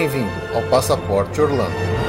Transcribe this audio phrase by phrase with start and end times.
[0.00, 1.99] Bem-vindo ao Passaporte Orlando.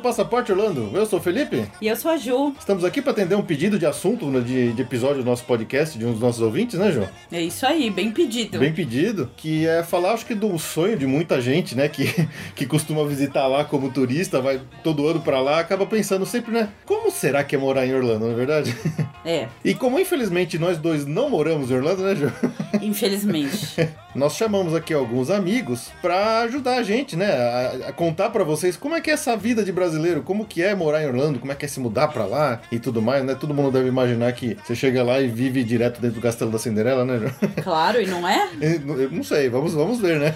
[0.00, 0.90] Passaporte Orlando.
[0.94, 1.64] Eu sou o Felipe.
[1.80, 2.54] E eu sou a Ju.
[2.58, 5.98] Estamos aqui para atender um pedido de assunto né, de, de, episódio do nosso podcast,
[5.98, 7.06] de um dos nossos ouvintes, né, Ju?
[7.30, 8.58] É isso aí, bem pedido.
[8.58, 12.66] Bem pedido, que é falar, acho que, do sonho de muita gente, né, que, que
[12.66, 17.10] costuma visitar lá como turista, vai todo ano para lá, acaba pensando sempre, né, como
[17.10, 18.74] será que é morar em Orlando, não é verdade?
[19.22, 19.48] É.
[19.62, 22.32] E como, infelizmente, nós dois não moramos em Orlando, né, Ju?
[22.80, 23.90] Infelizmente.
[24.14, 28.78] Nós chamamos aqui alguns amigos para ajudar a gente, né, a, a contar para vocês
[28.78, 29.89] como é que é essa vida de brasileiro,
[30.24, 32.78] como que é morar em Orlando, como é que é se mudar para lá e
[32.78, 33.34] tudo mais, né?
[33.34, 36.58] Todo mundo deve imaginar que você chega lá e vive direto dentro do castelo da
[36.58, 37.32] Cinderela, né?
[37.62, 38.48] Claro, e não é?
[38.60, 40.34] Eu não sei, vamos, vamos ver, né?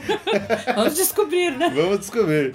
[0.74, 1.70] vamos descobrir, né?
[1.74, 2.54] Vamos descobrir.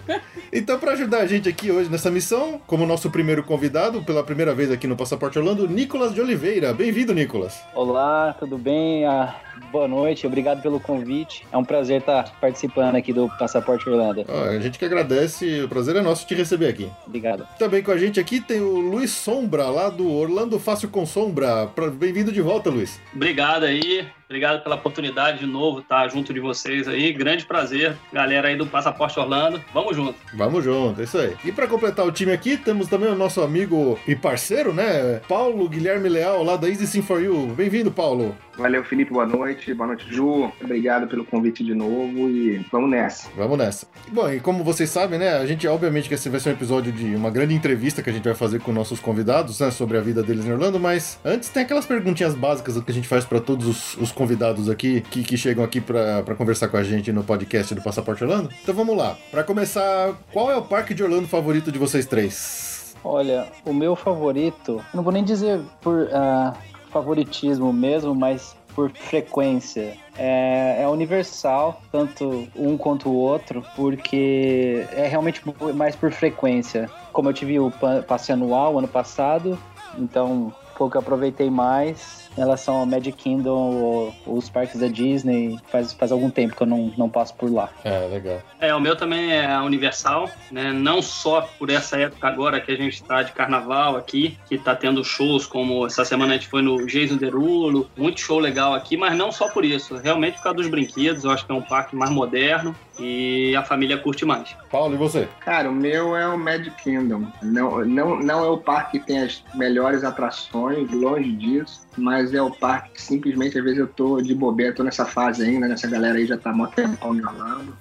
[0.51, 4.53] Então, para ajudar a gente aqui hoje nessa missão, como nosso primeiro convidado, pela primeira
[4.53, 6.73] vez aqui no Passaporte Orlando, Nicolas de Oliveira.
[6.73, 7.59] Bem-vindo, Nicolas.
[7.73, 9.05] Olá, tudo bem?
[9.05, 9.35] Ah,
[9.71, 11.45] boa noite, obrigado pelo convite.
[11.51, 14.25] É um prazer estar participando aqui do Passaporte Orlando.
[14.27, 16.89] Ah, a gente que agradece, o prazer é nosso te receber aqui.
[17.05, 17.47] Obrigado.
[17.57, 21.69] Também com a gente aqui tem o Luiz Sombra, lá do Orlando Fácil com Sombra.
[21.93, 22.99] Bem-vindo de volta, Luiz.
[23.13, 24.07] Obrigado aí.
[24.33, 27.13] Obrigado pela oportunidade de novo estar junto de vocês aí.
[27.13, 29.63] Grande prazer, galera aí do Passaporte Orlando.
[29.71, 30.15] Vamos junto.
[30.33, 31.35] Vamos junto, é isso aí.
[31.45, 35.21] E para completar o time aqui, temos também o nosso amigo e parceiro, né?
[35.29, 37.53] Paulo Guilherme Leal, lá da Easy Sim For You.
[37.55, 38.35] Bem-vindo, Paulo.
[38.57, 39.11] Valeu, Felipe.
[39.11, 39.73] Boa noite.
[39.73, 40.51] Boa noite, Ju.
[40.61, 43.27] Obrigado pelo convite de novo e vamos nessa.
[43.35, 43.87] Vamos nessa.
[44.11, 45.37] Bom, e como vocês sabem, né?
[45.37, 48.13] A gente, obviamente, que esse vai ser um episódio de uma grande entrevista que a
[48.13, 49.71] gente vai fazer com nossos convidados, né?
[49.71, 53.07] Sobre a vida deles em Orlando, mas antes tem aquelas perguntinhas básicas que a gente
[53.07, 54.22] faz para todos os, os, convidados
[54.71, 58.49] aqui que, que chegam aqui para conversar com a gente no podcast do Passaporte Orlando.
[58.61, 59.17] Então vamos lá.
[59.31, 62.95] Para começar, qual é o parque de Orlando favorito de vocês três?
[63.03, 66.03] Olha, o meu favorito, não vou nem dizer por.
[66.03, 69.97] Uh favoritismo mesmo, mas por frequência.
[70.15, 75.41] É, é, universal, tanto um quanto o outro, porque é realmente
[75.75, 76.89] mais por frequência.
[77.11, 77.71] Como eu tive o
[78.07, 79.57] passe anual ano passado,
[79.97, 84.79] então foi o que eu aproveitei mais em relação ao Magic Kingdom ou, os parques
[84.79, 85.59] da Disney.
[85.67, 87.69] Faz, faz algum tempo que eu não, não passo por lá.
[87.83, 88.41] É, legal.
[88.59, 90.71] É, o meu também é Universal, né?
[90.71, 94.75] Não só por essa época agora que a gente está de carnaval aqui, que está
[94.75, 98.97] tendo shows como essa semana a gente foi no Jason Derulo, muito show legal aqui,
[98.97, 99.97] mas não só por isso.
[99.97, 103.63] Realmente por causa dos brinquedos, eu acho que é um parque mais moderno e a
[103.63, 104.55] família curte mais.
[104.71, 105.27] Paulo, e você?
[105.39, 107.27] Cara, o meu é o Magic Kingdom.
[107.41, 112.41] Não, não, não é o parque que tem as melhores atrações, longe disso, mas é
[112.41, 115.87] o parque que simplesmente, às vezes, eu tô de bobeira, tô nessa fase ainda, nessa
[115.87, 117.75] galera aí já tá mó tempão me rolando.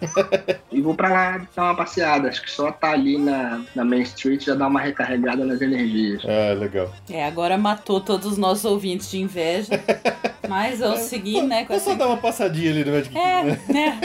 [0.73, 2.29] e vou pra lá dar uma passeada.
[2.29, 6.23] Acho que só tá ali na, na Main Street já dá uma recarregada nas energias.
[6.25, 6.91] É, legal.
[7.11, 9.73] É, agora matou todos os nossos ouvintes de inveja.
[10.49, 11.65] mas vamos seguir, né?
[11.65, 13.23] Com é só dar uma passadinha ali no Magic é.
[13.23, 13.43] É,
[13.73, 14.01] né?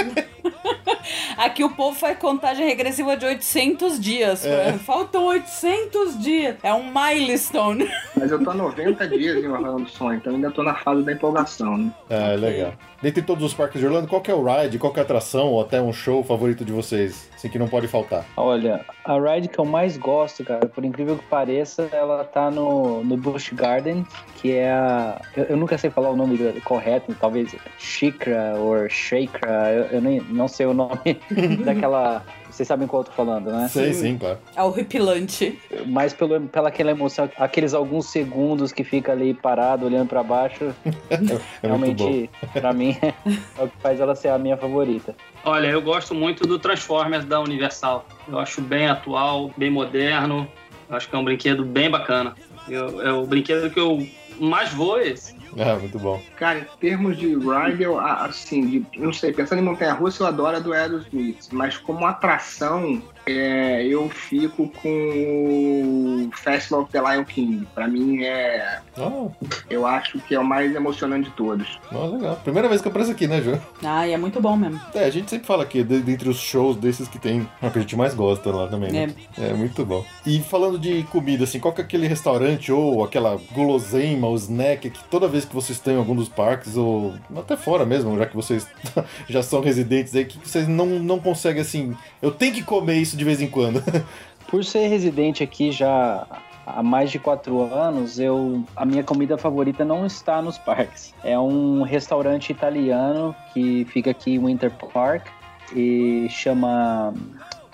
[1.37, 4.45] Aqui o povo faz contagem regressiva de 800 dias.
[4.45, 4.73] É.
[4.73, 6.55] Faltam 800 dias.
[6.63, 7.89] É um milestone.
[8.15, 11.13] Mas eu tô há 90 dias em Orlando só, então ainda tô na fase da
[11.13, 11.91] empolgação, né?
[12.09, 12.73] É, legal.
[13.01, 15.61] Dentre todos os parques de Orlando, qual é o ride, qual é a atração ou
[15.61, 17.29] até um show favorito de vocês?
[17.35, 18.25] Assim que não pode faltar.
[18.35, 23.03] Olha, a ride que eu mais gosto, cara, por incrível que pareça, ela tá no,
[23.03, 25.21] no Busch Garden, que é a.
[25.35, 30.19] Eu, eu nunca sei falar o nome correto, talvez Shikra ou Shakra, eu, eu nem,
[30.21, 31.21] não sei o nome
[31.63, 32.23] daquela
[32.57, 33.67] vocês sabem qual eu tô falando, né?
[33.67, 34.39] Sei, sim, claro.
[34.55, 35.59] É horripilante.
[35.85, 40.73] Mas pelo, pela aquela emoção, aqueles alguns segundos que fica ali parado, olhando para baixo,
[41.11, 41.17] é
[41.61, 45.15] realmente, para mim, é o que faz ela ser a minha favorita.
[45.45, 48.07] Olha, eu gosto muito do Transformers da Universal.
[48.27, 50.47] Eu acho bem atual, bem moderno.
[50.89, 52.33] Eu acho que é um brinquedo bem bacana.
[52.67, 54.05] Eu, é o brinquedo que eu
[54.39, 55.36] mais vou esse.
[55.57, 56.21] Ah, muito bom.
[56.37, 57.35] Cara, em termos de
[57.83, 61.77] eu, assim, de, não sei, pensando em Montanha Russa, eu adoro a do Aerosmith, mas
[61.77, 67.67] como atração, é, eu fico com o Festival of the Lion King.
[67.73, 68.79] Pra mim é.
[68.97, 69.29] Oh.
[69.69, 71.79] Eu acho que é o mais emocionante de todos.
[71.91, 72.39] Oh, legal.
[72.43, 73.59] Primeira vez que eu apareço aqui, né, Ju?
[73.83, 74.79] Ah, e é muito bom mesmo.
[74.93, 77.79] É, a gente sempre fala aqui, dentre os shows desses que tem, é o que
[77.79, 79.13] a gente mais gosta lá também, né?
[79.37, 79.49] É.
[79.49, 80.05] é muito bom.
[80.25, 84.89] E falando de comida, assim, qual que é aquele restaurante ou aquela guloseima ou snack
[84.89, 88.25] que toda vez que vocês têm em algum dos parques, ou até fora mesmo, já
[88.25, 88.67] que vocês
[89.27, 93.16] já são residentes aí, que vocês não, não conseguem, assim, eu tenho que comer isso
[93.17, 93.83] de vez em quando.
[94.47, 96.25] Por ser residente aqui já
[96.65, 101.13] há mais de quatro anos, eu a minha comida favorita não está nos parques.
[101.23, 105.27] É um restaurante italiano que fica aqui em Winter Park
[105.75, 107.13] e chama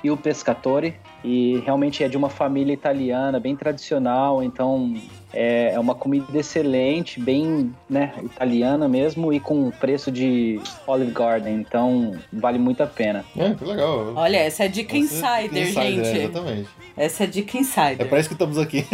[0.03, 4.93] Il Pescatore e realmente é de uma família italiana bem tradicional, então
[5.33, 11.55] é, é uma comida excelente, bem né, italiana mesmo e com preço de Olive Garden,
[11.55, 13.25] então vale muito a pena.
[13.35, 14.13] É, que legal.
[14.15, 16.07] Olha, essa é dica é insider, insider, gente.
[16.07, 16.69] é, exatamente.
[16.95, 18.07] Essa é dica É insider.
[18.07, 18.85] pra isso que estamos aqui.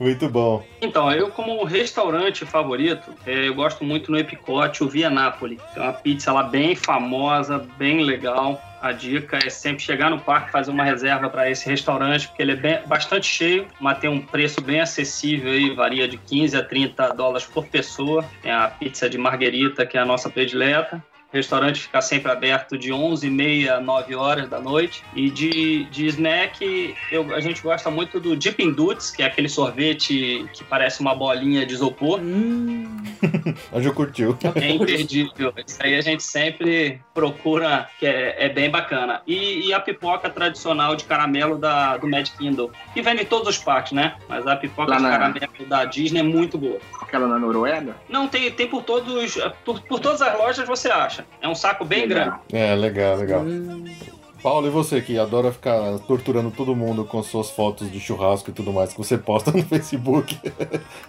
[0.00, 0.62] Muito bom.
[0.80, 5.58] Então, eu como restaurante favorito, é, eu gosto muito no Epicote, o Via Napoli.
[5.74, 8.60] Tem uma pizza lá bem famosa, bem legal.
[8.80, 12.52] A dica é sempre chegar no parque fazer uma reserva para esse restaurante, porque ele
[12.52, 16.62] é bem- bastante cheio, mas tem um preço bem acessível aí, varia de 15 a
[16.62, 18.24] 30 dólares por pessoa.
[18.42, 21.02] Tem a pizza de marguerita, que é a nossa predileta.
[21.36, 25.02] Restaurante fica sempre aberto de 11h30 a 9 horas da noite.
[25.14, 29.48] E de, de snack, eu- a gente gosta muito do Dippin' Dots, que é aquele
[29.48, 32.20] sorvete que parece uma bolinha de isopor.
[32.20, 32.96] Hum,
[33.72, 34.36] A Ju curtiu.
[34.54, 35.52] É imperdível.
[35.66, 39.22] Isso aí a gente sempre procura, que é, é bem bacana.
[39.26, 43.48] E, e a pipoca tradicional de caramelo da, do Mad Kindle, que vende em todos
[43.48, 44.14] os parques, né?
[44.28, 46.78] Mas a pipoca Lá de na- caramelo da Disney é muito boa.
[47.02, 47.96] Aquela na Noruega?
[48.08, 49.36] Não, tem, tem por todos.
[49.64, 51.25] Por, por todas as lojas você acha.
[51.40, 52.36] É um saco bem grande.
[52.52, 53.42] É, legal, legal.
[53.42, 53.84] hum.
[54.42, 58.52] Paulo, e você que adora ficar torturando todo mundo com suas fotos de churrasco e
[58.52, 60.38] tudo mais que você posta no Facebook?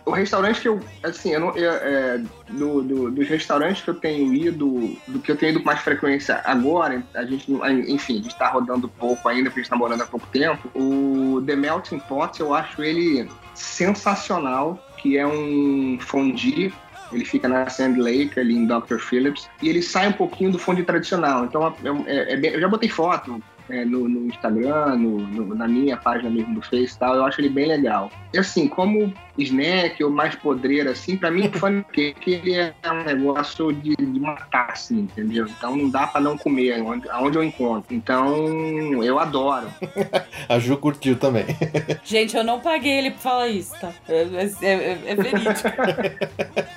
[0.06, 2.18] O restaurante que eu, assim, eu não, eu, é,
[2.50, 5.82] do, do- dos restaurantes que eu tenho ido, do que eu tenho ido com mais
[5.82, 7.52] frequência agora, a gente,
[7.88, 10.68] enfim, a gente tá rodando pouco ainda, porque a gente tá morando há pouco tempo.
[10.74, 16.74] O The Melting Pot, eu acho ele sensacional, que é um fondue.
[17.12, 18.98] Ele fica na Sand Lake, ali em Dr.
[19.00, 21.46] Phillips, e ele sai um pouquinho do fondue tradicional.
[21.46, 21.74] Então,
[22.06, 25.68] é- é- é bem- eu já botei foto é, no, no Instagram, no- no- na
[25.68, 28.10] minha página mesmo do Face e tal, eu acho ele bem legal.
[28.34, 33.04] E assim, como snack ou mais podreira, assim, pra mim o pancake ele é um
[33.04, 35.46] negócio de, de matar, assim, entendeu?
[35.48, 37.94] Então não dá pra não comer onde, aonde eu encontro.
[37.96, 39.68] Então eu adoro.
[40.50, 41.46] A Ju curtiu também.
[42.04, 43.92] Gente, eu não paguei ele pra falar isso, tá?
[44.08, 44.22] É,
[44.62, 45.70] é- é- é verídico.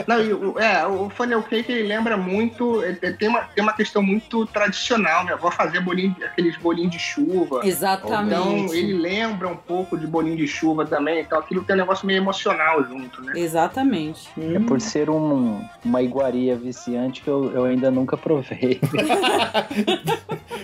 [0.07, 4.03] Não, o- é, o funnel cake ele lembra muito, ele tem uma, tem uma questão
[4.03, 7.61] muito tradicional, minha avó fazia bolinho, aqueles bolinhos de chuva.
[7.65, 8.35] Exatamente.
[8.35, 12.07] Então ele lembra um pouco de bolinho de chuva também, então aquilo tem um negócio
[12.07, 12.50] meio emocional
[12.89, 13.33] junto, né?
[13.37, 14.29] Exatamente.
[14.39, 14.67] É Hum.
[14.67, 18.81] por ser um- uma iguaria viciante que eu, eu ainda nunca provei.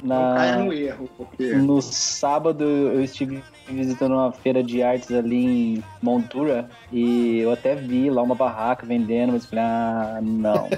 [0.02, 5.44] Na, no erro, porque no sábado eu estive visitando uma feira de artes ali
[5.78, 10.68] em Montura e eu até vi lá uma barraca vendendo, mas falei, ah, não.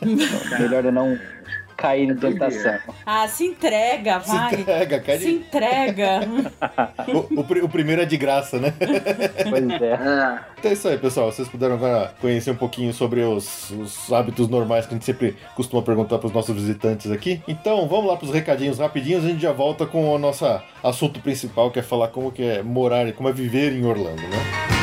[0.58, 1.18] Melhor eu não
[1.76, 2.78] cair em tentação.
[3.04, 4.54] Ah, se entrega, Se vai.
[4.54, 6.20] entrega, cai Se entrega.
[7.08, 8.74] o, o o primeiro é de graça, né?
[8.78, 9.92] Pois é.
[9.92, 11.30] é, Então é isso aí, pessoal.
[11.30, 15.36] Vocês puderam agora conhecer um pouquinho sobre os, os hábitos normais que a gente sempre
[15.54, 17.42] costuma perguntar para os nossos visitantes aqui.
[17.46, 19.24] Então, vamos lá para os recadinhos rapidinhos.
[19.24, 20.44] A gente já volta com o nosso
[20.82, 24.22] assunto principal, que é falar como que é morar e como é viver em Orlando,
[24.22, 24.73] né?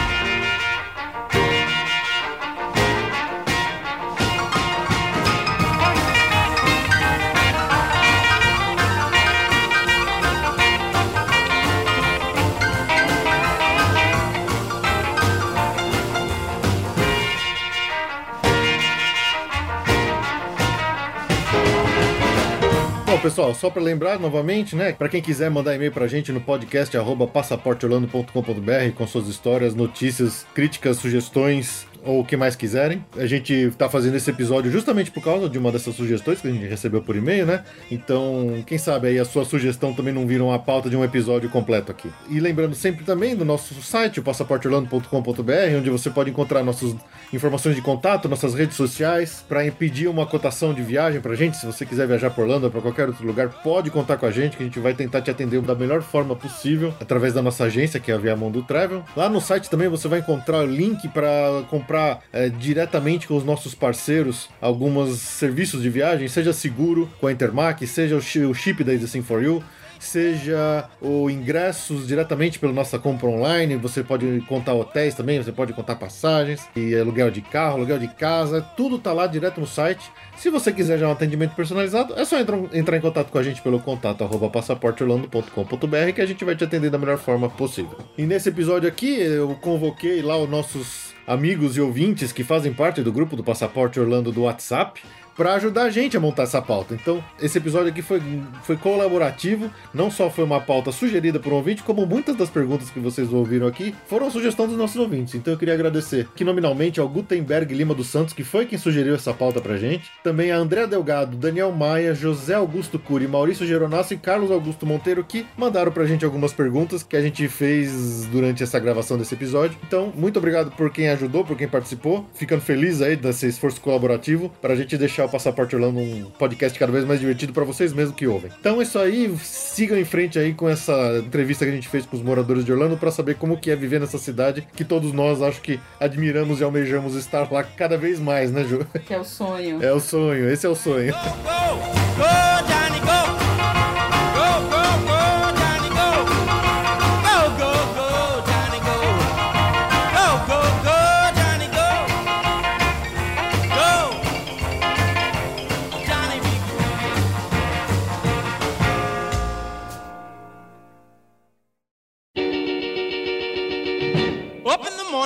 [23.21, 24.93] Pessoal, só para lembrar novamente, né?
[24.93, 26.97] Para quem quiser mandar e-mail pra gente no podcast
[27.27, 33.03] passaporteorlando.com.br com suas histórias, notícias, críticas, sugestões ou o que mais quiserem.
[33.17, 36.51] A gente tá fazendo esse episódio justamente por causa de uma dessas sugestões que a
[36.51, 37.63] gente recebeu por e-mail, né?
[37.89, 41.49] Então, quem sabe aí a sua sugestão também não vira uma pauta de um episódio
[41.49, 42.09] completo aqui.
[42.29, 46.95] E lembrando sempre também do nosso site, o passaporteorlando.com.br, onde você pode encontrar nossas
[47.31, 51.57] informações de contato, nossas redes sociais, para pedir uma cotação de viagem pra gente.
[51.57, 54.31] Se você quiser viajar para Orlando ou para qualquer outro lugar, pode contar com a
[54.31, 57.65] gente, que a gente vai tentar te atender da melhor forma possível através da nossa
[57.65, 59.03] agência, que é a Viamundo Travel.
[59.15, 61.90] Lá no site também você vai encontrar o link para comprar
[62.31, 67.85] é, diretamente com os nossos parceiros alguns serviços de viagem, seja seguro com a Intermac,
[67.85, 69.63] seja o chip da Easy for You
[70.01, 75.73] seja o ingressos diretamente pela nossa compra online, você pode contar hotéis também, você pode
[75.73, 80.11] contar passagens, e aluguel de carro, aluguel de casa, tudo tá lá direto no site.
[80.35, 83.43] Se você quiser já um atendimento personalizado, é só entrar, entrar em contato com a
[83.43, 87.97] gente pelo contato arroba passaporteorlando.com.br que a gente vai te atender da melhor forma possível.
[88.17, 93.01] E nesse episódio aqui, eu convoquei lá os nossos amigos e ouvintes que fazem parte
[93.01, 95.01] do grupo do Passaporte Orlando do WhatsApp
[95.35, 96.93] para ajudar a gente a montar essa pauta.
[96.93, 98.21] Então, esse episódio aqui foi,
[98.63, 102.89] foi colaborativo, não só foi uma pauta sugerida por um ouvinte, como muitas das perguntas
[102.89, 105.35] que vocês ouviram aqui foram sugestão dos nossos ouvintes.
[105.35, 109.15] Então, eu queria agradecer aqui nominalmente ao Gutenberg Lima dos Santos, que foi quem sugeriu
[109.15, 110.09] essa pauta pra gente.
[110.23, 115.23] Também a André Delgado, Daniel Maia, José Augusto Cury, Maurício Geronasso e Carlos Augusto Monteiro,
[115.23, 119.77] que mandaram pra gente algumas perguntas que a gente fez durante essa gravação desse episódio.
[119.85, 122.25] Então, muito obrigado por quem ajudou, por quem participou.
[122.33, 126.91] Ficando feliz aí desse esforço colaborativo pra gente deixar o Passaporte Orlando um podcast cada
[126.91, 128.51] vez mais divertido para vocês mesmos que ouvem.
[128.59, 132.05] Então é isso aí, sigam em frente aí com essa entrevista que a gente fez
[132.05, 135.13] com os moradores de Orlando para saber como que é viver nessa cidade que todos
[135.13, 138.85] nós acho que admiramos e almejamos estar lá cada vez mais, né, Ju?
[139.05, 139.83] Que é o sonho.
[139.83, 141.13] É o sonho, esse é o sonho.
[141.13, 142.70] Go, go, go.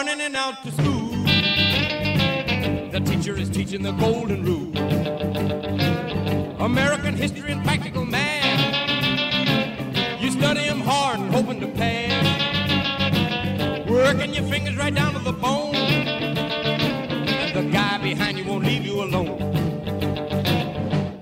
[0.05, 1.09] Morning and out to school.
[2.91, 4.71] The teacher is teaching the golden rule.
[6.61, 8.61] American history and practical math.
[10.21, 12.23] You study 'em hard and hoping to pass.
[13.89, 15.73] Working your fingers right down to the bone.
[15.73, 19.44] And the guy behind you won't leave you alone.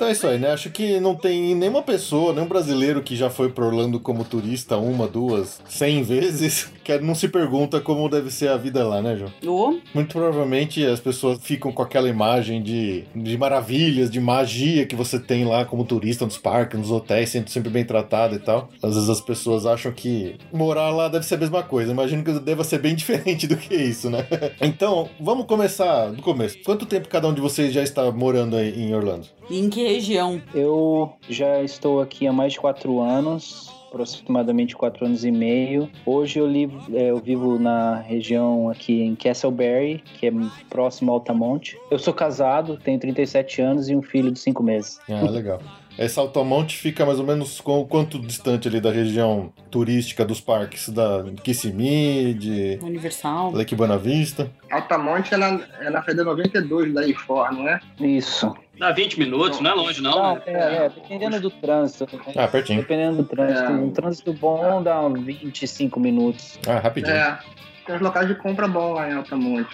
[0.03, 0.51] Então é isso aí, né?
[0.51, 4.75] Acho que não tem nenhuma pessoa, nenhum brasileiro que já foi pra Orlando como turista
[4.75, 9.15] uma, duas, cem vezes, que não se pergunta como deve ser a vida lá, né,
[9.15, 9.31] João?
[9.47, 14.93] Ô, Muito provavelmente as pessoas ficam com aquela imagem de, de maravilhas, de magia que
[14.93, 18.67] você tem lá como turista nos parques, nos hotéis, sendo sempre bem tratado e tal.
[18.83, 21.93] Às vezes as pessoas acham que morar lá deve ser a mesma coisa.
[21.93, 24.27] Imagino que deva ser bem diferente do que isso, né?
[24.59, 26.57] Então, vamos começar do começo.
[26.65, 29.27] Quanto tempo cada um de vocês já está morando aí em Orlando?
[29.49, 30.41] Em que região?
[30.53, 35.87] Eu já estou aqui há mais de quatro anos, aproximadamente quatro anos e meio.
[36.05, 40.31] Hoje eu, li- é, eu vivo na região aqui em Castleberry, que é
[40.69, 41.79] próximo ao Altamonte.
[41.91, 44.99] Eu sou casado, tenho 37 anos e um filho de cinco meses.
[45.09, 45.61] Ah, legal.
[45.97, 50.89] Essa Altamonte fica mais ou menos com quanto distante ali da região turística dos parques
[50.89, 53.51] da Kissimmee, de Universal.
[53.51, 54.49] Lake Buena Vista?
[54.71, 57.79] Altamonte é na, é na Feder 92 da IFOR, não é?
[57.99, 58.53] Isso.
[58.77, 60.11] Dá 20 minutos, não é longe não.
[60.11, 60.41] Não, né?
[60.47, 60.51] é,
[60.85, 62.17] é, dependendo do trânsito.
[62.17, 62.33] né?
[62.35, 62.81] Ah, pertinho.
[62.81, 63.71] Dependendo do trânsito.
[63.71, 63.75] É.
[63.75, 66.59] Um trânsito bom dá uns 25 minutos.
[66.67, 67.15] Ah, rapidinho.
[67.15, 67.39] É.
[67.85, 69.69] Tem uns locais de compra bom lá em Altamonte.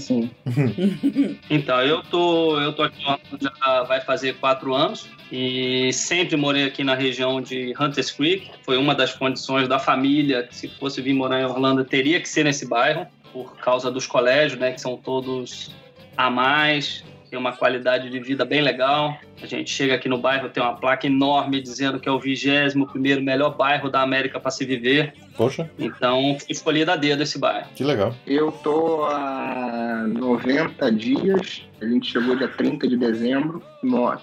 [0.00, 0.30] Sim.
[1.50, 3.02] Então, eu tô, eu tô aqui
[3.40, 8.50] já vai fazer quatro anos e sempre morei aqui na região de Hunters Creek.
[8.62, 12.28] Foi uma das condições da família que se fosse vir morar em Orlando teria que
[12.28, 15.70] ser nesse bairro por causa dos colégios, né, que são todos
[16.16, 17.04] a mais,
[17.36, 19.18] tem uma qualidade de vida bem legal.
[19.42, 22.86] A gente chega aqui no bairro tem uma placa enorme dizendo que é o 21
[22.86, 25.12] primeiro melhor bairro da América para se viver.
[25.36, 27.68] Poxa, Então, fui escolhido a dedo esse bairro.
[27.74, 28.14] que legal.
[28.26, 31.62] Eu tô há 90 dias.
[31.78, 33.62] A gente chegou dia 30 de dezembro.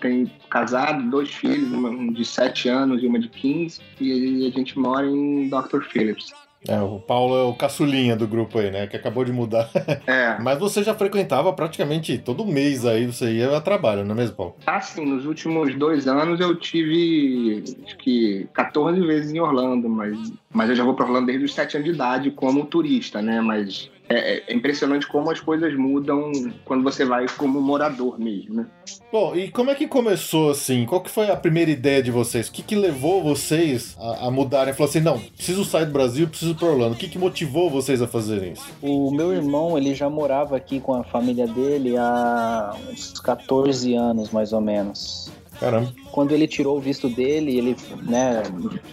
[0.02, 3.80] Tem casado, dois filhos, uma um de 7 anos e uma de 15.
[4.02, 5.84] E a gente mora em Dr.
[5.84, 6.34] Phillips.
[6.68, 8.88] É, o Paulo é o caçulinha do grupo aí, né?
[8.88, 9.70] Que acabou de mudar.
[10.06, 10.38] É.
[10.40, 14.36] Mas você já frequentava praticamente todo mês aí, você ia a trabalho, não é mesmo,
[14.36, 14.56] Paulo?
[14.66, 20.70] Assim, nos últimos dois anos eu tive acho que 14 vezes em Orlando, mas, mas
[20.70, 23.40] eu já vou para Orlando desde os 7 anos de idade como turista, né?
[23.40, 26.32] Mas é, é impressionante como as coisas mudam
[26.66, 28.68] quando você vai como morador mesmo, né?
[29.12, 30.86] Bom, e como é que começou assim?
[30.86, 32.48] Qual que foi a primeira ideia de vocês?
[32.48, 34.74] O que, que levou vocês a, a mudarem?
[34.74, 36.96] Falou assim, não, preciso sair do Brasil, preciso ir pra Orlando.
[36.96, 38.66] O que, que motivou vocês a fazerem isso?
[38.82, 44.32] O meu irmão, ele já morava aqui com a família dele há uns 14 anos,
[44.32, 45.32] mais ou menos.
[45.60, 45.94] Caramba.
[46.12, 48.44] Quando ele tirou o visto dele, ele né,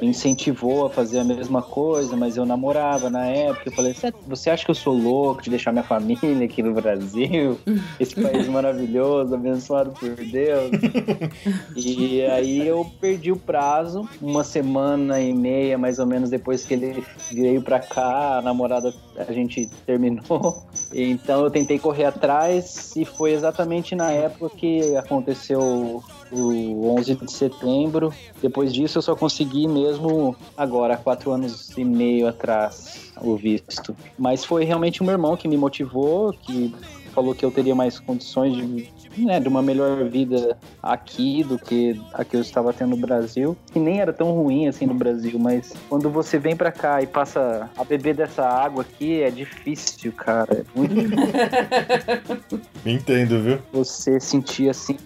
[0.01, 3.69] me incentivou a fazer a mesma coisa, mas eu namorava na época.
[3.69, 6.73] Eu falei, "Cê- você acha que eu sou louco de deixar minha família aqui no
[6.73, 7.59] Brasil?
[8.01, 10.71] Esse país maravilhoso, abençoado por Deus.
[11.77, 16.75] E aí eu perdi o prazo, uma semana e meia mais ou menos depois que
[16.75, 20.63] ele veio pra cá, a namorada a gente terminou.
[20.93, 26.03] Então eu tentei correr atrás e foi exatamente na época que aconteceu
[26.33, 28.13] o 11 de setembro.
[28.41, 33.97] Depois disso eu só consegui mesmo agora, quatro anos e meio atrás, o visto.
[34.19, 36.75] Mas foi realmente o meu irmão que me motivou, que
[37.13, 42.01] falou que eu teria mais condições de né, de uma melhor vida aqui do que
[42.15, 43.57] a que eu estava tendo no Brasil.
[43.75, 47.07] E nem era tão ruim assim no Brasil, mas quando você vem pra cá e
[47.07, 50.65] passa a beber dessa água aqui, é difícil, cara.
[50.65, 50.95] É muito
[52.85, 53.59] Entendo, viu?
[53.73, 54.97] você sentir assim.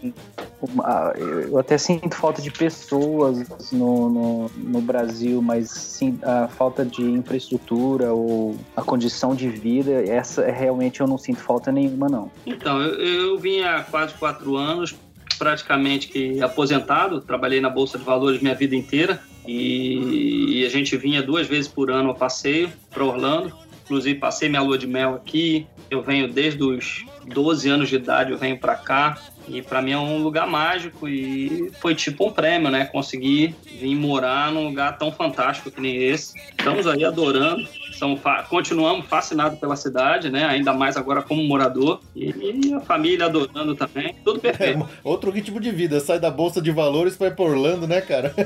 [0.62, 6.84] uma- eu até sinto falta de pessoas no, no, no Brasil, mas sim, a falta
[6.84, 12.08] de infraestrutura ou a condição de vida, essa é realmente eu não sinto falta nenhuma,
[12.08, 12.30] não.
[12.46, 12.94] Então, eu,
[13.32, 14.92] eu vim há quase quatro anos,
[15.38, 20.96] praticamente que aposentado, trabalhei na Bolsa de Valores minha vida inteira e, e a gente
[20.96, 23.56] vinha duas vezes por ano a passeio para Orlando.
[23.84, 25.68] Inclusive, passei minha lua de mel aqui.
[25.88, 29.16] Eu venho desde os 12 anos de idade, eu venho para cá.
[29.46, 32.86] E para mim é um lugar mágico e foi tipo um prêmio, né?
[32.86, 36.34] Conseguir vir morar num lugar tão fantástico que nem esse.
[36.58, 37.66] Estamos aí adorando.
[37.92, 40.44] São, continuamos fascinados pela cidade, né?
[40.46, 42.00] Ainda mais agora como morador.
[42.16, 44.14] E a família adorando também.
[44.24, 44.88] Tudo É, perfeito.
[45.04, 46.00] outro ritmo de vida.
[46.00, 48.34] Sai da bolsa de valores e vai pra Orlando, né, cara?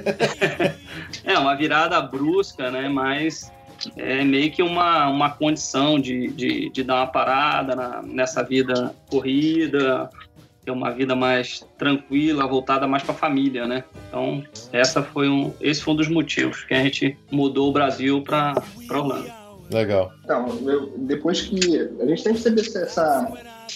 [1.24, 2.88] É uma virada brusca, né?
[2.88, 3.50] Mas
[3.96, 8.94] é meio que uma, uma condição de, de, de dar uma parada na- nessa vida
[9.08, 10.10] corrida,
[10.68, 13.84] ter uma vida mais tranquila, voltada mais para a família, né?
[14.08, 18.20] Então, essa foi um, esse foi um dos motivos que a gente mudou o Brasil
[18.22, 18.54] para
[18.90, 19.37] Orlando.
[19.70, 20.12] Legal.
[20.24, 21.58] Então, eu- depois que.
[22.00, 23.28] A gente sempre teve essa,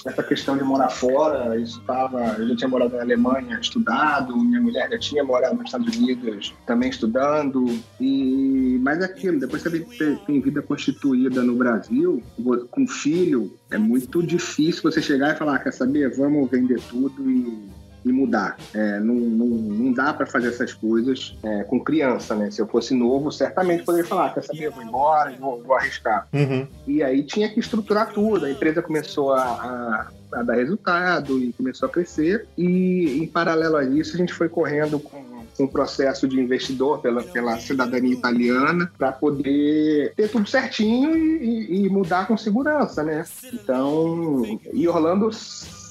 [0.06, 2.20] essa, questão de morar fora, isso tava.
[2.38, 6.54] Eu já tinha morado na Alemanha estudado, minha mulher já tinha morado nos Estados Unidos
[6.66, 7.66] também estudando.
[8.00, 12.22] E mas é aquilo, depois que você tem, vida constituída no Brasil,
[12.70, 17.30] com filho, é muito difícil você chegar e falar, "Ah, quer saber, vamos vender tudo
[17.30, 17.68] e
[18.04, 18.56] e mudar.
[18.74, 22.50] É, não, não, não dá para fazer essas coisas é, com criança, né?
[22.50, 26.26] Se eu fosse novo, certamente poderia falar, "Ah, quer saber, vou embora, vou, vou arriscar.
[26.32, 26.66] Uhum.
[26.86, 28.46] E aí tinha que estruturar tudo.
[28.46, 32.46] A empresa começou a, a- a dar resultado e começou a crescer.
[32.56, 37.00] E em paralelo a isso, a gente foi correndo com com um processo de investidor
[37.02, 43.22] pela, pela cidadania italiana para poder ter tudo certinho e- e mudar com segurança, né?
[43.52, 45.28] Então, e Orlando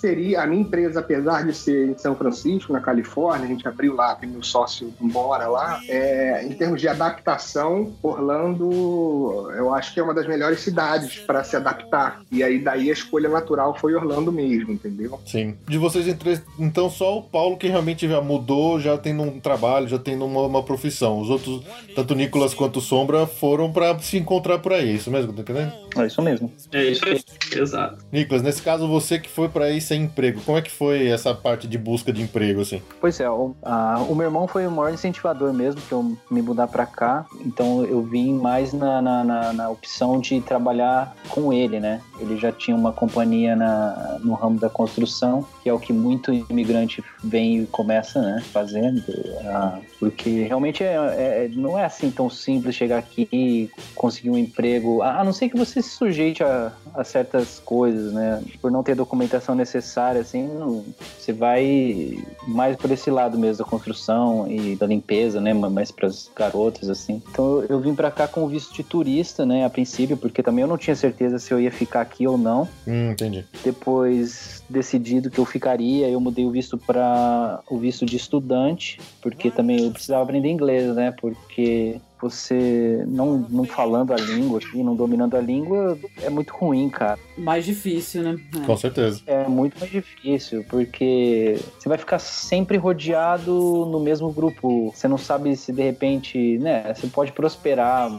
[0.02, 3.96] seria a minha empresa, apesar de ser em São Francisco, na Califórnia, a gente abriu
[3.96, 5.80] lá, tem meu sócio mora lá.
[5.88, 11.44] É, em termos de adaptação, Orlando, eu acho que é uma das melhores cidades para
[11.44, 12.24] se adaptar.
[12.32, 15.20] E aí daí a escolha natural foi Orlando mesmo, entendeu?
[15.26, 15.56] Sim.
[15.68, 19.40] De vocês em três, então só o Paulo que realmente já mudou, já tem um
[19.40, 21.22] trabalho, já tem uma, uma profissão.
[21.22, 21.64] Os outros,
[21.96, 24.90] tanto o Nicolas quanto o Sombra, foram pra se encontrar por aí.
[24.90, 25.74] É isso mesmo, tá entendendo?
[25.96, 26.52] É isso mesmo.
[26.72, 27.22] É isso aí.
[27.56, 28.04] Exato.
[28.12, 31.34] Nicolas, nesse caso você que foi pra ir sem emprego, como é que foi essa
[31.36, 32.82] parte de busca de emprego, assim?
[33.02, 36.42] Pois é, o, a- o meu irmão foi o maior incentivador mesmo que eu me
[36.42, 37.26] mudar pra cá.
[37.46, 42.00] Então eu vim mais na, na, na- na opção de trabalhar com ele, né?
[42.22, 46.32] Ele já tinha uma companhia na, no ramo da construção, que é o que muito
[46.32, 48.42] imigrante vem e começa, né?
[48.54, 49.04] Fazendo.
[49.46, 54.38] ah, porque realmente é, é- não é assim tão simples chegar aqui e conseguir um
[54.38, 58.42] emprego, a a não ser que você se sujeite a, a certas coisas, né?
[58.62, 59.81] Por não ter documentação necessária,
[60.20, 60.86] assim, não-
[61.18, 62.18] você vai
[62.48, 65.54] mais por esse lado mesmo da construção e da limpeza, né?
[65.54, 67.22] Mais para as garotas, assim.
[67.30, 69.64] Então eu, eu vim para cá com o visto de turista, né?
[69.64, 72.68] A princípio, porque também eu não tinha certeza se eu ia ficar aqui ou não.
[72.88, 73.46] Hum, entendi.
[73.64, 79.52] Depois decidido que eu ficaria, eu mudei o visto para o visto de estudante, porque
[79.52, 81.14] também eu precisava aprender inglês, né?
[81.22, 86.90] Porque você não, não falando a língua aqui, não dominando a língua, é muito ruim,
[86.90, 87.20] cara.
[87.38, 88.40] Mais difícil, né?
[88.56, 88.66] É.
[88.66, 89.22] Com certeza.
[89.26, 93.52] É muito mais difícil, porque você vai ficar sempre rodeado
[93.92, 94.92] no mesmo grupo.
[94.94, 98.12] Você não sabe se de repente, né, você pode prosperar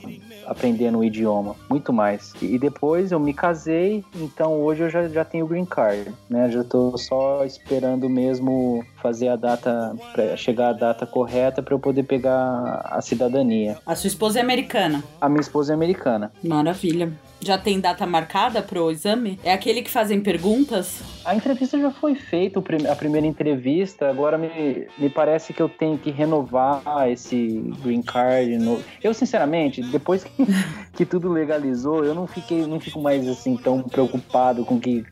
[0.46, 2.32] aprendendo o idioma, muito mais.
[2.40, 6.50] E depois eu me casei, então hoje eu já, já tenho green card, né?
[6.50, 11.78] Já tô só esperando mesmo fazer a data, pra chegar a data correta para eu
[11.78, 13.78] poder pegar a cidadania.
[13.92, 15.04] A sua esposa é americana.
[15.20, 16.32] A minha esposa é americana.
[16.42, 17.12] Maravilha.
[17.40, 19.38] Já tem data marcada pro exame?
[19.44, 21.02] É aquele que fazem perguntas?
[21.26, 22.58] A entrevista já foi feita,
[22.90, 24.08] a primeira entrevista.
[24.08, 28.56] Agora me, me parece que eu tenho que renovar esse green card.
[29.02, 30.46] Eu, sinceramente, depois que,
[30.96, 35.04] que tudo legalizou, eu não fiquei, não fico mais assim tão preocupado com que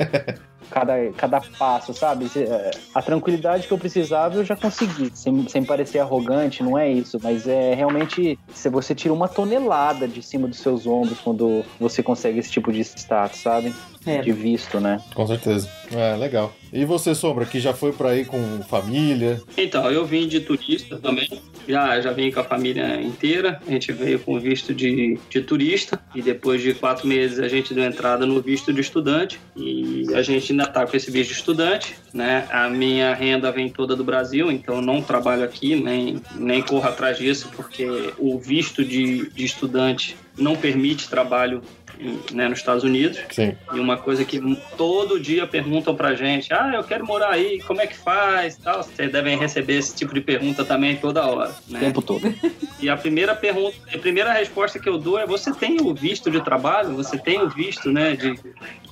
[0.70, 2.28] cada, cada passo, sabe?
[2.28, 6.78] Se- é, A tranquilidade que eu precisava eu já consegui, sem, sem parecer arrogante, não
[6.78, 11.18] é isso, mas é realmente se você tira uma tonelada de cima dos seus ombros
[11.20, 13.74] quando você consegue esse tipo de status, sabe?
[14.06, 14.22] É.
[14.22, 14.98] De visto, né?
[15.14, 15.68] Com certeza.
[15.92, 16.52] É, legal.
[16.72, 19.40] E você, Sombra, que já foi pra aí com família?
[19.56, 21.28] Então, eu vim de turista também.
[21.68, 23.61] Já, já vim com a família inteira.
[23.66, 26.00] A gente veio com visto de, de turista.
[26.14, 29.40] E depois de quatro meses a gente deu entrada no visto de estudante.
[29.56, 31.96] E a gente ainda tá com esse visto de estudante.
[32.12, 32.46] Né?
[32.50, 37.18] A minha renda vem toda do Brasil, então não trabalho aqui, nem, nem corro atrás
[37.18, 37.87] disso, porque
[38.18, 41.62] o visto de, de estudante não permite trabalho
[42.32, 43.18] né, nos Estados Unidos.
[43.30, 43.54] Sim.
[43.72, 44.40] E uma coisa que
[44.76, 48.56] todo dia perguntam pra gente: ah, eu quero morar aí, como é que faz?
[48.56, 48.82] Tal.
[48.82, 51.54] Vocês devem receber esse tipo de pergunta também toda hora.
[51.68, 51.80] O Né?
[51.80, 52.32] tempo todo.
[52.80, 56.30] E a primeira pergunta, a primeira resposta que eu dou é: você tem o visto
[56.30, 56.90] de trabalho?
[56.96, 58.34] Você tem o visto, né, de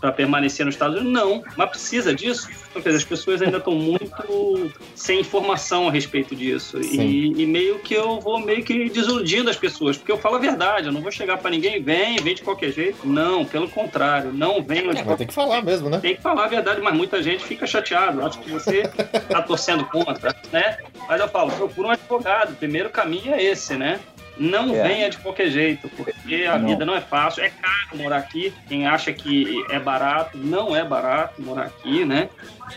[0.00, 1.12] para permanecer nos Estados Unidos?
[1.12, 2.48] Não, mas precisa disso?
[2.72, 6.78] Porque as pessoas ainda estão muito sem informação a respeito disso.
[6.80, 10.38] E, e meio que eu vou meio que desiludindo as pessoas, porque eu falo a
[10.38, 12.97] verdade, eu não vou chegar para ninguém, vem, vem de qualquer jeito.
[13.04, 15.98] Não, pelo contrário, não venham de É, tem que falar mesmo, né?
[16.00, 18.24] tem que falar a verdade, mas muita gente fica chateado.
[18.26, 18.82] Acho que você
[19.28, 20.78] tá torcendo contra, né?
[21.08, 22.50] Mas eu falo, procura um advogado.
[22.52, 24.00] O primeiro caminho é esse, né?
[24.36, 24.82] Não É.
[24.82, 26.68] venha de qualquer jeito, porque a Não.
[26.68, 27.42] vida não é fácil.
[27.42, 28.52] É caro morar aqui.
[28.68, 32.28] Quem acha que é barato, não é barato morar aqui, né?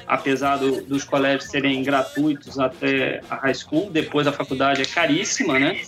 [0.07, 5.57] Apesar do- dos colégios serem gratuitos até a high school, depois a faculdade é caríssima,
[5.59, 5.79] né?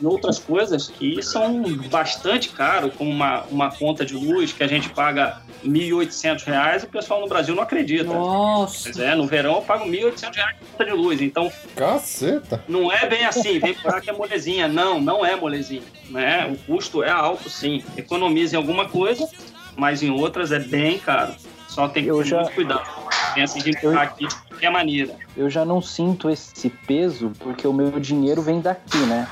[0.00, 4.66] E outras coisas que são bastante caro, como uma, uma conta de luz que a
[4.66, 8.04] gente paga 1.800 reais, o pessoal no Brasil não acredita.
[8.04, 8.84] Nossa.
[8.84, 11.20] Pois é, no verão eu pago 1.800 reais de conta de luz.
[11.20, 12.62] Então, Caceta.
[12.68, 14.66] não é bem assim, vem por que é molezinha.
[14.68, 15.82] Não, não é molezinha.
[16.10, 16.46] Né?
[16.52, 17.82] O custo é alto, sim.
[17.96, 19.28] Economiza em alguma coisa,
[19.76, 21.34] mas em outras é bem caro.
[21.72, 22.84] Só tem que Eu ter já- muito cuidado.
[23.34, 25.16] Pensa em Eu- ficar aqui de qualquer maneira.
[25.34, 29.26] Eu já não sinto esse peso porque o meu dinheiro vem daqui, né?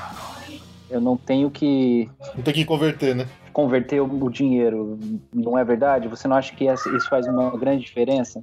[0.89, 3.27] Eu não tenho que Não tem que converter, né?
[3.51, 4.99] Converter o dinheiro,
[5.33, 6.07] não é verdade?
[6.07, 8.41] Você não acha que isso faz uma grande diferença?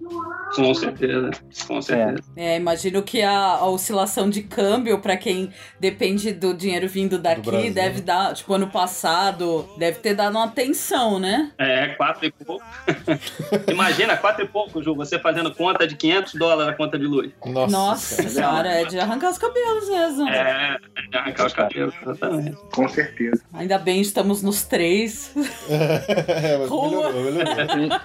[0.54, 1.30] Com certeza.
[1.66, 2.22] Com certeza.
[2.36, 7.70] É, imagino que a, a oscilação de câmbio, pra quem depende do dinheiro vindo daqui,
[7.70, 11.52] deve dar, tipo, ano passado, deve ter dado uma tensão, né?
[11.58, 12.64] É, quatro e pouco.
[13.70, 17.32] Imagina, quatro e pouco, Ju, você fazendo conta de 500 dólares a conta de luz.
[17.44, 17.76] Nossa.
[17.76, 18.28] Nossa cara.
[18.28, 20.28] senhora, é de arrancar os cabelos mesmo.
[20.28, 20.78] É,
[21.12, 22.56] é arrancar os cabelos, exatamente.
[22.72, 23.42] Com certeza.
[23.52, 24.97] Ainda bem estamos nos três.
[25.68, 27.10] É, mas Rua.
[27.12, 27.98] melhorou, melhorou.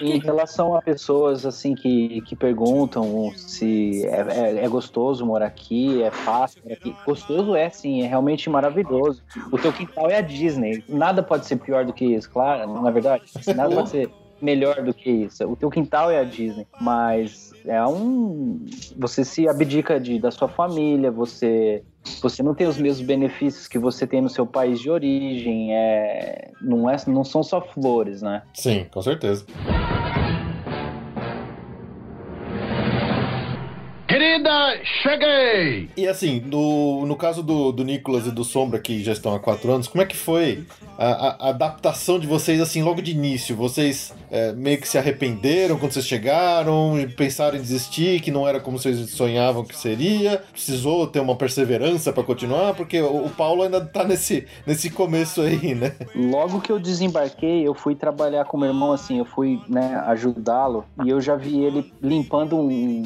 [0.00, 4.20] E, em relação a pessoas assim que, que perguntam se é,
[4.60, 6.94] é- é gostoso morar aqui, é fácil morar aqui.
[7.06, 9.22] Gostoso é sim, é realmente maravilhoso.
[9.50, 10.84] O teu quintal é a Disney.
[10.88, 13.24] Nada pode ser pior do que isso, claro, é verdade?
[13.54, 15.44] Nada pode ser melhor do que isso.
[15.46, 18.64] O teu quintal é a Disney, mas é um
[18.96, 21.82] você se abdica de, da sua família, você
[22.22, 26.50] você não tem os mesmos benefícios que você tem no seu país de origem, é
[26.60, 28.42] não é não são só flores, né?
[28.54, 29.44] Sim, com certeza.
[34.28, 35.88] Querida, cheguei!
[35.96, 39.40] E assim, no, no caso do, do Nicolas e do Sombra, que já estão há
[39.40, 40.64] quatro anos, como é que foi
[40.98, 41.06] a,
[41.46, 43.56] a- adaptação de vocês, assim, logo de início?
[43.56, 48.46] Vocês é, meio que se arrependeram quando vocês chegaram e pensaram em desistir, que não
[48.46, 50.42] era como vocês sonhavam que seria?
[50.52, 52.74] Precisou ter uma perseverança pra continuar?
[52.74, 55.94] Porque o, o Paulo ainda tá nesse, nesse começo aí, né?
[56.14, 60.84] Logo que eu desembarquei, eu fui trabalhar com meu irmão, assim, eu fui, né, ajudá-lo,
[61.02, 63.02] e eu já vi ele limpando um,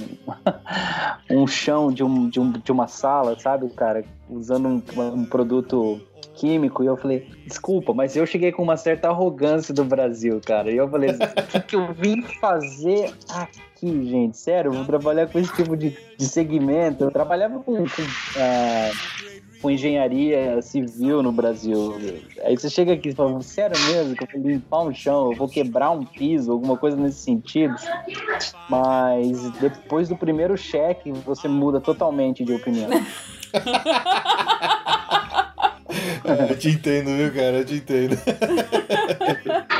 [1.30, 4.82] um chão de, um, de, um, de uma sala, sabe, cara, usando um,
[5.14, 6.00] um produto
[6.34, 10.70] químico, e eu falei, desculpa, mas eu cheguei com uma certa arrogância do Brasil, cara,
[10.70, 14.36] e eu falei, o que, que eu vim fazer aqui, gente?
[14.36, 17.84] Sério, vou trabalhar com esse tipo de, de segmento, eu trabalhava com...
[17.84, 18.02] com
[18.36, 18.90] ah,
[19.62, 21.96] com engenharia civil no Brasil.
[22.42, 25.38] Aí você chega aqui e fala, sério mesmo, que eu vou limpar um chão, eu
[25.38, 27.74] vou quebrar um piso, alguma coisa nesse sentido.
[28.68, 32.90] Mas depois do primeiro cheque, você muda totalmente de opinião.
[36.48, 37.58] Eu te entendo, viu, cara?
[37.58, 38.16] Eu te entendo.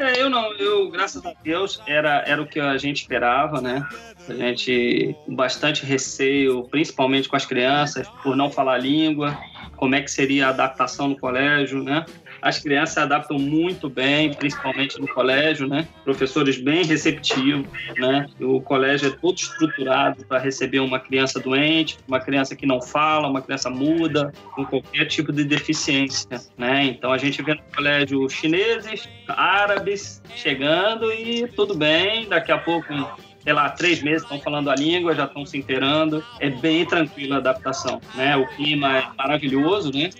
[0.00, 3.86] É, eu não, eu, graças a Deus, era, era o que a gente esperava, né?
[4.26, 9.38] A gente, bastante receio, principalmente com as crianças, por não falar língua,
[9.76, 12.06] como é que seria a adaptação no colégio, né?
[12.42, 15.86] As crianças se adaptam muito bem, principalmente no colégio, né?
[16.04, 18.26] Professores bem receptivos, né?
[18.40, 23.28] O colégio é todo estruturado para receber uma criança doente, uma criança que não fala,
[23.28, 26.84] uma criança muda, com qualquer tipo de deficiência, né?
[26.84, 32.92] Então a gente vê no colégio chineses, árabes chegando e tudo bem, daqui a pouco
[33.42, 36.22] sei lá, três meses estão falando a língua, já estão se inteirando.
[36.38, 38.36] É bem tranquila a adaptação, né?
[38.36, 40.10] O clima é maravilhoso, né?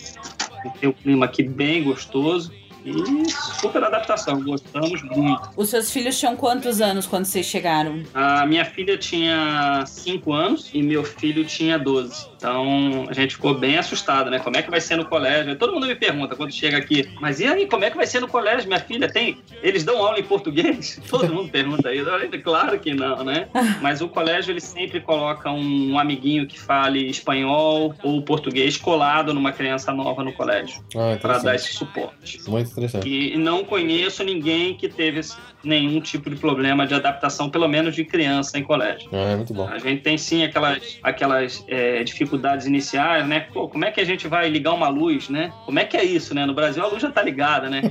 [0.81, 2.53] Tem um clima aqui bem gostoso.
[2.83, 5.51] E super adaptação, gostamos muito.
[5.55, 8.03] Os seus filhos tinham quantos anos quando vocês chegaram?
[8.14, 12.30] A minha filha tinha 5 anos e meu filho tinha 12.
[12.40, 14.38] Então a gente ficou bem assustado, né?
[14.38, 15.55] Como é que vai ser no colégio?
[15.57, 18.20] Todo mundo me pergunta quando chega aqui, mas e aí, como é que vai ser
[18.20, 18.66] no colégio?
[18.66, 19.37] Minha filha tem.
[19.62, 20.98] Eles dão aula em português?
[21.09, 22.07] Todo mundo pergunta isso.
[22.42, 23.48] Claro que não, né?
[23.83, 29.53] Mas o colégio ele sempre coloca um amiguinho que fale espanhol ou português colado numa
[29.53, 30.83] criança nova no colégio.
[30.96, 32.40] Ah, Para dar esse suporte.
[32.48, 33.09] Muito interessante.
[33.09, 35.20] E não conheço ninguém que teve
[35.62, 39.11] nenhum tipo de problema de adaptação, pelo menos de criança em colégio.
[39.12, 39.68] Ah, é muito bom.
[39.68, 42.30] A gente tem sim aquelas, aquelas é, dificuldades
[42.66, 43.47] iniciais, né?
[43.53, 45.53] Pô, como é que a gente vai ligar uma luz, né?
[45.64, 46.47] Como é que é isso, né?
[46.47, 47.83] No Brasil a luz já tá ligada, né?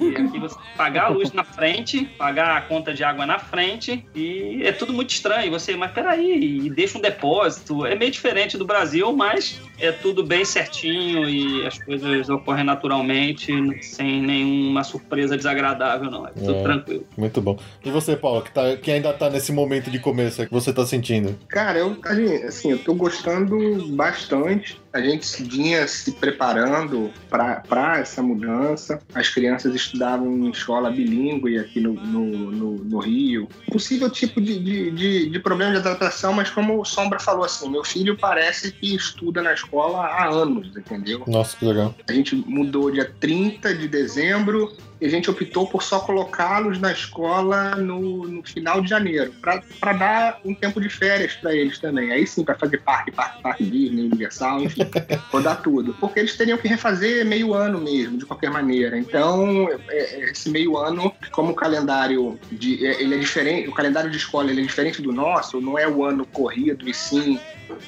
[0.00, 4.04] E aqui você pagar a luz na frente, pagar a conta de água na frente
[4.14, 5.50] e é tudo muito estranho.
[5.50, 7.84] Você, mas peraí, e deixa um depósito.
[7.86, 13.52] É meio diferente do Brasil, mas é tudo bem certinho e as coisas ocorrem naturalmente,
[13.82, 16.26] sem nenhuma surpresa desagradável, não.
[16.26, 16.62] É tudo É.
[16.62, 17.06] tranquilo.
[17.16, 17.58] Muito bom.
[17.84, 20.72] E você, Paulo, que, tá, que ainda tá nesse momento de começo, o que você
[20.72, 21.36] tá sentindo?
[21.48, 23.56] Cara, eu, a gente- assim, eu tô gostando
[23.96, 24.80] bastante.
[24.92, 29.00] A gente vinha se preparando para essa mudança.
[29.14, 33.48] As crianças estudavam em escola bilíngue aqui no, no, no, no Rio.
[33.70, 37.70] Possível tipo de, de, de, de problema de adaptação, mas como o Sombra falou assim,
[37.70, 41.24] meu filho parece que estuda na escola há anos, entendeu?
[41.26, 41.94] Nossa, que legal.
[42.06, 46.92] A gente mudou dia 30 de dezembro e a gente optou por só colocá-los na
[46.92, 49.34] escola no, no final de janeiro,
[49.80, 52.12] para dar um tempo de férias para eles também.
[52.12, 54.82] Aí sim, para fazer parque, parque, parque Disney, Universal, enfim,
[55.32, 55.92] rodar tudo.
[55.98, 58.96] Porque eles teriam que refazer meio ano mesmo, de qualquer maneira.
[58.96, 63.74] Então, é- é- esse meio ano, como o calendário de, é- ele é diferente, o
[63.74, 67.40] calendário de escola ele é diferente do nosso, não é o ano corrido e sim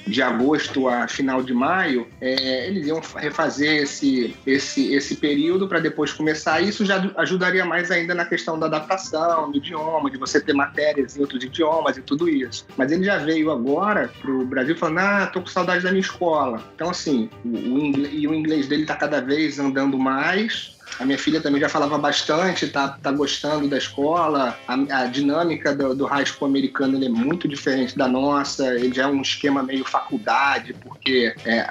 [0.06, 5.80] de agosto a final de maio, é, eles iam refazer esse, esse, esse período para
[5.80, 6.60] depois começar.
[6.60, 11.16] Isso já ajudaria mais ainda na questão da adaptação do idioma, de você ter matérias
[11.16, 12.66] em outros idiomas e tudo isso.
[12.76, 16.62] Mas ele já veio agora pro Brasil falando: ah, tô com saudade da minha escola.
[16.74, 20.73] Então, assim, o, o inglês, e o inglês dele tá cada vez andando mais.
[20.98, 24.56] A minha filha também já falava bastante, tá, tá gostando da escola.
[24.68, 28.74] A, a dinâmica do, do high school americano ele é muito diferente da nossa.
[28.74, 31.66] Ele já é um esquema meio faculdade, porque é,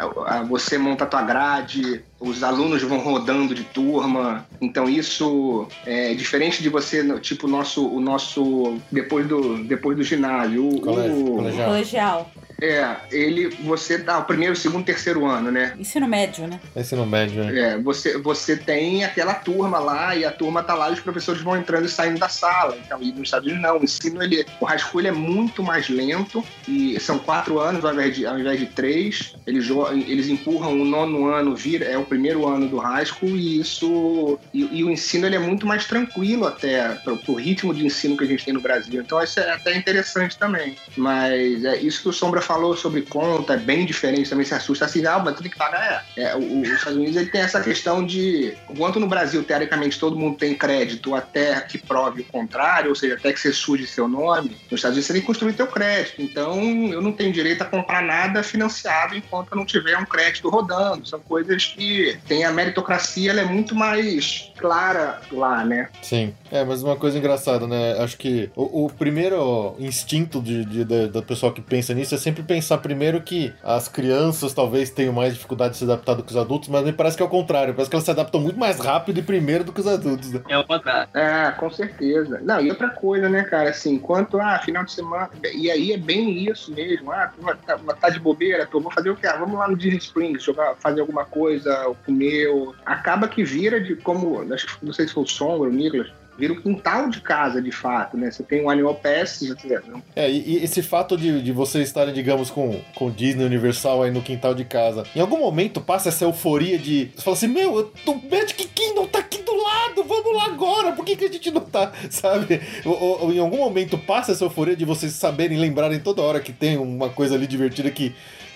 [0.47, 4.45] você monta a tua grade, os alunos vão rodando de turma.
[4.61, 9.95] Então isso é diferente de você, no- tipo, o nosso, o nosso depois do, depois
[9.97, 10.67] do ginásio.
[10.67, 11.67] O, Colégio, o- colegial.
[11.69, 12.31] Colegial.
[12.63, 15.73] É, ele, você dá o primeiro, segundo, terceiro ano, né?
[15.77, 16.61] Ensino médio, né?
[16.73, 17.59] Ensino médio, né?
[17.59, 21.41] É, você, você tem aquela turma lá e a turma tá lá e os professores
[21.41, 22.77] vão entrando e saindo da sala.
[22.85, 25.61] Então, e nos Estados Unidos não, o ensino, ele, o high school ele é muito
[25.61, 29.35] mais lento e são quatro anos ao invés de, ao invés de três.
[29.45, 29.67] Eles,
[30.07, 34.39] eles empurram o nono ano, vira, é o primeiro ano do high school e isso...
[34.53, 38.15] E, e o ensino ele é muito mais tranquilo até pro, pro ritmo de ensino
[38.15, 39.01] que a gente tem no Brasil.
[39.01, 40.77] Então, isso é até interessante também.
[40.95, 44.85] Mas é isso que o Sombra falou sobre conta, é bem diferente, também se assusta
[44.85, 46.05] assim, ah, mas tu tem que pagar.
[46.17, 50.17] É, é, os Estados Unidos ele tem essa questão de, enquanto no Brasil, teoricamente, todo
[50.17, 54.07] mundo tem crédito até que prove o contrário, ou seja, até que você suje seu
[54.07, 56.21] nome, nos Estados Unidos você tem que construir teu crédito.
[56.21, 56.61] Então,
[56.91, 61.07] eu não tenho direito a comprar nada financiado enquanto eu não tiver um crédito rodando.
[61.07, 65.89] São coisas que tem a meritocracia, ela é muito mais clara lá, né?
[66.01, 66.33] Sim.
[66.51, 67.97] É, mas uma coisa engraçada, né?
[67.99, 72.17] Acho que o, o primeiro instinto de, de- da, da pessoa que pensa nisso é
[72.17, 76.31] sempre pensar primeiro que as crianças talvez tenham mais dificuldade de se adaptar do que
[76.31, 77.73] os adultos, mas me parece que é o contrário.
[77.73, 80.41] Parece que elas se adaptam muito mais rápido e primeiro do que os adultos, né?
[80.47, 81.09] É o contrário.
[81.13, 82.39] É, com certeza.
[82.43, 85.97] Não, e outra coisa, né, cara, assim, quanto, ah, final de semana, e aí é
[85.97, 87.31] bem isso mesmo, ah,
[87.65, 89.27] tá, tá de bobeira, tô, vou fazer o quê?
[89.27, 92.75] Ah, vamos lá no Disney Springs, jogar, fazer alguma coisa, ou comer, ou...
[92.85, 96.61] acaba que vira de como, não sei se foi o Sombra, o Nicolas, vira um
[96.61, 99.81] quintal de casa, de fato, né, você tem um Animal Pass, já tiver,
[100.15, 104.11] É, e, e esse fato de, de vocês estarem, digamos, com, com Disney Universal aí
[104.11, 107.11] no quintal de casa, em algum momento passa essa euforia de.
[107.15, 110.45] Você fala assim: Meu, eu tô, o Magic Kingdom tá aqui do lado, vamos lá
[110.45, 112.59] agora, por que, que a gente não tá, sabe?
[112.85, 116.51] Ou- ou em algum momento passa essa euforia de vocês saberem, lembrarem toda hora que
[116.51, 118.13] tem uma coisa ali divertida que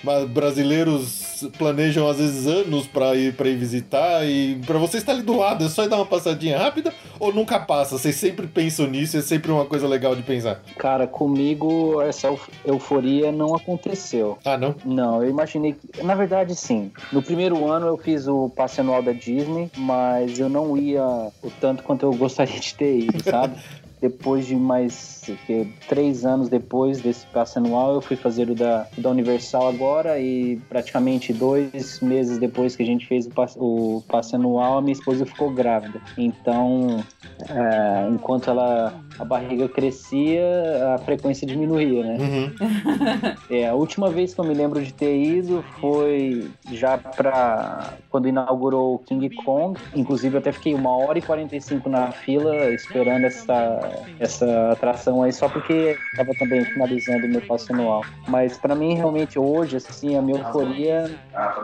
[0.07, 5.11] mas brasileiros planejam às vezes anos pra ir para ir visitar e pra você estar
[5.11, 7.97] ali do lado é só ir dar uma passadinha rápida ou nunca passa?
[7.97, 10.61] Vocês sempre pensam nisso, é sempre uma coisa legal de pensar.
[10.77, 14.37] Cara, comigo essa euf- euforia não aconteceu.
[14.45, 14.73] Ah, não?
[14.85, 16.03] Não, eu imaginei que.
[16.03, 16.91] Na verdade, sim.
[17.11, 21.03] No primeiro ano eu fiz o passe anual da Disney, mas eu não ia
[21.43, 23.55] o tanto quanto eu gostaria de ter ido, sabe?
[24.01, 28.87] depois de mais que, três anos depois desse passe anual, eu fui fazer o da,
[28.97, 33.57] o da Universal agora e praticamente dois meses depois que a gente fez o passe,
[33.59, 36.01] o passe anual, a minha esposa ficou grávida.
[36.17, 37.03] Então,
[37.49, 42.17] é, enquanto ela a barriga crescia, a frequência diminuía, né?
[42.19, 42.55] Uhum.
[43.49, 48.27] É, a última vez que eu me lembro de ter ido foi já pra quando
[48.27, 49.79] inaugurou o King Kong.
[49.95, 53.79] Inclusive, eu até fiquei uma hora e 45 na fila esperando essa,
[54.19, 58.03] essa atração aí, só porque tava também finalizando o meu passe anual.
[58.27, 61.11] Mas pra mim, realmente, hoje, assim, a minha euforia,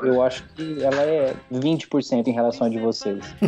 [0.02, 3.24] eu acho que ela é 20% em relação a de vocês.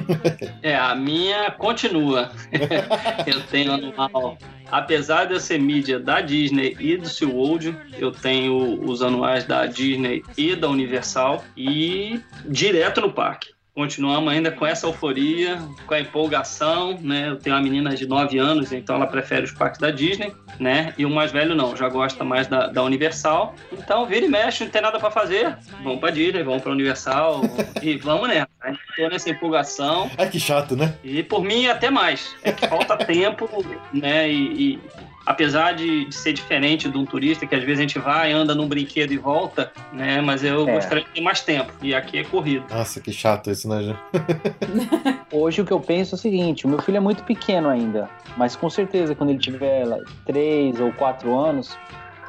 [0.61, 2.31] É, a minha continua.
[3.25, 4.37] eu tenho anual.
[4.71, 9.65] Apesar de eu ser mídia da Disney e do SeaWorld, eu tenho os anuais da
[9.65, 13.54] Disney e da Universal e direto no parque.
[13.75, 17.27] Continuamos ainda com essa euforia, com a empolgação, né?
[17.27, 20.93] Eu tenho uma menina de 9 anos, então ela prefere os parques da Disney, né?
[20.97, 23.53] E o mais velho não, já gosta mais da, da Universal.
[23.73, 25.57] Então, vira e mexe, não tem nada para fazer.
[25.83, 27.41] Vamos pra Disney, vamos pra Universal
[27.81, 28.47] e vamos nessa.
[28.63, 28.77] né?
[28.95, 30.09] Tô nessa empolgação.
[30.17, 30.95] Ai, que chato, né?
[31.03, 32.33] E por mim até mais.
[32.43, 33.49] É que falta tempo,
[33.93, 34.31] né?
[34.31, 34.79] E, e
[35.25, 38.53] apesar de, de ser diferente de um turista, que às vezes a gente vai, anda
[38.53, 40.21] num brinquedo e volta, né?
[40.21, 40.73] Mas eu É.
[40.75, 41.71] gostaria de ter mais tempo.
[41.81, 42.65] E aqui é corrido.
[42.69, 43.97] Nossa, que chato isso, né, Ju?
[45.31, 48.09] Hoje o que eu penso é o seguinte, o meu filho é muito pequeno ainda,
[48.37, 51.77] mas com certeza quando ele tiver lá, três ou quatro anos,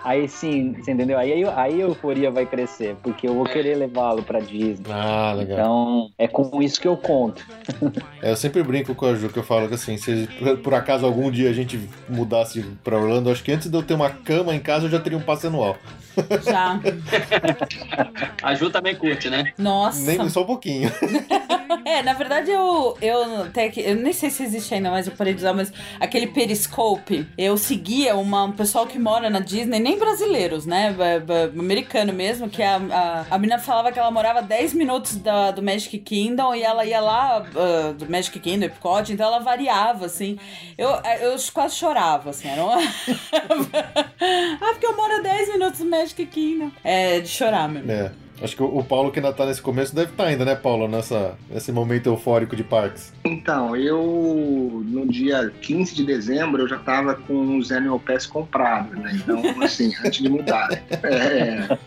[0.07, 1.19] aí sim, você entendeu?
[1.19, 4.87] Aí, aí, aí a euforia vai crescer, porque eu vou querer levá-lo pra Disney.
[4.91, 5.59] Ah, legal.
[5.59, 7.45] Então, é com isso que eu conto.
[8.23, 10.75] É, eu sempre brinco com a Ju que eu falo que assim, se por- por
[10.75, 14.09] acaso algum dia a gente mudasse pra Orlando, acho que antes de eu ter uma
[14.11, 15.77] cama em casa eu já teria um passe anual.
[16.43, 16.81] Já.
[18.43, 19.53] A Ju também curte, né?
[19.59, 20.01] Nossa.
[20.01, 20.91] Nem só um pouquinho.
[21.85, 25.13] É, na verdade eu, eu até que eu nem sei se existe ainda, mas eu
[25.13, 29.79] parei de usar, mas aquele Periscope, eu seguia uma, um pessoal que mora na Disney,
[29.79, 30.95] nem brasileiros, né?
[31.59, 35.63] Americano mesmo, que a, a, a menina falava que ela morava 10 minutos da, do
[35.63, 40.39] Magic Kingdom e ela ia lá ah, do Magic Kingdom, Epcot, então ela variava, assim.
[40.77, 42.49] Eu, eu quase chorava, assim.
[42.49, 42.77] Era uma...
[42.81, 46.71] ah, porque eu moro a 10 minutos do Magic Kingdom.
[46.83, 47.91] É, de chorar mesmo.
[47.91, 48.26] É.
[48.43, 50.87] Acho que o Paulo que ainda tá nesse começo deve estar ainda, né, Paulo?
[50.87, 53.13] Nessa, nesse momento eufórico de parques.
[53.25, 58.97] Então, eu no dia 15 de dezembro eu já tava com os Annual Pass comprados,
[58.99, 59.13] né?
[59.15, 60.69] Então, assim, antes de mudar.
[61.03, 61.79] É,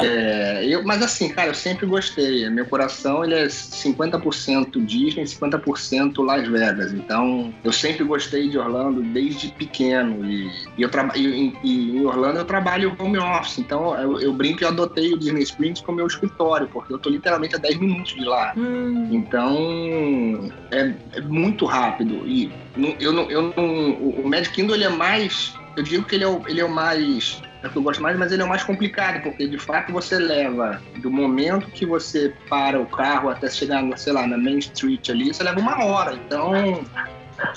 [0.00, 2.48] é, eu, mas assim, cara, eu sempre gostei.
[2.50, 6.92] Meu coração ele é 50% Disney, 50% Las Vegas.
[6.92, 10.24] Então, eu sempre gostei de Orlando desde pequeno.
[10.24, 13.58] E, e eu e- e em Orlando eu trabalho home office.
[13.58, 17.10] Então, eu, eu brinco e adotei o Disney Springs como meu escritório, porque eu tô
[17.10, 18.52] literalmente a 10 minutos de lá.
[18.56, 19.08] Hum.
[19.10, 22.26] Então, é, é muito rápido.
[22.26, 25.54] E não- eu não, eu não, o o Magic Kingdom ele é mais.
[25.76, 27.40] Eu digo que ele é o, ele é o mais.
[27.62, 29.92] É o que eu gosto mais, mas ele é o mais complicado, porque de fato
[29.92, 34.58] você leva do momento que você para o carro até chegar, sei lá, na Main
[34.58, 36.14] Street ali, você leva uma hora.
[36.14, 36.52] Então,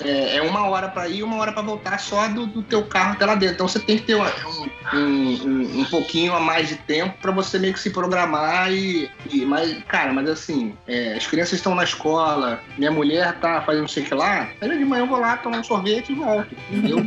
[0.02, 3.12] é, é uma hora para ir uma hora para voltar só do, do teu carro
[3.12, 3.54] até lá dentro.
[3.54, 4.24] Então você tem que ter um,
[4.94, 9.44] um, um- pouquinho a mais de tempo para você meio que se programar e, e-
[9.44, 14.02] mas cara, mas assim, é, as crianças estão na escola, minha mulher tá fazendo sei
[14.04, 16.54] que lá, aí de manhã eu vou lá tomar um sorvete e volto.
[16.70, 16.98] Entendeu?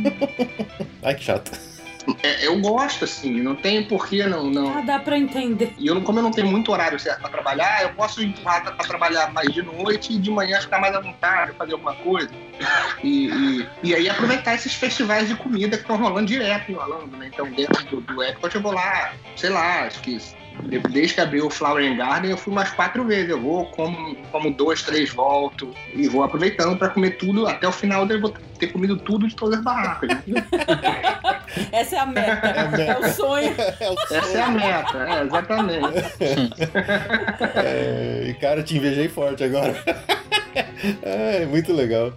[1.02, 1.77] Ai, que chato.
[2.22, 5.74] É, eu gosto assim, não tem porquê não não Ah, dá pra entender.
[5.78, 8.72] e eu, como eu não tenho muito horário certo para trabalhar, eu posso empurrar para
[8.86, 12.30] trabalhar mais de noite e de manhã ficar mais à vontade, fazer alguma coisa.
[13.02, 17.16] E, e, e aí aproveitar esses festivais de comida que estão rolando direto em Orlando,
[17.16, 17.30] né?
[17.32, 20.18] Então, dentro do, do Epcot eu vou lá, sei lá, acho que
[20.90, 23.30] desde que abriu o Flower Garden eu fui umas quatro vezes.
[23.30, 27.46] Eu vou, como, como duas, três, volto e vou aproveitando para comer tudo.
[27.46, 30.08] Até o final eu vou ter comido tudo de todas as barracas.
[30.08, 30.44] né?
[31.72, 32.46] Essa é a meta.
[32.80, 33.54] É o sonho.
[33.80, 35.88] É o Essa é a meta, é, exatamente.
[37.54, 39.74] É, e cara, te invejei forte agora.
[41.02, 42.12] É, muito legal.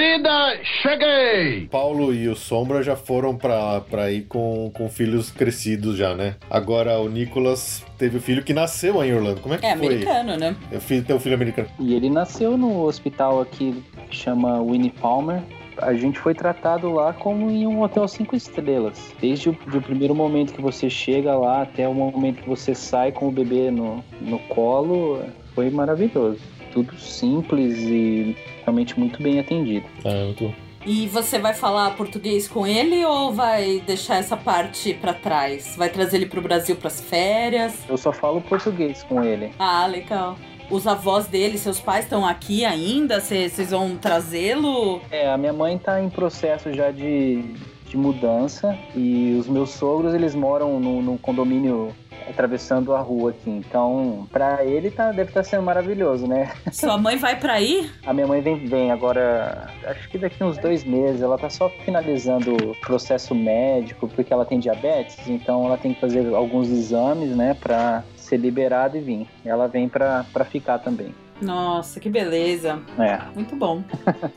[0.00, 1.66] Querida, cheguei!
[1.70, 6.36] Paulo e o Sombra já foram pra, pra ir com, com filhos crescidos já, né?
[6.48, 9.42] Agora o Nicolas teve o filho que nasceu em Orlando.
[9.42, 9.86] Como é que É foi?
[9.88, 10.56] americano, né?
[10.72, 11.68] Eu fiz teu filho americano.
[11.78, 15.42] E ele nasceu no hospital aqui que chama Winnie Palmer.
[15.76, 19.12] A gente foi tratado lá como em um hotel cinco estrelas.
[19.20, 23.12] Desde o do primeiro momento que você chega lá até o momento que você sai
[23.12, 25.22] com o bebê no, no colo,
[25.54, 26.38] foi maravilhoso.
[26.72, 29.86] Tudo simples e realmente muito bem atendido.
[30.04, 30.54] Ah, muito...
[30.86, 35.74] E você vai falar português com ele ou vai deixar essa parte pra trás?
[35.76, 37.74] Vai trazer ele pro Brasil pras férias?
[37.86, 39.52] Eu só falo português com ele.
[39.58, 40.38] Ah, legal.
[40.70, 43.20] os avós dele, seus pais estão aqui ainda?
[43.20, 45.02] Vocês vão trazê-lo?
[45.10, 47.42] É, a minha mãe tá em processo já de,
[47.86, 51.92] de mudança e os meus sogros, eles moram no condomínio
[52.30, 53.50] atravessando a rua aqui.
[53.50, 56.52] Então, pra ele tá, deve estar sendo maravilhoso, né?
[56.72, 57.90] Sua mãe vai pra aí?
[58.06, 61.22] A minha mãe vem, vem agora, acho que daqui uns dois meses.
[61.22, 66.00] Ela tá só finalizando o processo médico, porque ela tem diabetes, então ela tem que
[66.00, 69.26] fazer alguns exames, né, pra ser liberada e vir.
[69.44, 71.14] Ela vem pra, pra ficar também.
[71.40, 72.80] Nossa, que beleza.
[72.98, 73.18] É.
[73.34, 73.82] Muito bom.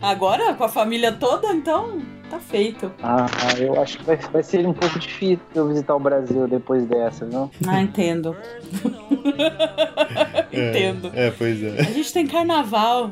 [0.01, 2.91] Agora, com a família toda, então, tá feito.
[3.01, 3.27] Ah,
[3.59, 7.25] eu acho que vai, vai ser um pouco difícil eu visitar o Brasil depois dessa,
[7.25, 7.51] viu?
[7.67, 8.35] Ah, entendo.
[10.51, 11.11] entendo.
[11.13, 11.79] É, pois é.
[11.79, 13.11] A gente tem carnaval.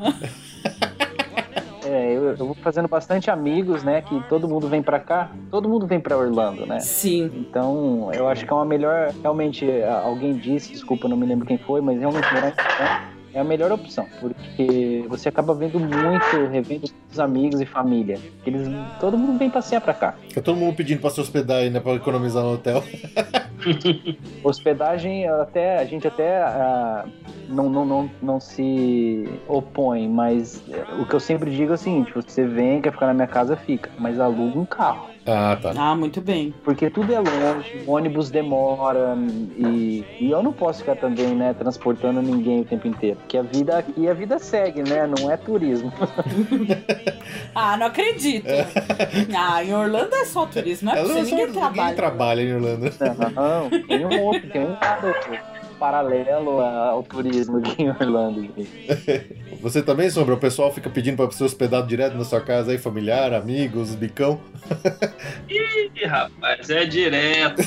[1.85, 4.01] É, eu, eu vou fazendo bastante amigos, né?
[4.01, 6.79] Que todo mundo vem pra cá, todo mundo vem pra Orlando, né?
[6.79, 7.29] Sim.
[7.35, 9.11] Então, eu acho que é uma melhor.
[9.21, 9.67] Realmente,
[10.03, 13.43] alguém disse, desculpa, não me lembro quem foi, mas realmente morar em Orlando é a
[13.43, 18.19] melhor opção, porque você acaba vendo muito, revendo os amigos e família.
[18.45, 18.67] Eles,
[18.99, 20.15] todo mundo vem passear pra cá.
[20.27, 21.79] Fica todo mundo pedindo pra se hospedar aí, né?
[21.79, 22.83] Pra economizar no hotel.
[24.43, 27.05] Hospedagem, até, a gente até ah,
[27.47, 30.63] não, não, não, não se opõe, mas
[30.99, 33.55] o que eu sempre digo é o seguinte: você vem, quer ficar na minha casa,
[33.55, 35.10] fica, mas aluga um carro.
[35.25, 35.71] Ah, tá.
[35.77, 36.53] Ah, muito bem.
[36.63, 39.15] Porque tudo é longe, o ônibus demora
[39.55, 43.17] e, e eu não posso ficar também, né, transportando ninguém o tempo inteiro.
[43.17, 45.05] Porque a vida aqui, a vida segue, né?
[45.07, 45.93] Não é turismo.
[47.53, 48.47] ah, não acredito.
[49.37, 51.81] Ah, em Orlando é só turismo, não é possível, não só- ninguém trabalha.
[51.81, 52.93] Ninguém trabalha em Orlando.
[53.35, 55.15] Não, tem um outro, tem um lado
[55.81, 58.47] paralelo ao turismo aqui em Orlando.
[59.59, 60.35] Você também, Sombra?
[60.35, 64.39] O pessoal fica pedindo pra ser hospedado direto na sua casa aí, familiar, amigos, bicão.
[65.49, 67.63] Ih, rapaz, é direto.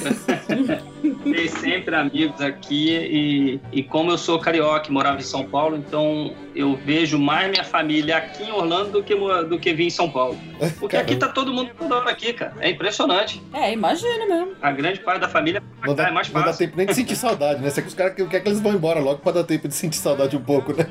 [1.25, 5.77] Tem sempre amigos aqui e, e como eu sou carioca e morava em São Paulo,
[5.77, 9.91] então eu vejo mais minha família aqui em Orlando do que, do que vir em
[9.91, 10.39] São Paulo.
[10.79, 12.55] Porque aqui tá todo mundo toda hora aqui, cara.
[12.61, 13.43] É impressionante.
[13.53, 14.53] É, imagina mesmo.
[14.63, 16.67] A grande parte da família Não dá, é mais não dá fácil.
[16.67, 17.71] tempo nem de sentir saudade, né?
[17.71, 19.97] Você que os caras querem que eles vão embora logo pra dar tempo de sentir
[19.99, 20.85] saudade um pouco, né?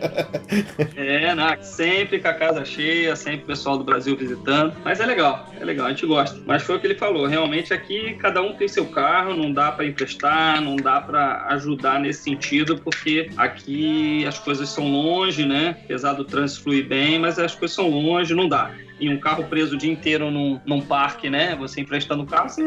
[0.96, 4.74] É, não, sempre com a casa cheia, sempre o pessoal do Brasil visitando.
[4.84, 6.40] Mas é legal, é legal, a gente gosta.
[6.46, 9.72] Mas foi o que ele falou, realmente aqui cada um tem seu carro, não dá
[9.72, 15.53] pra emprestar, não dá pra ajudar nesse sentido, porque aqui as coisas são longe, né?
[15.84, 18.72] Apesar do trânsito fluir bem, mas as coisas são longe, não dá.
[19.00, 21.56] E um carro preso o dia inteiro num, num parque, né?
[21.58, 22.64] Você emprestando o carro, você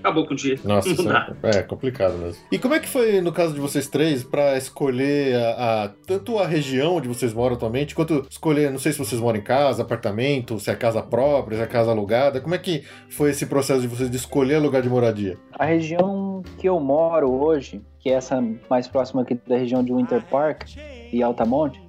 [0.00, 0.56] acabou com o dia.
[0.62, 1.34] Nossa, Não dá.
[1.42, 2.40] é, é complicado mesmo.
[2.52, 6.38] E como é que foi, no caso de vocês três, pra escolher a, a- tanto
[6.38, 9.82] a região onde vocês moram atualmente, quanto escolher, não sei se vocês moram em casa,
[9.82, 13.80] apartamento, se é casa própria, se é casa alugada, como é que foi esse processo
[13.80, 15.36] de vocês de escolher lugar de moradia?
[15.58, 19.92] A região que eu moro hoje, que é essa mais próxima aqui da região de
[19.92, 20.68] Winter Park
[21.12, 21.81] e Altamonte,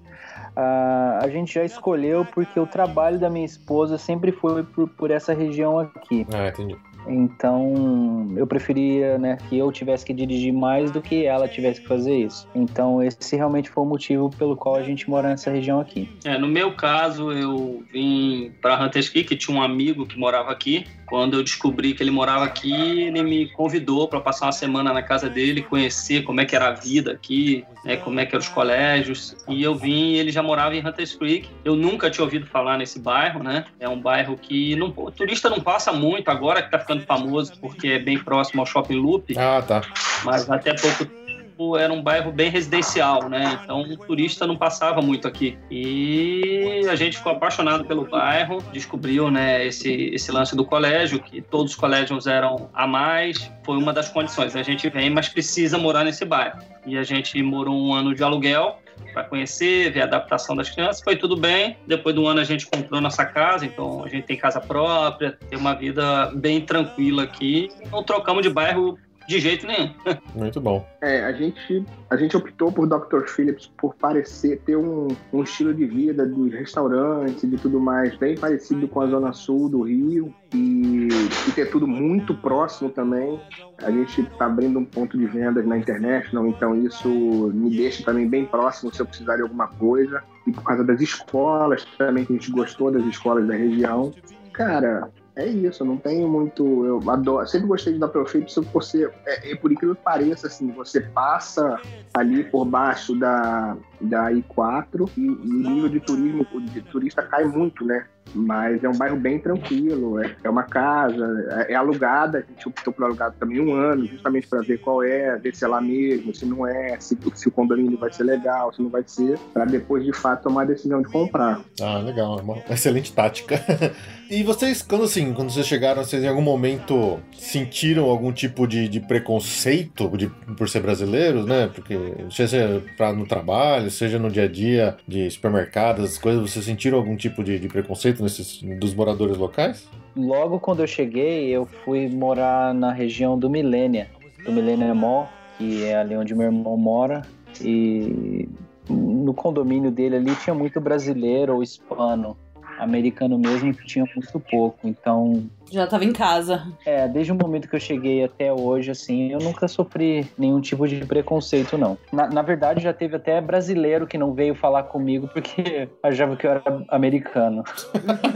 [0.55, 5.11] ah, a gente já escolheu porque o trabalho da minha esposa sempre foi por, por
[5.11, 6.25] essa região aqui.
[6.33, 6.75] Ah, entendi.
[7.07, 11.87] Então eu preferia né, que eu tivesse que dirigir mais do que ela tivesse que
[11.87, 12.47] fazer isso.
[12.55, 16.09] Então esse realmente foi o motivo pelo qual a gente mora nessa região aqui.
[16.23, 20.51] É, no meu caso, eu vim para Hunters Creek, que tinha um amigo que morava
[20.51, 20.85] aqui.
[21.13, 25.03] Quando eu descobri que ele morava aqui, ele me convidou para passar uma semana na
[25.03, 28.43] casa dele, conhecer como é que era a vida aqui, né, como é que eram
[28.43, 29.35] os colégios.
[29.47, 31.47] E eu vim, e ele já morava em Hunters Creek.
[31.63, 33.63] Eu nunca tinha ouvido falar nesse bairro, né?
[33.79, 37.53] É um bairro que não, o turista não passa muito agora que tá ficando famoso
[37.61, 39.81] porque é bem próximo ao Shopping Loop Ah, tá.
[40.25, 41.05] mas até pouco
[41.53, 43.59] tempo era um bairro bem residencial, né?
[43.63, 45.57] Então o turista não passava muito aqui.
[45.69, 51.41] E a gente ficou apaixonado pelo bairro, descobriu, né, esse, esse lance do colégio, que
[51.41, 54.55] todos os colégios eram a mais, foi uma das condições.
[54.55, 56.59] A gente vem, mas precisa morar nesse bairro.
[56.85, 58.79] E a gente morou um ano de aluguel
[59.11, 61.77] para conhecer, ver a adaptação das crianças, foi tudo bem.
[61.87, 65.57] Depois do ano a gente comprou nossa casa, então a gente tem casa própria, tem
[65.57, 67.69] uma vida bem tranquila aqui.
[67.91, 68.97] Não trocamos de bairro
[69.27, 69.93] de jeito nenhum.
[70.35, 70.85] Muito bom.
[71.01, 73.25] É, a gente, a gente optou por Dr.
[73.27, 78.15] Phillips por parecer ter um, um estilo de vida dos restaurantes e de tudo mais
[78.17, 81.07] bem parecido com a zona sul do Rio e,
[81.47, 83.39] e ter tudo muito próximo também.
[83.79, 87.09] A gente está abrindo um ponto de vendas na International, então isso
[87.53, 90.23] me deixa também bem próximo se eu precisar de alguma coisa.
[90.45, 94.13] E por causa das escolas também, que a gente gostou das escolas da região.
[94.51, 96.85] Cara, é isso, eu não tenho muito.
[96.85, 99.11] Eu adoro, sempre gostei de dar Phillips por ser.
[99.25, 101.79] É, é por incrível que pareça, assim, você passa
[102.13, 107.85] ali por baixo da, da I4 e, o nível de turismo de turista cai muito,
[107.85, 108.05] né?
[108.33, 112.67] Mas é um bairro bem tranquilo, é, é uma casa, é, é alugada, a gente
[112.67, 115.79] optou por alugado também um ano, justamente para ver qual é, ver se é lá
[115.79, 119.37] mesmo, se não é, se, se o condomínio vai ser legal, se não vai ser,
[119.53, 121.61] para depois de fato tomar a decisão de comprar.
[121.81, 123.61] Ah, legal, é uma excelente tática.
[124.31, 128.87] e vocês, quando assim, quando vocês chegaram, vocês em algum momento sentiram algum tipo de,
[128.87, 130.27] de preconceito de,
[130.57, 131.69] por ser brasileiros, né?
[131.73, 131.97] Porque
[132.31, 137.15] seja pra, no trabalho, seja no dia a dia de supermercados, coisas, vocês sentiram algum
[137.15, 139.87] tipo de, de preconceito nesses, dos moradores locais?
[140.15, 144.09] Logo quando eu cheguei, eu fui morar na região do Milênia,
[144.45, 147.23] do Millennium Mall, que é ali onde meu irmão mora.
[147.61, 148.47] E
[148.89, 152.37] no condomínio dele ali tinha muito brasileiro ou hispano.
[152.79, 154.87] Americano mesmo tinha muito pouco.
[154.87, 156.65] Então, Já tava em casa.
[156.85, 160.87] é, desde o momento que eu cheguei até hoje, assim, eu nunca sofri nenhum tipo
[160.87, 161.97] de preconceito, não.
[162.11, 166.45] Na, na verdade, já teve até brasileiro que não veio falar comigo porque achava que
[166.45, 167.63] eu era americano.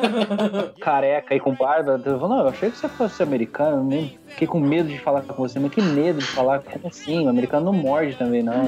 [0.81, 2.01] Careca e com barba.
[2.03, 5.21] Eu falei, não, eu achei que você fosse americano, nem fiquei com medo de falar
[5.21, 7.25] com você, mas que medo de falar, como assim?
[7.25, 8.53] O americano não morde também, não.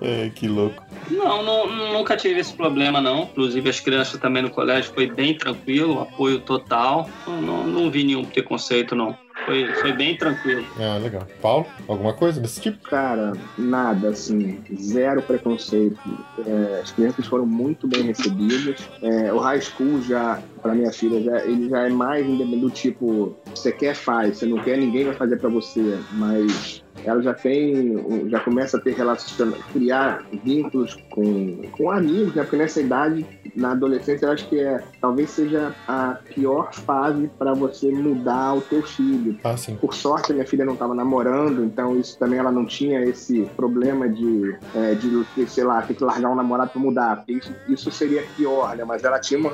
[0.00, 0.82] É, que louco.
[1.10, 3.24] Não, não, nunca tive esse problema, não.
[3.24, 7.08] Inclusive, as crianças também no colégio foi bem tranquilo, apoio total.
[7.26, 9.16] Não, não, não vi nenhum preconceito, não.
[9.46, 10.64] Foi, foi bem tranquilo.
[10.78, 11.26] Ah, legal.
[11.40, 12.78] Paulo, alguma coisa desse tipo?
[12.88, 15.98] Cara, nada, assim, zero preconceito.
[16.46, 18.88] É, as crianças foram muito bem recebidas.
[19.00, 23.34] É, o high school já, para minha filha, já, ele já é mais do tipo,
[23.54, 25.98] você quer, faz, você não quer, ninguém vai fazer para você.
[26.12, 32.42] Mas ela já tem, já começa a ter relaciona, criar vínculos com, com amigos, né?
[32.42, 33.24] Porque nessa idade,
[33.54, 38.60] na adolescência, eu acho que é, talvez seja a pior fase para você mudar o
[38.60, 39.38] teu filho.
[39.44, 39.76] Ah, sim.
[39.76, 44.08] Por sorte, minha filha não estava namorando, então isso também ela não tinha esse problema
[44.08, 47.24] de, é, de sei lá, ter que largar um namorado para mudar.
[47.28, 48.84] Isso, isso seria pior, né?
[48.84, 49.52] Mas ela tinha, uma,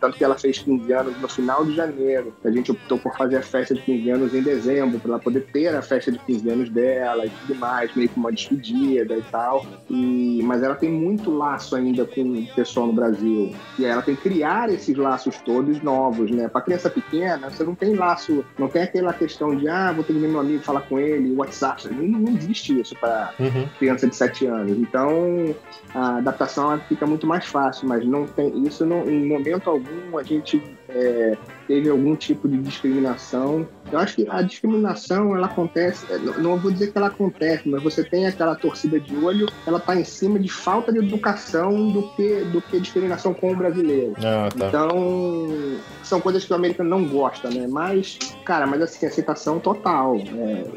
[0.00, 2.34] tanto que ela fez 15 anos no final de janeiro.
[2.44, 5.46] A gente optou por fazer a festa de 15 anos em dezembro, para ela poder
[5.52, 9.22] ter a festa de 15 anos dela e tudo mais, meio que uma despedida e
[9.22, 9.66] tal.
[9.90, 13.54] E, mas ela tem muito laço ainda com o pessoal no Brasil.
[13.78, 16.48] E ela tem que criar esses laços todos novos, né?
[16.48, 20.12] Para criança pequena, você não tem laço, não tem aquela questão de, ah, vou ter
[20.12, 21.88] que ver meu amigo falar com ele, WhatsApp.
[21.92, 23.66] Não, não existe isso para Uhum.
[23.78, 24.76] criança de 7 anos.
[24.78, 25.54] Então,
[25.94, 30.22] a adaptação fica muito mais fácil, mas não tem isso não, em momento algum a
[30.22, 30.62] gente
[30.96, 31.38] é,
[31.68, 33.68] teve algum tipo de discriminação.
[33.90, 37.82] Eu acho que a discriminação ela acontece, é, não, vou dizer que ela acontece, mas
[37.82, 42.02] você tem aquela torcida de olho, ela tá em cima de falta de educação do
[42.02, 44.14] que do que discriminação com o brasileiro.
[44.18, 44.68] Ah, tá.
[44.68, 47.66] Então, são coisas que o americano não gosta, né?
[47.68, 50.16] Mas, cara, mas assim, aceitação total.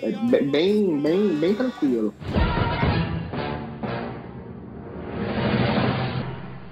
[0.04, 2.14] É, é be- bem, bem, bem tranquilo.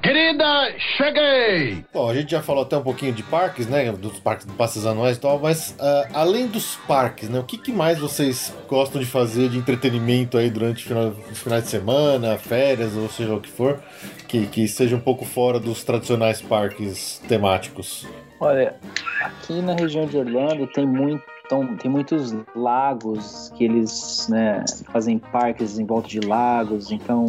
[0.07, 1.83] Querida, cheguei!
[1.93, 3.91] Bom, a gente já falou até um pouquinho de parques, né?
[3.91, 7.37] Dos parques de passes anuais e tal, mas ah, além dos parques, né?
[7.37, 11.39] O que, que mais vocês gostam de fazer de entretenimento aí durante o final, os
[11.39, 13.83] finais de semana, férias, ou seja o que for,
[14.29, 18.07] que, que seja um pouco fora dos tradicionais parques temáticos?
[18.39, 18.77] Olha,
[19.19, 21.21] aqui na região de Orlando tem muito.
[21.47, 27.25] Então, tem muitos lagos que eles né, fazem parques em volta de lagos, então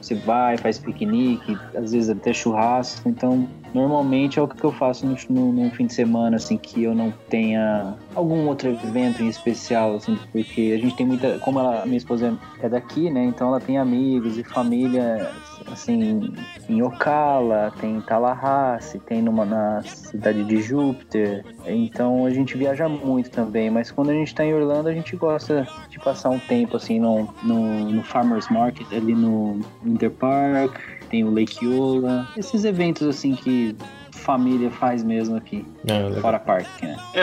[0.00, 3.08] você vai, faz piquenique, às vezes até churrasco.
[3.08, 6.84] Então, normalmente é o que eu faço no, no, num fim de semana, assim, que
[6.84, 11.38] eu não tenha algum outro evento em especial, assim, porque a gente tem muita.
[11.40, 13.24] Como ela, a minha esposa é daqui, né?
[13.24, 15.30] Então ela tem amigos e família,
[15.66, 16.32] assim,
[16.68, 21.44] em Ocala, tem em Tallahassee, tem numa, na cidade de Júpiter.
[21.66, 25.16] Então a gente viaja muito também, mas quando a gente tá em Orlando, a gente
[25.16, 30.78] gosta de passar um tempo, assim, no, no, no Farmer's Market, ali no Winter Park,
[31.14, 33.76] tem o Lake Yola, esses eventos, assim, que
[34.10, 36.20] família faz mesmo aqui, É, legal.
[36.20, 36.96] fora parque, né?
[37.12, 37.22] É,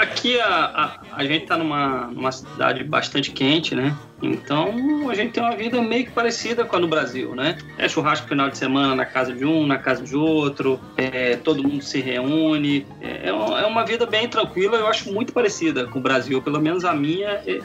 [0.00, 3.94] aqui a, a, a gente tá numa, numa cidade bastante quente, né?
[4.22, 7.58] Então a gente tem uma vida meio que parecida com a do Brasil, né?
[7.76, 11.62] É churrasco final de semana na casa de um, na casa de outro, é, todo
[11.62, 12.86] mundo se reúne.
[13.00, 16.60] É, é uma- é vida bem tranquila, eu acho muito parecida com o Brasil, pelo
[16.60, 17.58] menos a minha é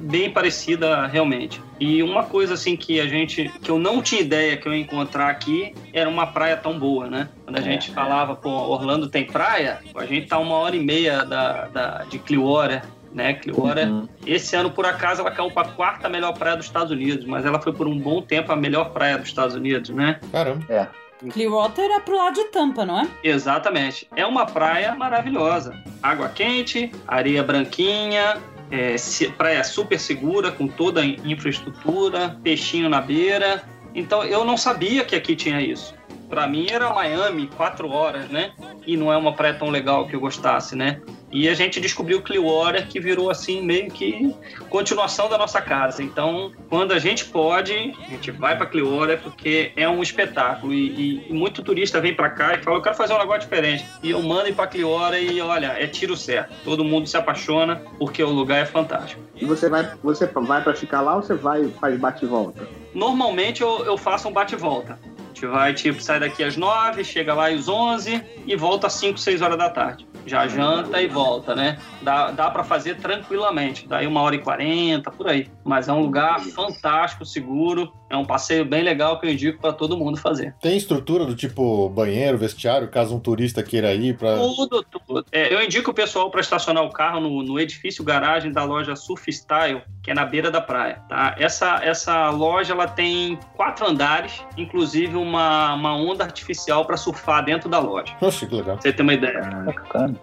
[0.00, 1.60] bem parecida realmente.
[1.80, 4.80] E uma coisa assim que a gente, que eu não tinha ideia que eu ia
[4.80, 7.28] encontrar aqui, era uma praia tão boa, né?
[7.44, 7.62] Quando a É.
[7.62, 12.04] gente falava, pô, Orlando tem praia, a gente tá uma hora e meia da, da-
[12.10, 12.82] de Clearwater,
[13.12, 13.34] né?
[13.34, 14.08] Clearwater, Uhum.
[14.26, 17.44] esse ano, por acaso, ela caiu para a quarta melhor praia dos Estados Unidos, mas
[17.46, 20.18] ela foi por um bom tempo a melhor praia dos Estados Unidos, né?
[20.32, 20.64] Caramba.
[20.68, 20.86] É.
[21.32, 23.08] Clearwater é pro lado de Tampa, não é?
[23.24, 24.06] Exatamente.
[24.14, 25.74] É uma praia maravilhosa.
[26.00, 28.36] Água quente, areia branquinha,
[28.70, 28.94] é,
[29.36, 33.62] praia super segura, com toda a infraestrutura, peixinho na beira.
[33.94, 35.94] Então eu não sabia que aqui tinha isso.
[36.28, 38.52] Pra mim era Miami, quatro horas, né?
[38.86, 41.00] E não é uma praia tão legal que eu gostasse, né?
[41.30, 44.34] E a gente descobriu Clearwater, que virou assim meio que
[44.70, 46.02] continuação da nossa casa.
[46.02, 50.88] Então, quando a gente pode, a gente vai para Clearwater porque é um espetáculo e,
[50.88, 53.84] e- e muito turista vem para cá e fala, eu quero fazer um negócio diferente.
[54.02, 56.54] E eu mando ir para Clearwater e olha, é tiro certo.
[56.64, 59.20] Todo mundo se apaixona porque o lugar é fantástico.
[59.36, 62.66] E você vai, você vai pra ficar lá ou você vai faz bate e volta?
[62.94, 64.98] Normalmente eu, eu faço um bate-volta.
[65.38, 68.94] A gente vai, tipo, sai daqui às 9, chega lá às 11 e volta às
[68.94, 70.04] 5, 6 horas da tarde.
[70.26, 71.78] Já janta e volta, né?
[72.02, 73.86] Dá, dá para fazer tranquilamente.
[73.86, 75.48] Daí uma hora e 40, por aí.
[75.64, 77.92] Mas é um lugar fantástico, seguro.
[78.10, 80.54] É um passeio bem legal que eu indico para todo mundo fazer.
[80.60, 84.36] Tem estrutura do tipo banheiro, vestiário, caso um turista queira ir pra.
[84.36, 85.24] Tudo, tudo.
[85.30, 88.96] É, eu indico o pessoal para estacionar o carro no, no edifício garagem da loja
[88.96, 91.02] Surf Style, que é na beira da praia.
[91.08, 91.34] Tá?
[91.38, 97.68] Essa, essa loja ela tem quatro andares, inclusive uma, uma onda artificial para surfar dentro
[97.68, 98.16] da loja.
[98.20, 98.76] Oxe, que legal.
[98.76, 99.40] Pra você ter uma ideia.
[99.64, 100.18] Bacana.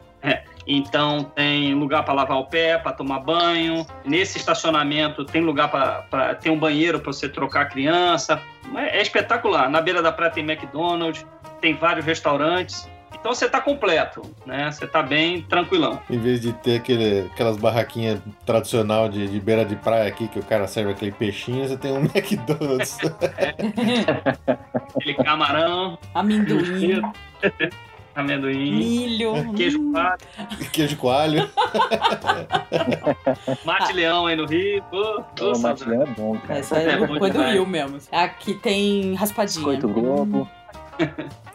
[0.68, 3.86] Então tem lugar para lavar o pé, para tomar banho.
[4.04, 8.42] Nesse estacionamento tem lugar para tem um banheiro para você trocar a criança.
[8.76, 9.70] É, é espetacular.
[9.70, 11.26] Na beira da praia tem McDonald's,
[11.62, 12.90] tem vários restaurantes.
[13.26, 14.72] Então você tá completo, né?
[14.72, 16.00] Você tá bem tranquilão.
[16.12, 20.38] Em vez de ter aquele, aquelas barraquinhas tradicional de, de beira de praia aqui, que
[20.38, 23.00] o cara serve aquele peixinho, você tem um McDonald's.
[24.96, 27.02] Aquele camarão, Amendoim,
[28.16, 29.54] amendoim, milho.
[29.54, 30.26] queijo pato,
[30.72, 31.50] queijo coalho.
[33.66, 34.82] mate leão aí no Rio.
[34.90, 35.86] Pô, pô, O saudade.
[35.86, 36.60] matilhão é bom, cara.
[36.60, 37.42] Essa é, É do.
[37.44, 37.98] Rio mesmo.
[38.12, 39.56] Aqui tem raspadinha.
[39.66, 40.48] Biscoito Globo.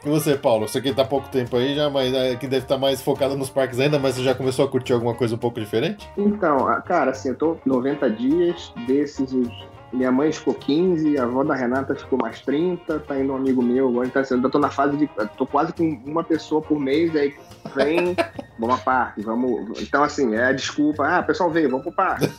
[0.05, 0.69] E você, Paulo?
[0.69, 3.35] Você que tá há pouco tempo aí já, mas é, que deve estar mais focado
[3.37, 6.07] nos parques ainda, mas você já começou a curtir alguma coisa um pouco diferente?
[6.17, 9.49] Então, a- cara, assim, eu tô 90 dias, desses os-
[9.93, 13.63] minha mãe ficou 15, a avó da Renata ficou mais 30, tá indo um amigo
[13.63, 15.11] meu agora, então assim, eu ainda tô na fase de.
[15.37, 17.35] tô quase com uma pessoa por mês, aí
[17.75, 18.17] vem,
[18.59, 19.81] vamos a parque, vamos.
[19.83, 22.31] Então, assim, é a desculpa, ah, pessoal veio, vamos pro parque.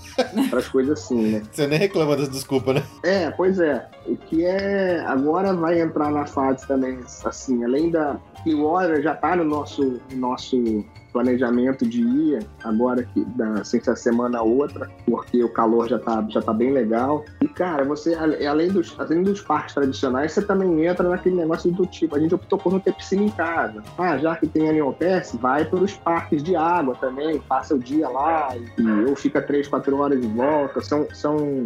[0.50, 1.42] Para as coisas assim, né?
[1.52, 2.84] Você nem reclama das desculpas, né?
[3.04, 3.86] É, pois é.
[4.06, 5.04] O que é.
[5.06, 8.18] Agora vai entrar na fase também, assim, além da.
[8.44, 13.96] Clearwater já tá no nosso, no nosso planejamento de ir, agora que da assim, essa
[13.96, 17.26] semana a outra, porque o calor já tá, já tá bem legal.
[17.42, 21.86] E, cara, você, além dos, além dos parques tradicionais, você também entra naquele negócio do
[21.86, 23.84] tipo, a gente optou por não ter piscina em casa.
[23.98, 28.08] Ah, já que tem Animal Pass, vai pelos parques de água também, passa o dia
[28.08, 30.82] lá, e, ou fica três, quatro horas de volta.
[30.82, 31.66] São, são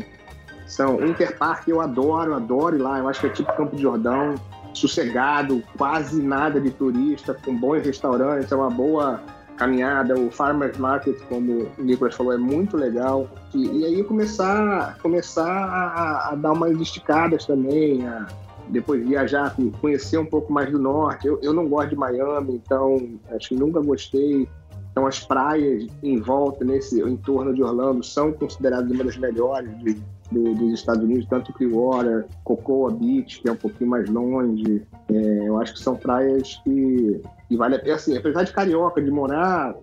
[0.66, 2.98] são Interpark, eu adoro, adoro ir lá.
[2.98, 4.36] Eu acho que é tipo Campo de Jordão,
[4.74, 9.22] sossegado, quase nada de turista, com bons restaurantes, é uma boa
[9.58, 10.20] caminhada.
[10.20, 13.30] O Farmers Market, como o Nicolas falou, é muito legal.
[13.54, 18.28] E, e aí começar, começar a, a dar umas esticadas também, a
[18.68, 21.28] depois viajar, con- conhecer um pouco mais do norte.
[21.28, 22.98] Eu, eu não gosto de Miami, então
[23.32, 24.48] acho que nunca gostei.
[24.92, 30.02] Então as praias em volta, nesse entorno de Orlando, são consideradas uma das melhores de,
[30.32, 34.82] do- dos Estados Unidos, tanto Clearwater, Cocoa Beach, que é um pouquinho mais longe.
[35.12, 37.96] É, eu acho que são praias que, que vale a pena.
[37.96, 39.76] Assim, apesar de carioca, de morar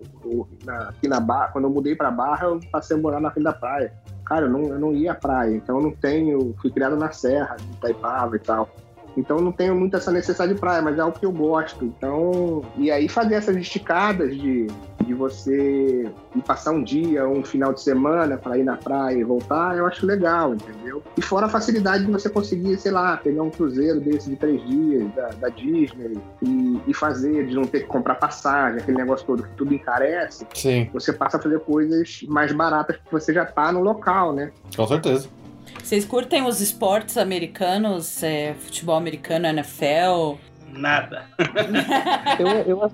[0.65, 3.45] na- aqui na Barra, quando eu mudei para Barra, eu passei a morar na frente
[3.45, 3.93] da praia.
[4.25, 6.53] Cara, eu não, eu não ia à praia, então eu não tenho.
[6.61, 8.69] Fui criado na Serra, de Itaipava e tal.
[9.15, 11.85] Então eu não tenho muito essa necessidade de praia, mas é algo que eu gosto.
[11.85, 14.67] Então, e aí fazer essas esticadas de,
[15.05, 19.17] de você ir passar um dia ou um final de semana para ir na praia
[19.17, 21.03] e voltar, eu acho legal, entendeu?
[21.17, 24.65] E fora a facilidade de você conseguir, sei lá, pegar um cruzeiro desse de três
[24.67, 29.25] dias da, da Disney e, e fazer, de não ter que comprar passagem, aquele negócio
[29.25, 33.45] todo que tudo encarece, Sim, você passa a fazer coisas mais baratas porque você já
[33.45, 34.51] tá no local, né?
[34.75, 35.29] com certeza.
[35.83, 38.23] Vocês curtem os esportes americanos?
[38.23, 40.39] é, futebol americano, NFL?
[40.73, 41.25] Nada.
[42.39, 42.91] Eu, eu,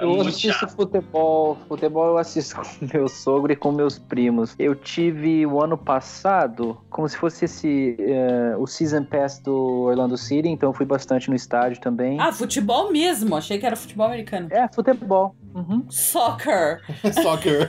[0.00, 0.76] eu muito assisto chato.
[0.76, 1.56] futebol.
[1.66, 4.54] Futebol eu assisto com meu sogro e com meus primos.
[4.58, 10.16] Eu tive o ano passado, como se fosse esse eh, o Season Pass do Orlando
[10.16, 12.20] City, então eu fui bastante no estádio também.
[12.20, 13.34] Ah, futebol mesmo.
[13.36, 14.48] Achei que era futebol americano.
[14.50, 15.34] É, futebol.
[15.54, 15.84] Uhum.
[15.88, 16.80] Soccer.
[17.22, 17.68] Soccer.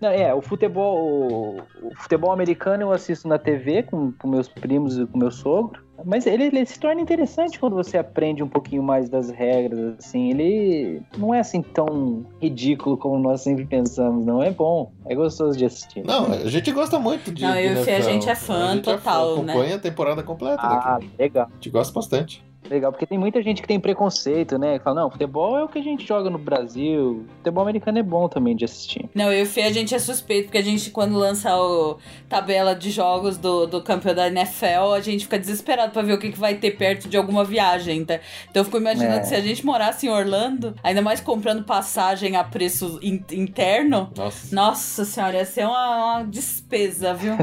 [0.00, 4.48] Não, é, o futebol, o, o futebol americano eu assisto na TV com, com meus
[4.48, 5.82] primos e com meu sogro.
[6.04, 10.30] Mas ele, ele se torna interessante quando você aprende um pouquinho mais das regras, assim.
[10.30, 14.42] Ele não é assim tão ridículo como nós sempre pensamos, não.
[14.42, 16.04] É bom, é gostoso de assistir.
[16.04, 17.42] Não, a gente gosta muito de.
[17.42, 18.02] Não, eu e a NFL.
[18.10, 19.52] gente é fã A gente total, né?
[19.52, 21.10] acompanha a temporada completa Ah, daqui.
[21.18, 21.46] legal.
[21.50, 22.44] A gente gosta bastante.
[22.70, 24.78] Legal, porque tem muita gente que tem preconceito, né?
[24.78, 27.26] Que fala, não, futebol é o que a gente joga no Brasil.
[27.38, 29.08] Futebol americano é bom também de assistir.
[29.14, 31.98] Não, eu e o Fê, a gente é suspeito, porque a gente, quando lança o
[32.28, 36.18] tabela de jogos do, do campeão da NFL, a gente fica desesperado pra ver o
[36.18, 38.20] que, que vai ter perto de alguma viagem, tá?
[38.50, 39.20] Então eu fico imaginando É.
[39.20, 44.10] que se a gente morasse em Orlando, ainda mais comprando passagem a preço in- interno,
[44.16, 44.54] Nossa.
[44.54, 47.34] nossa senhora, ia ser uma, uma despesa, viu?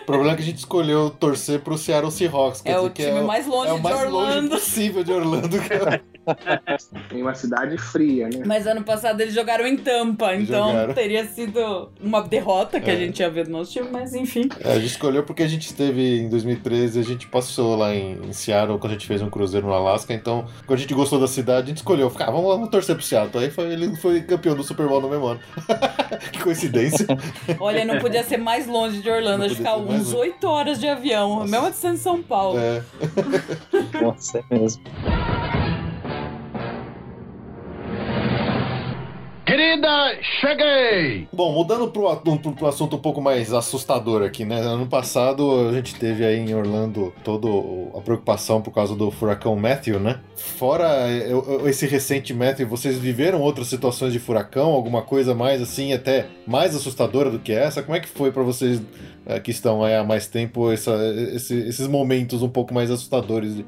[0.00, 2.60] O problema é que a gente escolheu torcer pro Seattle Seahawks.
[2.62, 4.50] quer É dizer o que time mais longe é o de mais longe Orlando.
[4.50, 5.58] possível de Orlando.
[5.68, 6.02] cara.
[7.12, 8.42] Em uma cidade fria, né?
[8.46, 10.94] Mas ano passado eles jogaram em Tampa, então Jogaram.
[10.94, 12.96] teria sido uma derrota que a É.
[12.96, 14.48] gente ia ver do nosso time, mas enfim.
[14.60, 18.20] É, a gente escolheu porque a gente esteve em 2013, a gente passou lá em,
[18.22, 21.18] em Seattle quando a gente fez um cruzeiro no Alasca, então quando a gente gostou
[21.18, 23.44] da cidade, a gente escolheu, ah, vamos torcer pro Seattle.
[23.44, 25.40] Aí foi, ele foi campeão do Super Bowl no mesmo ano.
[26.32, 27.06] que coincidência.
[27.58, 30.16] Olha, não podia ser mais longe de Orlando, acho que ficar uns longe.
[30.16, 31.50] 8 horas de avião, Nossa.
[31.50, 32.58] mesma distância de São Paulo.
[32.58, 32.82] É.
[34.02, 34.82] Nossa, é mesmo.
[39.60, 41.28] Querida, cheguei!
[41.30, 44.58] Bom, mudando pro, pro, pro assunto um pouco mais assustador aqui, né?
[44.58, 47.46] Ano passado a gente teve aí em Orlando toda
[47.94, 50.20] a preocupação por causa do furacão Matthew, né?
[50.34, 51.28] Fora eh,
[51.66, 54.70] esse recente Matthew, vocês viveram outras situações de furacão?
[54.70, 57.82] Alguma coisa mais assim, até mais assustadora do que essa?
[57.82, 58.80] Como é que foi pra vocês
[59.26, 60.96] eh, que estão aí há mais tempo essa-
[61.34, 63.62] esse- esses momentos um pouco mais assustadores?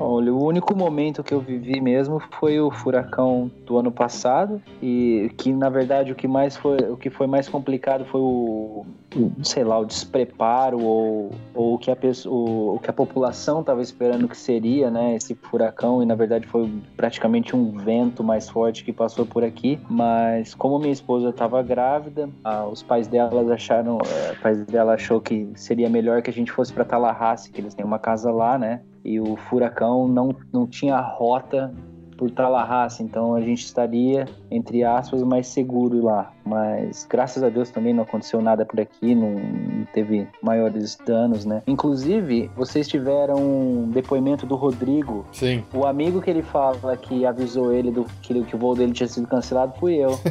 [0.00, 5.30] Olha, o único momento que eu vivi mesmo foi o furacão do ano passado e
[5.36, 8.86] que na verdade o que mais foi o que foi mais complicado foi o,
[9.16, 12.92] o, sei lá o despreparo ou, ou o que a pessoa o, o que a
[12.92, 16.00] população estava esperando que seria né esse furacão.
[16.00, 19.80] E na verdade foi praticamente um vento mais forte que passou por aqui.
[19.90, 24.94] Mas como minha esposa estava grávida ah, os pais delas acharam eh, os pais dela
[24.94, 28.30] achou que seria melhor que a gente fosse para Tallahassee que eles têm uma casa
[28.30, 31.72] lá né e o furacão não, não tinha rota
[32.16, 36.32] por Tallahassee, então a gente estaria, entre aspas, mais seguro lá.
[36.44, 41.44] Mas graças a Deus também não aconteceu nada por aqui, não, não teve maiores danos,
[41.44, 41.62] né?
[41.66, 45.62] Inclusive, vocês tiveram um depoimento do Rodrigo, Sim.
[45.74, 49.06] o amigo que ele fala que avisou ele do que, que o voo dele tinha
[49.08, 50.18] sido cancelado fui eu.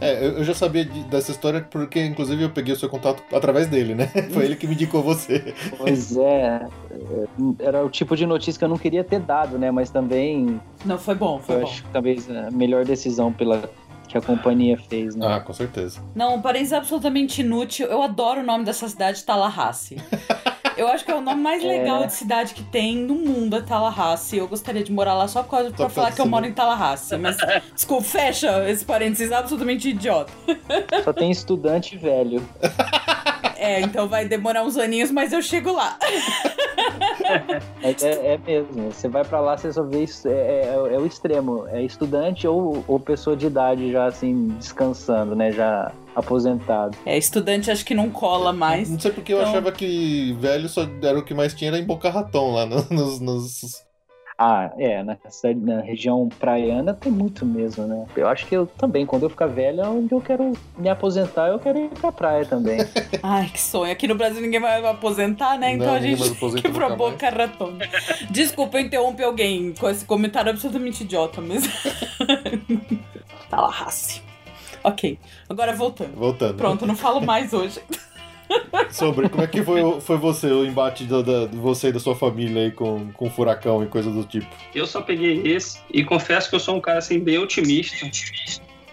[0.00, 3.22] É, eu, eu já sabia de- dessa história porque, inclusive, eu peguei o seu contato
[3.34, 4.06] através dele, né?
[4.32, 5.54] Foi ele que me indicou você.
[5.76, 7.26] pois é, é,
[7.60, 9.70] era o tipo de notícia que eu não queria ter dado, né?
[9.70, 11.66] Mas também Não, foi bom, foi eu bom.
[11.66, 13.70] acho que talvez a melhor decisão pela
[14.08, 15.24] que a companhia fez, né?
[15.24, 16.00] Ah, com certeza.
[16.16, 17.86] Não, um parênteses absolutamente inútil.
[17.86, 19.98] Eu adoro o nome dessa cidade, Tallahassee.
[20.76, 22.06] Eu acho que é o nome mais legal É.
[22.06, 24.38] de cidade que tem no mundo, é Tallahassee.
[24.38, 27.18] Eu gostaria de morar lá só por causa- pra falar que eu moro em Tallahassee.
[27.18, 27.36] Mas,
[27.74, 30.32] desculpa, fecha esse parênteses absolutamente idiota.
[31.04, 32.42] Só tem estudante velho.
[33.62, 35.98] É, então vai demorar uns aninhos, mas eu chego lá.
[37.82, 38.90] É, é- é mesmo.
[38.90, 40.26] Você vai pra lá, você só vê isso.
[40.28, 41.66] É, é- é o extremo.
[41.68, 45.52] É estudante ou, ou pessoa de idade já assim, descansando, né?
[45.52, 46.96] Já aposentado.
[47.04, 48.88] É, estudante acho que não cola mais.
[48.90, 51.78] Não sei porque eu Então- achava que velho só era o que mais tinha era
[51.78, 53.20] em Boca Raton lá no- nos.
[53.20, 53.82] nos-
[54.42, 58.06] Ah, é, na, cidade- na região praiana tem muito mesmo, né?
[58.16, 61.48] Eu acho que eu também, quando eu ficar velho, é onde eu quero me aposentar,
[61.48, 62.78] eu quero ir pra praia também.
[63.22, 63.92] Ai, que sonho.
[63.92, 65.72] Aqui no Brasil ninguém vai aposentar, né?
[65.74, 66.22] Então Não, a gente
[66.62, 67.74] que pra boca raton.
[68.30, 71.62] Desculpa, eu interrompi alguém com esse comentário absolutamente idiota, mas.
[73.50, 74.22] Tallahassee.
[74.82, 75.18] Ok,
[75.48, 76.14] agora voltando.
[76.16, 76.54] Voltando.
[76.56, 77.80] Pronto, não falo mais hoje.
[78.90, 82.00] Sobre como é que foi, foi você, o embate da, da- de você e da
[82.00, 84.46] sua família aí com, com furacão e coisa do tipo.
[84.74, 88.10] Eu só peguei esse e confesso que eu sou um cara assim bem otimista.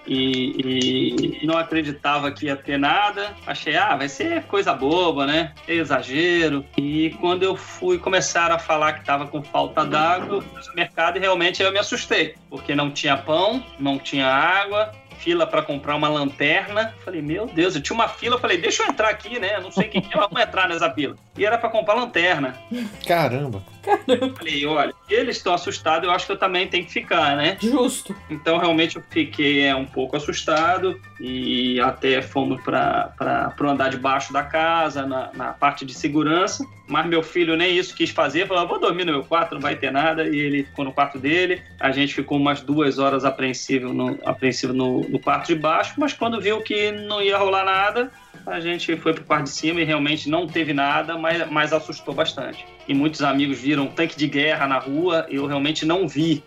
[0.09, 3.35] E, e não acreditava que ia ter nada.
[3.45, 5.53] Achei, ah, vai ser coisa boba, né?
[5.67, 6.63] É exagero.
[6.77, 11.61] E quando eu fui começar a falar que estava com falta d'água, no mercado realmente
[11.61, 12.35] eu me assustei.
[12.49, 16.93] Porque não tinha pão, não tinha água, fila para comprar uma lanterna.
[17.03, 18.39] Falei, meu Deus, eu tinha uma fila.
[18.39, 19.59] Falei, deixa eu entrar aqui, né?
[19.59, 21.15] Não sei quem que é, mas vou entrar nessa fila.
[21.38, 22.55] E era para comprar lanterna.
[23.05, 23.63] Caramba.
[24.38, 27.57] Falei, olha, eles estão assustados, eu acho que eu também tenho que ficar, né?
[27.61, 28.15] Justo.
[28.29, 33.97] Então, realmente, eu fiquei é, um pouco assustado e até fomos para o andar de
[33.97, 36.65] baixo da casa, na, na parte de segurança.
[36.88, 39.61] Mas meu filho nem isso quis fazer, falou: "Eu vou dormir no meu quarto, não
[39.61, 40.27] vai ter nada.
[40.27, 41.61] E ele ficou no quarto dele.
[41.79, 46.13] A gente ficou umas duas horas apreensivo no, apreensivo no, no quarto de baixo, mas
[46.13, 48.11] quando viu que não ia rolar nada,
[48.45, 52.13] a gente foi pro quarto de cima e realmente não teve nada, mas, mas assustou
[52.13, 52.65] bastante.
[52.88, 56.43] E muitos amigos viram tanque de guerra na rua, eu realmente não vi,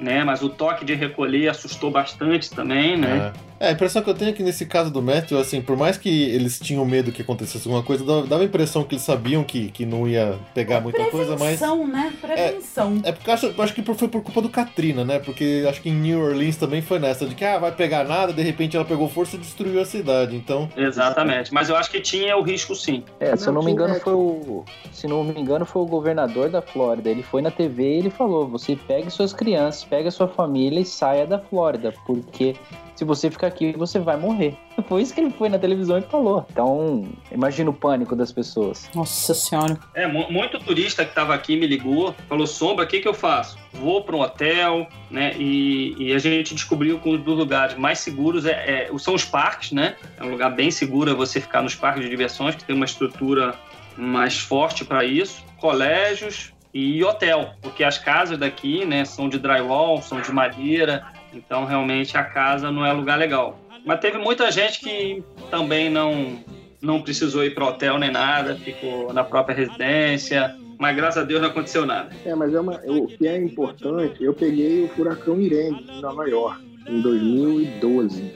[0.00, 0.24] né?
[0.24, 3.32] Mas o toque de recolher assustou bastante também, né?
[3.34, 3.53] É.
[3.58, 5.96] É, a impressão que eu tenho é que nesse caso do Matthew, assim, por mais
[5.96, 9.70] que eles tinham medo que acontecesse alguma coisa, dava a impressão que eles sabiam que,
[9.70, 11.58] que não ia pegar muita coisa, mas.
[11.58, 12.12] Prevenção, né?
[12.20, 13.00] Prevenção.
[13.04, 15.18] É porque eu acho, acho que foi por culpa do Katrina, né?
[15.18, 18.32] Porque acho que em New Orleans também foi nessa, de que ah, vai pegar nada,
[18.32, 20.36] de repente ela pegou força e destruiu a cidade.
[20.36, 20.68] Então.
[20.76, 21.52] Exatamente.
[21.52, 23.04] Mas eu acho que tinha o risco sim.
[23.20, 24.64] É, se eu não me engano é, foi o.
[24.92, 27.08] Se não me engano, foi o governador da Flórida.
[27.10, 30.80] Ele foi na TV e ele falou: você pegue suas crianças, pegue a sua família
[30.80, 32.54] e saia da Flórida, porque
[32.94, 34.54] se você ficar aqui, você vai morrer.
[34.88, 36.44] Foi isso que ele foi na televisão e falou.
[36.50, 38.90] Então, imagina o pânico das pessoas.
[38.94, 39.78] Nossa senhora.
[39.94, 43.14] É, mu- muito turista que estava aqui me ligou, falou: Sombra, o que, que eu
[43.14, 43.56] faço?
[43.72, 45.32] Vou para um hotel, né?
[45.38, 49.24] E, e a gente descobriu que um dos lugares mais seguros é, é- são os
[49.24, 49.94] parques, né?
[50.18, 53.54] É um lugar bem seguro você ficar nos parques de diversões, que tem uma estrutura
[53.96, 55.42] mais forte para isso.
[55.58, 61.64] Colégios e hotel, porque as casas daqui, né, são de drywall, são de madeira, então
[61.64, 63.58] realmente a casa não é lugar legal.
[63.84, 66.38] Mas teve muita gente que também não
[66.80, 71.40] não precisou ir para hotel nem nada, ficou na própria residência, mas graças a Deus
[71.40, 72.10] não aconteceu nada.
[72.26, 76.28] É, mas é uma, o que é importante, eu peguei o furacão Irene em Nova
[76.28, 78.34] York, em 2012.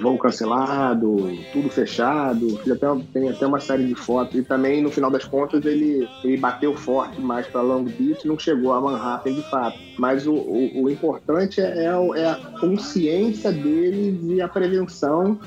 [0.00, 1.16] Voo cancelado,
[1.52, 4.34] tudo fechado, fiz até, tem até uma série de fotos.
[4.34, 8.38] E também, no final das contas, ele, ele bateu forte mais para Long Beach, não
[8.38, 9.78] chegou a Manhattan de fato.
[9.98, 15.38] Mas o, o, o importante é, é a consciência deles e a prevenção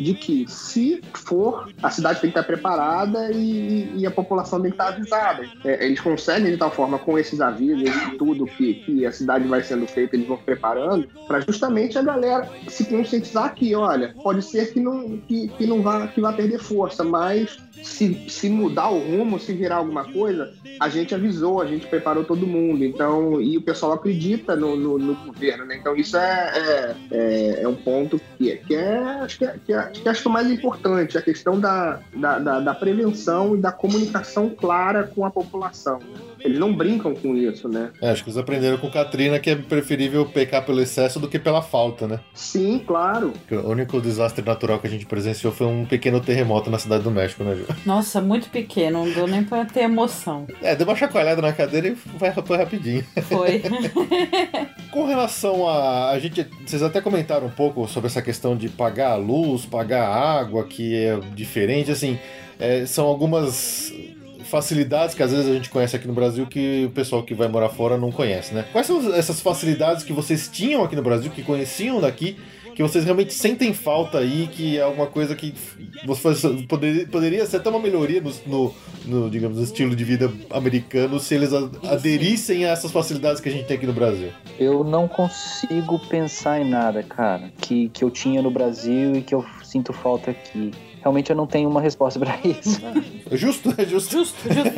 [0.00, 4.70] de que, se for, a cidade tem que estar preparada e, e a população tem
[4.70, 5.44] que estar avisada.
[5.64, 9.46] É, eles conseguem, de tal forma, com esses avisos e tudo que, que a cidade
[9.46, 14.42] vai sendo feita, eles vão preparando, para justamente a galera se conscientizar que, olha, pode
[14.42, 18.90] ser que não, que, que não vá, que vá perder força, mas se, se mudar
[18.90, 22.84] o rumo, se virar alguma coisa, a gente avisou, a gente preparou todo mundo.
[22.84, 25.76] Então, e o pessoal acredita no, no, no governo, né?
[25.76, 29.54] Então, isso é, é, é, é um ponto que, é- que é, acho que é,
[29.64, 32.74] que é, que acho que é o mais importante, a questão da, da, da, da
[32.74, 35.98] prevenção e da comunicação clara com a população.
[35.98, 36.29] né?
[36.42, 37.90] Eles não brincam com isso, né?
[38.00, 41.38] É, acho que eles aprenderam com Katrina que é preferível pecar pelo excesso do que
[41.38, 42.20] pela falta, né?
[42.34, 43.32] Sim, claro.
[43.32, 47.02] Porque O único desastre natural que a gente presenciou foi um pequeno terremoto na cidade
[47.04, 47.66] do México, né, Ju?
[47.84, 50.46] Nossa, muito pequeno, não deu nem pra ter emoção.
[50.62, 53.04] É, deu uma chacoalhada na cadeira e vai, foi rapidinho.
[53.22, 53.62] Foi.
[54.90, 56.10] Com relação a.
[56.10, 56.46] A gente.
[56.66, 60.64] Vocês até comentaram um pouco sobre essa questão de pagar a luz, pagar a água,
[60.64, 62.18] que é diferente, assim.
[62.58, 63.92] é, são algumas
[64.50, 67.48] facilidades que às vezes a gente conhece aqui no Brasil que o pessoal que vai
[67.48, 68.64] morar fora não conhece, né?
[68.72, 72.36] Quais são essas facilidades que vocês tinham aqui no Brasil, que conheciam daqui,
[72.74, 75.54] que vocês realmente sentem falta aí, que é alguma coisa que
[76.06, 78.74] você poderia, poderia ser até uma melhoria no, no,
[79.04, 83.66] no, digamos, estilo de vida americano se eles aderissem a essas facilidades que a gente
[83.66, 84.30] tem aqui no Brasil?
[84.58, 89.34] Eu não consigo pensar em nada, cara, que, que eu tinha no Brasil e que
[89.34, 90.70] eu sinto falta aqui.
[91.00, 92.80] Realmente eu não tenho uma resposta pra isso.
[93.30, 94.12] É justo, é justo.
[94.18, 94.70] Justo, justo.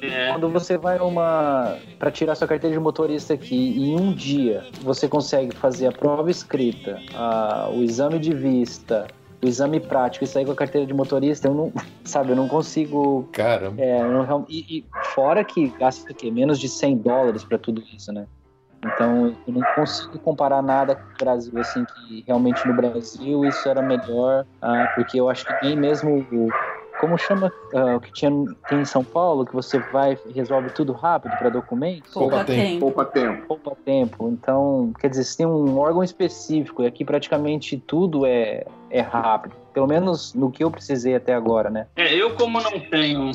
[0.02, 4.64] É, Quando você vai uma para tirar sua carteira de motorista aqui em um dia,
[4.82, 9.06] você consegue fazer a prova escrita, a- o exame de vista,
[9.42, 11.72] o exame prático e sair com a carteira de motorista, eu não,
[12.04, 13.80] sabe, eu não consigo Caramba.
[13.82, 16.30] É, eu não e, e fora que gasta o quê?
[16.30, 18.26] Menos de 100 dólares pra tudo isso, né?
[18.84, 23.68] Então eu não consigo comparar nada com o Brasil, assim, que realmente no Brasil isso
[23.68, 26.48] era melhor, ah, porque eu acho que nem mesmo o.
[27.00, 28.30] Como chama ah, o que tinha,
[28.68, 32.12] tem em São Paulo, que você vai e resolve tudo rápido para documentos?
[32.12, 32.46] Poupa tempo.
[32.46, 32.80] tempo.
[32.80, 33.46] Poupa tempo.
[33.46, 34.28] poupa tempo.
[34.30, 39.54] Então, quer dizer, você tem um órgão específico e aqui praticamente tudo é, é rápido.
[39.72, 41.86] Pelo menos no que eu precisei até agora, né?
[41.94, 43.30] é, eu como não tenho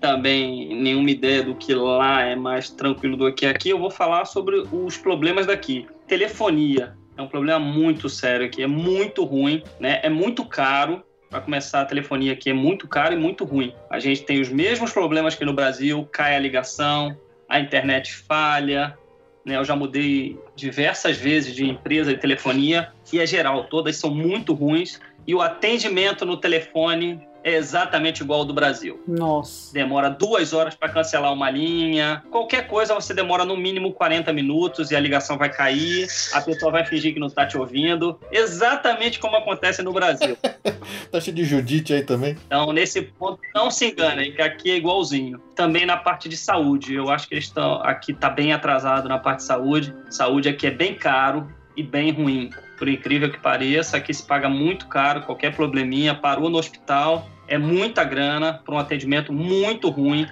[0.00, 4.24] também nenhuma ideia do que lá é mais tranquilo do que aqui, eu vou falar
[4.24, 5.86] sobre os problemas daqui.
[6.06, 10.00] Telefonia é um problema muito sério aqui, é muito ruim, né?
[10.02, 11.02] É muito caro.
[11.30, 13.72] Para começar, a telefonia aqui é muito caro e muito ruim.
[13.90, 17.16] A gente tem os mesmos problemas que no Brasil, cai a ligação,
[17.48, 18.96] a internet falha,
[19.44, 19.56] né?
[19.56, 24.52] Eu já mudei diversas vezes de empresa de telefonia e é geral, todas são muito
[24.52, 29.00] ruins e o atendimento no telefone é exatamente igual ao do Brasil.
[29.06, 29.72] Nossa.
[29.72, 32.24] Demora duas horas para cancelar uma linha.
[32.28, 36.72] Qualquer coisa você demora no mínimo 40 minutos e a ligação vai cair, a pessoa
[36.72, 38.18] vai fingir que não está te ouvindo.
[38.32, 40.36] Exatamente como acontece no Brasil.
[41.10, 42.36] Tá cheio de Judite aí também.
[42.46, 45.40] Então, nesse ponto, não se enganem, que aqui é igualzinho.
[45.54, 46.94] Também na parte de saúde.
[46.94, 49.94] Eu acho que eles estão aqui tá bem atrasado na parte de saúde.
[50.10, 52.50] Saúde aqui é bem caro e bem ruim.
[52.78, 57.58] Por incrível que pareça, aqui se paga muito caro, qualquer probleminha, parou no hospital, é
[57.58, 60.26] muita grana para um atendimento muito ruim.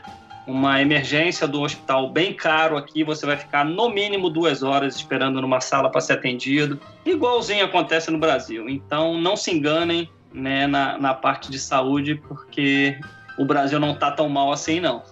[0.47, 5.41] uma emergência do hospital bem caro aqui, você vai ficar no mínimo duas horas esperando
[5.41, 8.69] numa sala para ser atendido, igualzinho acontece no Brasil.
[8.69, 12.99] Então não se enganem né, na, na parte de saúde, porque
[13.39, 15.03] o Brasil não tá tão mal assim, não.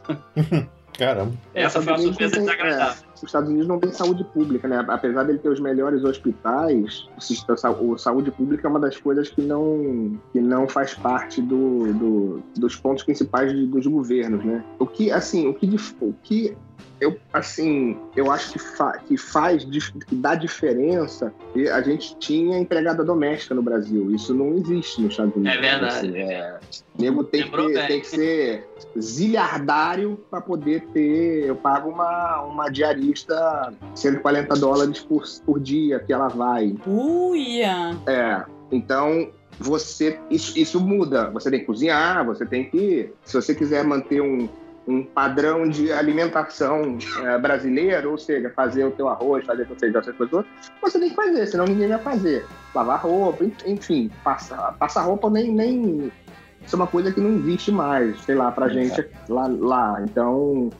[0.98, 1.32] Caramba.
[1.55, 3.11] Essa foi uma surpresa tem- desagradável.
[3.24, 4.84] Os Estados Unidos não tem saúde pública, né?
[4.88, 7.08] Apesar dele ter os melhores hospitais,
[7.80, 12.42] o saúde pública é uma das coisas que não, que não faz parte do, do-
[12.56, 14.64] dos pontos principais de- dos governos, né?
[14.78, 16.56] O que, assim, o que, o que
[17.00, 22.56] eu, assim, eu acho que, fa- que faz, que dá diferença, e a gente tinha
[22.58, 24.14] empregada doméstica no Brasil.
[24.14, 25.56] Isso não existe nos Estados Unidos.
[25.56, 25.96] É verdade.
[26.08, 26.60] Assim, é,
[26.96, 27.42] nego tem
[27.88, 28.68] tem que ser
[29.00, 31.46] zilhardário para poder ter.
[31.46, 32.68] Eu pago uma, uma
[33.12, 36.74] diarista 140 dólares por, por dia que ela vai.
[36.86, 37.96] Uia!
[38.06, 38.42] É.
[38.70, 40.18] Então, você.
[40.30, 41.30] Isso, isso muda.
[41.30, 43.12] Você tem que cozinhar, você tem que.
[43.24, 44.48] Se você quiser manter um,
[44.88, 49.76] um padrão de alimentação é, brasileiro, ou seja, fazer o teu arroz, fazer o teu
[49.76, 50.44] feijão, essas coisas,
[50.80, 52.46] você tem que fazer, senão ninguém vai fazer.
[52.74, 56.12] Lavar roupa, enfim, passar, passar roupa nem, nem.
[56.64, 60.00] Isso é uma coisa que não existe mais, sei lá, pra gente lá, lá.
[60.04, 60.70] Então,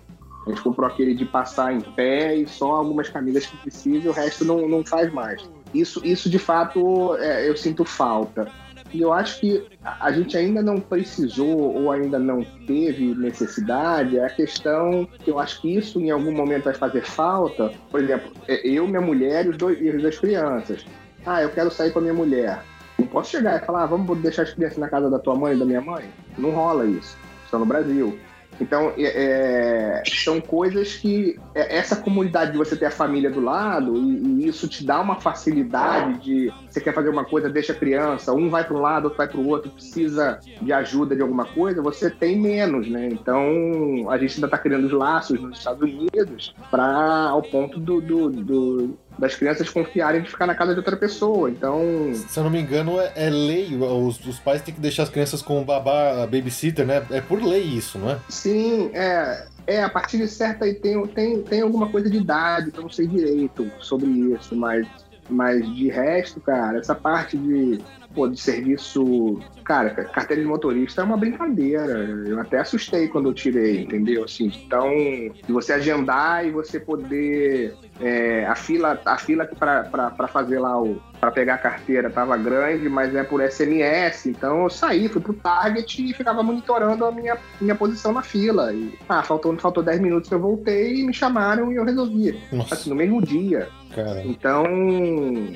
[0.47, 4.13] a gente comprou aquele de passar em pé e só algumas camisas que precisa, o
[4.13, 5.43] resto não, não faz mais.
[5.73, 8.51] Isso, isso de fato, é, eu sinto falta.
[8.93, 14.27] E eu acho que a gente ainda não precisou ou ainda não teve necessidade, é
[14.27, 17.73] a questão que eu acho que isso em algum momento vai fazer falta.
[17.91, 20.85] Por exemplo, é, eu, minha mulher e, os dois, e as crianças.
[21.25, 22.63] Ah, eu quero sair com a minha mulher.
[22.99, 25.55] Não posso chegar e falar, ah, vamos deixar as crianças na casa da tua mãe
[25.55, 26.05] e da minha mãe.
[26.37, 27.17] Não rola isso.
[27.45, 28.19] Estão no Brasil.
[28.61, 33.41] Então, é, é, são coisas que é, essa comunidade de você ter a família do
[33.41, 37.73] lado e, e isso te dá uma facilidade de você quer fazer uma coisa, deixa
[37.73, 41.17] a criança, um vai para um lado, outro vai para o outro, precisa de ajuda
[41.17, 43.09] de alguma coisa, você tem menos, né?
[43.11, 48.01] Então, a gente ainda está criando os laços nos Estados Unidos para ao ponto do,
[48.01, 51.51] do- do- das crianças confiarem de ficar na casa de outra pessoa.
[51.51, 51.81] Então,
[52.15, 53.77] Se eu não me engano, é, é lei.
[53.77, 57.05] Os, os pais têm que deixar as crianças com o babá, a babysitter, né?
[57.11, 58.19] É por lei isso, não é?
[58.29, 59.47] Sim, é.
[59.65, 62.83] É, a partir de certa aí tem, tem, tem alguma coisa de idade que eu
[62.83, 64.87] não sei direito sobre isso, mas,
[65.31, 67.81] mas de resto, cara, essa parte de,
[68.15, 69.41] pô, de serviço.
[69.65, 71.93] Cara, carteira de motorista é uma brincadeira.
[72.27, 74.25] Eu até assustei quando eu tirei, entendeu?
[74.25, 77.75] Assim, então, de você agendar e você poder.
[78.01, 81.01] é, a fila, a fila para fazer lá o.
[81.21, 84.27] para pegar a carteira tava grande, mas é por SMS.
[84.27, 88.73] Então eu saí, fui pro Target e ficava monitorando a minha, minha posição na fila.
[88.73, 92.39] E, ah, faltou, faltou 10 minutos eu voltei e me chamaram e eu resolvi.
[92.51, 93.69] Nossa, Assim, no mesmo dia.
[93.95, 94.23] Cara.
[94.25, 94.65] Então,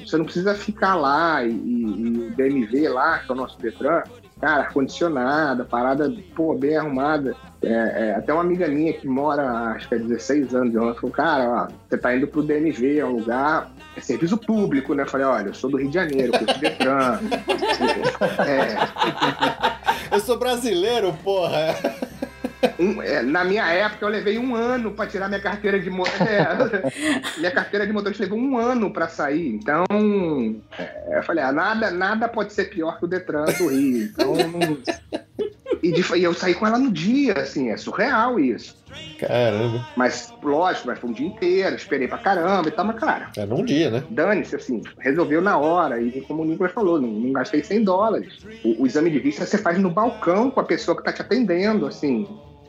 [0.06, 3.58] você não precisa ficar lá e, e- e o DMV lá, que é o nosso
[3.60, 4.02] Detran,
[4.40, 7.34] cara, ar-condicionada, parada, pô, bem arrumada.
[7.62, 7.72] É,
[8.08, 11.48] é, até uma amiga minha que mora, acho que há 16 anos, ela falou, cara,
[11.50, 15.02] ó, você tá indo pro DMV, é um lugar, é serviço público, né?
[15.04, 17.18] Eu falei, olha, eu sou do Rio de Janeiro, eu curso Detran.
[18.46, 21.74] é, Eu sou brasileiro, porra.
[22.78, 26.82] Um- é, na minha época, eu levei um ano para tirar minha carteira de motorista.
[27.38, 29.48] minha carteira de motorista levou um ano para sair.
[29.48, 29.84] Então,
[30.78, 34.04] é, eu falei, ah, nada, nada pode ser pior que o Detran do Rio.
[34.04, 34.34] Então,
[35.88, 38.74] e, de- e eu saí com ela no dia, assim, é surreal isso.
[39.18, 39.82] Caramba.
[39.96, 43.46] Mas, lógico, mas foi um dia inteiro, esperei pra caramba e tal, mas, cara, É
[43.46, 44.04] num dia, né?
[44.10, 46.00] dane-se, assim, resolveu na hora.
[46.00, 48.28] E como o Nicolas falou, não, não gastei 100 dólares.
[48.62, 51.22] O, o exame de vista você faz no balcão com a pessoa que tá te
[51.22, 52.26] atendendo, assim.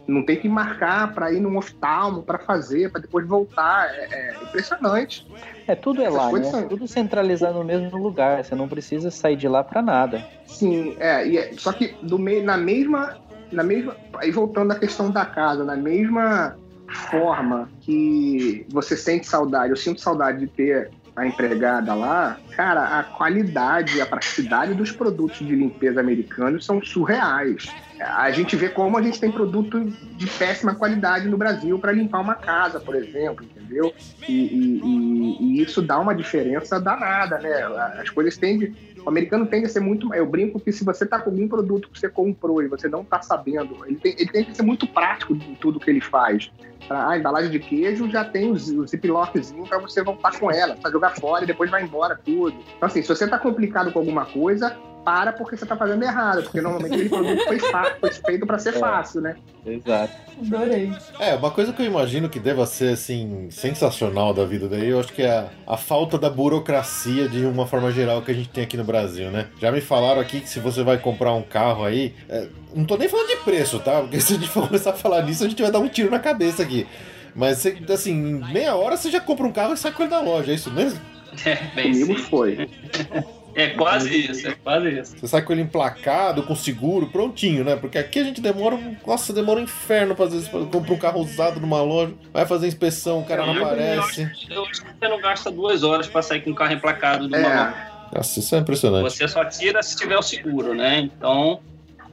[0.08, 3.88] Não tem que marcar para ir num oftalmo para fazer, para depois voltar.
[3.90, 5.26] É, é impressionante.
[5.68, 6.44] É, tudo é Essas lá, né?
[6.46, 8.44] são- Tudo centralizado no mesmo lugar.
[8.44, 10.24] Você não precisa sair de lá pra nada.
[10.46, 13.18] Sim, é, e é- só que do meio, na mesma,
[13.52, 16.56] na mesma, aí voltando à questão da casa, na mesma
[16.90, 23.04] forma que você sente saudade, eu sinto saudade de ter a empregada lá, cara, a
[23.04, 27.66] qualidade, a praticidade dos produtos de limpeza americanos são surreais.
[28.00, 29.80] A gente vê como a gente tem produto
[30.18, 33.94] de péssima qualidade no Brasil para limpar uma casa, por exemplo, entendeu?
[34.28, 37.52] E, e- e- isso dá uma diferença danada, né?
[38.00, 38.76] As coisas tendem
[39.06, 40.14] o americano tende a ser muito.
[40.14, 43.06] Eu brinco que se você tá com algum produto que você comprou e você não
[43.06, 46.52] tá sabendo, ele tem, ele tem que ser muito prático em tudo que ele faz.
[46.90, 51.12] A embalagem de queijo já tem o ziplockzinho para você voltar com ela, para jogar
[51.12, 52.54] fora e depois vai embora tudo.
[52.76, 54.78] Então, assim, se você tá complicado com alguma coisa,
[55.08, 57.60] para porque você tá fazendo errado, porque normalmente aquele produto foi,
[58.02, 58.78] foi feito para ser É.
[58.78, 59.38] fácil, né?
[59.66, 60.14] Exato.
[60.46, 60.92] Adorei.
[61.18, 65.00] É, uma coisa que eu imagino que deva ser, assim, sensacional da vida daí, eu
[65.00, 68.50] acho que é a, a falta da burocracia de uma forma geral que a gente
[68.50, 69.48] tem aqui no Brasil, né?
[69.62, 72.98] Já me falaram aqui que se você vai comprar um carro aí, é, não tô
[72.98, 74.02] nem falando de preço, tá?
[74.02, 76.12] Porque se a gente for começar a falar nisso, a gente vai dar um tiro
[76.12, 76.86] na cabeça aqui.
[77.34, 80.10] Mas, você, assim, em meia hora você já compra um carro e sai com ele
[80.10, 81.00] da loja, é isso mesmo?
[81.46, 82.26] É, bem Comigo sim.
[82.26, 82.70] foi.
[83.58, 85.18] É quase isso, é quase isso.
[85.18, 87.76] Você sai com ele emplacado, com seguro, prontinho, né?
[87.76, 90.98] Porque aqui a gente demora, um- nossa, demora um inferno pra vezes pra comprar um
[90.98, 94.32] carro usado numa loja, vai fazer inspeção, o cara não Eu- aparece.
[94.50, 97.36] Eu acho que você não gasta duas horas pra sair com o carro emplacado de
[97.36, 97.58] uma É.
[97.58, 97.88] loja.
[98.16, 99.04] Nossa, isso é impressionante.
[99.12, 101.00] Você só tira se tiver o seguro, né?
[101.00, 101.60] Então,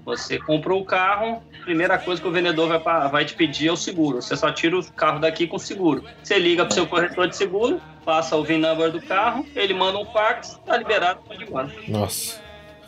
[0.05, 3.73] você comprou o carro, primeira coisa que o vendedor vai, pa- vai te pedir é
[3.73, 4.21] o seguro.
[4.21, 6.05] Você só tira o carro daqui com seguro.
[6.23, 9.99] Você liga pro seu corretor de seguro, passa o VIN number do carro, ele manda
[9.99, 11.71] um fax, tá liberado, pode ir embora.
[11.89, 12.43] Nossa.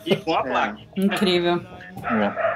[0.05, 0.43] E com a É.
[0.43, 0.77] placa.
[0.95, 1.61] Incrível.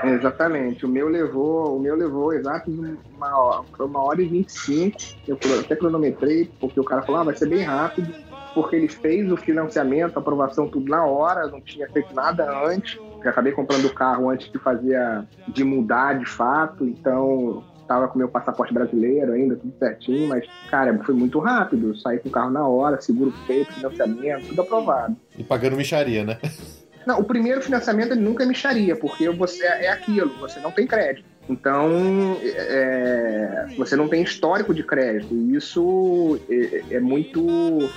[0.04, 0.08] É.
[0.10, 0.86] Exatamente.
[0.86, 4.98] O meu levou, o meu levou exato uma hora, uma hora e 25.
[5.28, 8.14] Eu até cronometrei, porque o cara falou, ah, vai ser bem rápido,
[8.54, 13.00] porque ele fez o financiamento, a aprovação tudo na hora, não tinha feito nada antes.
[13.24, 14.98] Eu acabei comprando o carro antes de fazer
[15.48, 20.98] de mudar de fato, então tava com meu passaporte brasileiro ainda, tudo certinho, mas, cara,
[21.04, 21.90] foi muito rápido.
[21.90, 25.16] Eu Saí com o carro na hora, seguro feito, financiamento, tudo aprovado.
[25.38, 26.38] E pagando micharia, né?
[27.06, 30.88] Não, o primeiro financiamento ele nunca é micharia, porque você é aquilo, você não tem
[30.88, 31.31] crédito.
[31.52, 35.36] Então, é, você não tem histórico de crédito.
[35.36, 37.42] E isso é, é muito.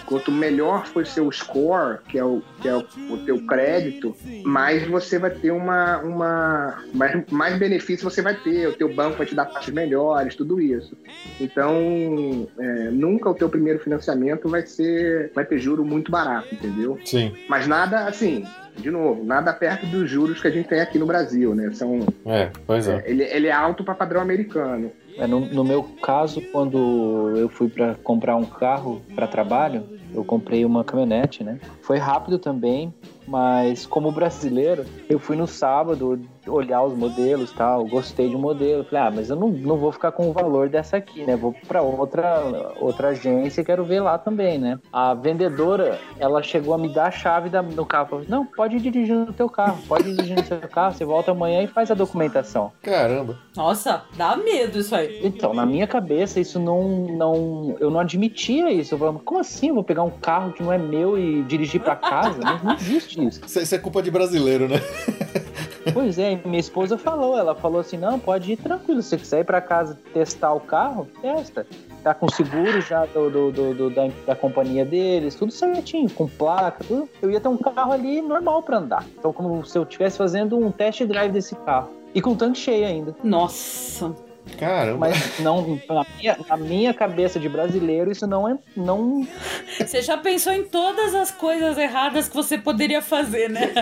[0.06, 4.86] Quanto melhor for seu score, que é o, que é o, o teu crédito, mais
[4.88, 5.98] você vai ter uma.
[5.98, 8.68] uma mais, mais benefício você vai ter.
[8.68, 10.96] O teu banco vai te dar taxas melhores, tudo isso.
[11.40, 15.30] Então, é, nunca o teu primeiro financiamento vai ser.
[15.32, 16.98] vai ter juro muito barato, entendeu?
[17.04, 17.32] Sim.
[17.48, 18.44] Mas nada, assim,
[18.76, 21.70] de novo, nada perto dos juros que a gente tem aqui no Brasil, né?
[21.72, 23.02] São, É, pois é.
[23.06, 24.90] ele, ele é alto para padrão americano.
[25.16, 30.24] É, no, no meu caso, quando eu fui para comprar um carro para trabalho, eu
[30.24, 31.58] comprei uma caminhonete, né?
[31.82, 32.92] Foi rápido também,
[33.26, 38.38] mas como brasileiro, eu fui no sábado olhar os modelos e tal, gostei de um
[38.38, 38.84] modelo.
[38.84, 41.36] Falei, ah, mas eu não, não vou ficar com o valor dessa aqui, né?
[41.36, 44.78] Vou para outra, outra agência e quero ver lá também, né?
[44.92, 48.08] A vendedora, ela chegou a me dar a chave da, do carro.
[48.08, 51.04] Falou, não, pode ir dirigindo o teu carro, pode ir dirigindo o seu carro, você
[51.04, 52.72] volta amanhã e faz a documentação.
[52.82, 53.38] Caramba.
[53.56, 55.20] Nossa, dá medo isso aí.
[55.24, 57.06] Então, na minha cabeça, isso não.
[57.06, 58.94] não eu não admitia isso.
[58.94, 59.68] Eu falava, como assim?
[59.68, 62.40] Eu vou pegar um carro que não é meu e dirigir pra casa?
[62.62, 63.40] não existe isso.
[63.46, 64.80] Isso é culpa de brasileiro, né?
[65.92, 69.02] Pois é, minha esposa falou, ela falou assim: não, pode ir tranquilo.
[69.02, 71.66] Se você quiser ir pra casa testar o carro, testa.
[72.02, 76.26] Tá com seguro já do, do- do- do- da, da companhia deles, tudo certinho, com
[76.26, 77.08] placa, tudo.
[77.22, 79.04] Eu ia ter um carro ali normal pra andar.
[79.18, 81.90] Então, como se eu estivesse fazendo um test drive desse carro.
[82.14, 83.14] E com tanque cheio ainda.
[83.24, 84.14] Nossa.
[84.58, 84.98] Caramba.
[85.08, 88.56] Mas não, na minha, na minha cabeça de brasileiro, isso não é.
[88.76, 89.26] Não,
[89.78, 93.72] Você já pensou em todas as coisas erradas que você poderia fazer, né?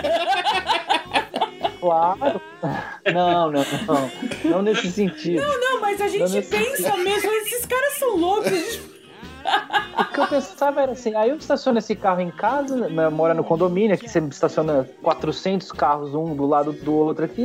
[1.79, 2.41] Claro.
[3.13, 4.11] Não, não, não.
[4.51, 5.41] Não nesse sentido.
[5.41, 8.49] Não, mas a gente Não pensa mesmo, esses caras são loucos.
[8.49, 8.93] gente-
[9.99, 13.33] O que eu pensava era assim, aí eu estaciono esse carro em casa, né, mora
[13.33, 17.43] no condomínio, aqui você estaciona 400 carros um do lado do outro aqui.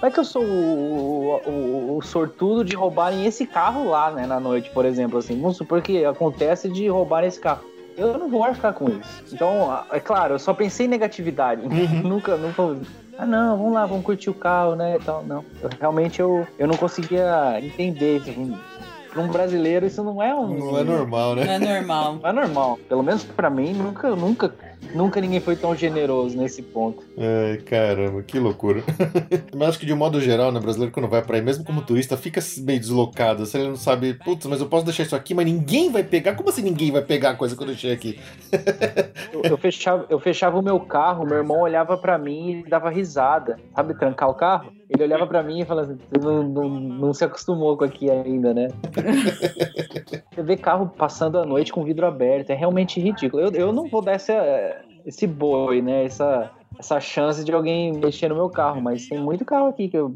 [0.00, 4.40] Vai que eu sou o, o- o sortudo de roubarem esse carro lá, né, na
[4.40, 5.38] noite, por exemplo, assim.
[5.40, 7.64] Vamos supor que acontece de roubarem esse carro.
[7.96, 9.24] Eu não vou arcar com isso.
[9.34, 11.62] Então, é claro, eu só pensei em negatividade.
[12.02, 12.78] nunca, nunca.
[13.18, 14.96] Ah, não, vamos lá, vamos curtir o carro, né?
[14.96, 15.22] e tal.
[15.22, 15.44] não.
[15.62, 18.58] Eu- realmente eu, eu não conseguia entender isso.
[19.12, 20.46] Para um brasileiro, isso não é um.
[20.56, 21.44] Não é normal, né?
[21.58, 22.18] Não é normal.
[22.22, 22.78] Não é normal.
[22.88, 24.54] Pelo menos pra mim, nunca, nunca,
[24.94, 27.02] nunca ninguém foi tão generoso nesse ponto.
[27.16, 28.82] Ai, caramba, que loucura.
[29.54, 31.82] Mas acho que de um modo geral, né, brasileiro quando vai pra aí, mesmo como
[31.82, 33.46] turista, fica meio deslocado.
[33.46, 36.34] Se ele não sabe, putz, mas eu posso deixar isso aqui, mas ninguém vai pegar.
[36.34, 38.18] Como assim ninguém vai pegar a coisa que eu deixei aqui?
[39.32, 42.90] Eu, eu fechava, eu fechava o meu carro, meu irmão olhava pra mim e dava
[42.90, 43.58] risada.
[43.74, 44.72] Sabe, trancar o carro?
[44.88, 48.10] Ele olhava pra mim e falava assim: você não, não, não se acostumou com aqui
[48.10, 48.68] ainda, né?
[50.34, 53.42] Você vê carro passando a noite com vidro aberto, é realmente ridículo.
[53.42, 54.32] Eu, eu não vou dar essa,
[55.04, 56.04] esse boi, né?
[56.04, 59.96] Essa, essa chance de alguém mexer no meu carro, mas tem muito carro aqui que
[59.96, 60.14] eu.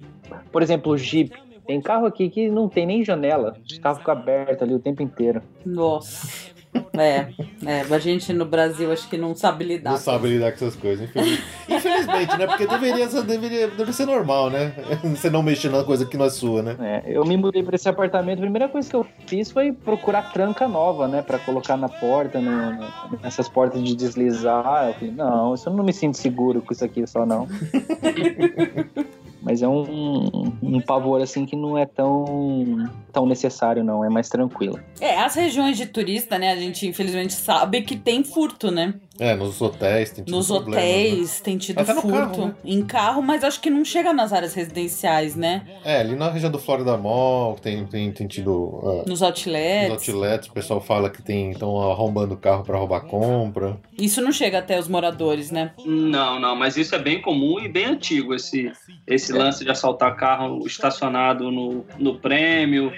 [0.51, 1.33] Por exemplo, o Jeep.
[1.67, 3.57] Tem carro aqui que não tem nem janela.
[3.75, 5.41] O carro fica aberto ali o tempo inteiro.
[5.65, 6.54] Nossa.
[6.97, 7.27] É,
[7.67, 9.91] é, a gente no Brasil acho que não sabe lidar.
[9.93, 12.47] Não sabe lidar com essas coisas, infeliz- infelizmente, né?
[12.47, 14.73] Porque deveria, ser- deveria, deve ser normal, né?
[15.03, 16.77] Você não mexer numa coisa que não é sua, né?
[16.81, 18.39] É, eu me mudei pra esse apartamento.
[18.39, 21.23] A primeira coisa que eu fiz foi procurar tranca nova, né?
[21.23, 24.89] Pra colocar na porta, no- no- nessas portas de deslizar.
[24.89, 27.49] Eu falei, não, isso eu não me sinto seguro com isso aqui só, não.
[29.45, 34.03] Mas é um, um pavor, assim, que não é tão, tão necessário, não.
[34.03, 34.81] É mais tranquilo.
[34.99, 36.53] É, as regiões de turista, né?
[36.53, 38.95] A gente infelizmente sabe que tem furto, né?
[39.19, 40.81] É, nos hotéis tem tido Nos problemas, né?
[40.83, 42.17] hotéis tem tido Até no furto.
[42.19, 42.55] carro, né?
[42.65, 45.63] Em carro, mas acho que não chega nas áreas residenciais, né?
[45.85, 50.09] É, ali na região do Florida Mall tem, tem, tem tido ah, Nos os outlets.
[50.09, 53.79] outlets, o pessoal fala que tem estão arrombando o carro pra roubar compra.
[53.97, 55.73] Isso não chega até os moradores, né?
[55.87, 58.73] Não, não, mas isso é bem comum e bem antigo, esse,
[59.07, 62.93] esse lance de assaltar carro estacionado no, no prêmio.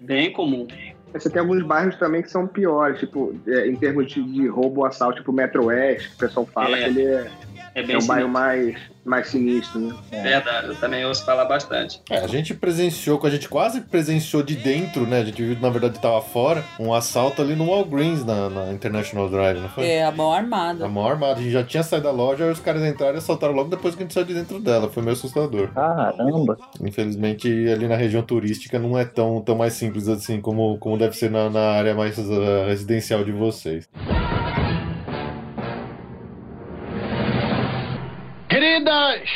[0.00, 0.66] Bem comum.
[1.12, 4.46] Mas Você tem alguns bairros também que são piores, tipo, é, em termos de, de
[4.48, 7.30] roubo ou assalto, tipo Metro Oeste, que o pessoal fala É, que ele é,
[7.74, 8.76] É é um bairro mais,
[9.06, 9.94] mais sinistro, né?
[10.10, 12.00] Verdade, eu também ouço falar bastante.
[12.10, 15.20] É, a gente presenciou, a gente quase presenciou de dentro, né?
[15.20, 19.28] A gente viu, na verdade, tava fora, um assalto ali no Walgreens, na, na International
[19.28, 19.86] Drive, não foi?
[19.86, 20.88] É, a mão A armada.
[20.88, 23.54] maior armada, a gente já tinha saído da loja, aí os caras entraram e assaltaram
[23.54, 24.88] logo depois que a gente saiu de dentro dela.
[24.88, 25.68] Foi meio assustador.
[25.72, 26.58] Caramba!
[26.82, 31.16] Infelizmente, ali na região turística não é tão, tão mais simples assim como, como deve
[31.16, 33.88] ser na, na área mais ah, residencial de vocês.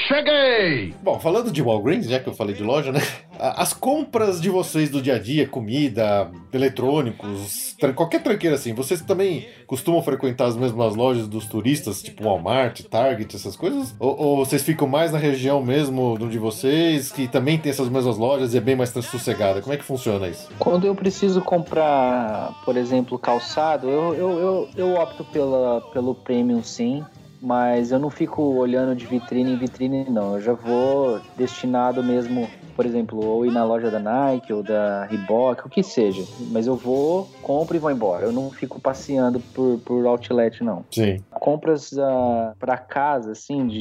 [0.07, 0.95] Cheguei!
[1.03, 3.01] Bom, falando de Walgreens, já que eu falei de loja, né?
[3.39, 9.49] As compras de vocês do dia a dia, comida, eletrônicos, qualquer tranqueira assim, vocês também
[9.67, 13.95] costumam frequentar as mesmas lojas dos turistas, tipo Walmart, Target, essas coisas?
[13.99, 17.89] Ou, ou vocês ficam mais na região mesmo do de vocês, que também tem essas
[17.89, 19.63] mesmas lojas e é bem mais sossegada?
[19.63, 20.51] Como é que funciona isso?
[20.59, 26.63] Quando eu preciso comprar, por exemplo, calçado, eu, eu, eu, eu opto pela, pelo premium
[26.63, 27.03] sim,
[27.41, 30.35] mas eu não fico olhando de vitrine em vitrine, não.
[30.35, 35.05] Eu já vou destinado mesmo, por exemplo, ou ir na loja da Nike ou da
[35.05, 36.23] Reebok, o que seja.
[36.53, 38.27] Mas eu vou, compro e vou embora.
[38.27, 40.85] Eu não fico passeando por, por outlet, não.
[40.91, 41.17] Sim.
[41.31, 43.81] Compras ah, para casa, assim, de,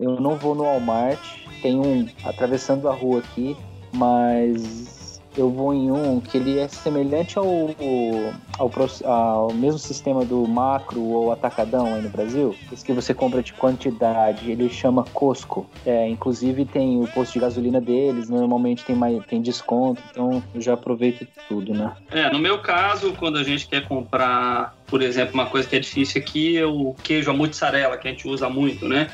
[0.00, 1.20] eu não vou no Walmart,
[1.62, 3.56] tem um atravessando a rua aqui,
[3.92, 4.95] mas
[5.36, 7.46] eu vou em um que ele é semelhante ao,
[8.58, 8.70] ao,
[9.04, 12.56] ao mesmo sistema do macro ou atacadão aí no Brasil.
[12.72, 15.68] Esse que você compra de quantidade, ele chama Costco.
[15.84, 20.60] É, inclusive tem o posto de gasolina deles, normalmente tem, mais, tem desconto, então eu
[20.60, 21.92] já aproveito tudo, né?
[22.10, 25.80] É, no meu caso, quando a gente quer comprar, por exemplo, uma coisa que é
[25.80, 29.08] difícil aqui é o queijo a mozzarella, que a gente usa muito, né?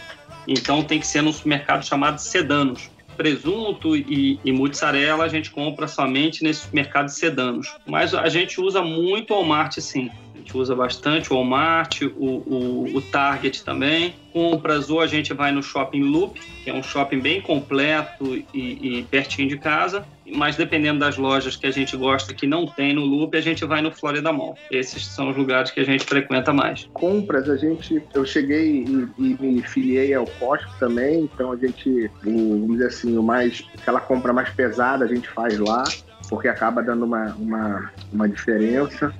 [0.46, 2.90] Então tem que ser num supermercado chamado Sedanos.
[3.22, 7.72] Presunto e, e mozzarella a gente compra somente nesses mercados sedanos.
[7.86, 10.10] Mas a gente usa muito o Walmart, sim.
[10.42, 14.16] Gente usa bastante o Walmart, o, o, o Target também.
[14.32, 18.98] Compras ou a gente vai no Shopping Loop, que é um shopping bem completo e,
[18.98, 20.04] e pertinho de casa.
[20.34, 23.64] Mas dependendo das lojas que a gente gosta que não tem no Loop, a gente
[23.64, 24.58] vai no Florida Mall.
[24.68, 26.88] Esses são os lugares que a gente frequenta mais.
[26.92, 28.02] Compras, a gente.
[28.12, 33.16] Eu cheguei e, e me filiei ao Costco também, então a gente, vamos dizer assim,
[33.16, 33.64] o mais.
[33.80, 35.84] aquela compra mais pesada a gente faz lá,
[36.28, 39.14] porque acaba dando uma, uma, uma diferença.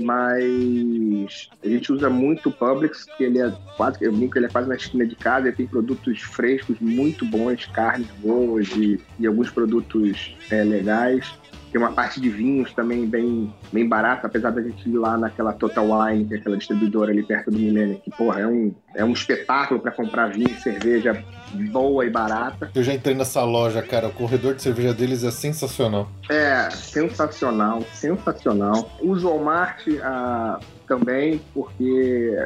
[0.00, 4.48] Mas a gente usa muito o Publix, que ele é quase, eu brinco, ele é
[4.48, 9.26] quase na esquina de casa, ele tem produtos frescos muito bons, carnes boas e, e
[9.26, 11.39] alguns produtos é, legais.
[11.70, 15.52] Tem uma parte de vinhos também bem, bem barata, apesar da gente ir lá naquela
[15.52, 19.04] Total Wine, que é aquela distribuidora ali perto do Milênio, que, porra, é um, é
[19.04, 21.24] um espetáculo para comprar vinho e cerveja
[21.70, 22.70] boa e barata.
[22.74, 24.08] Eu já entrei nessa loja, cara.
[24.08, 26.08] O corredor de cerveja deles é sensacional.
[26.28, 28.90] É, sensacional, sensacional.
[29.00, 32.36] Uso o Walmart ah, também, porque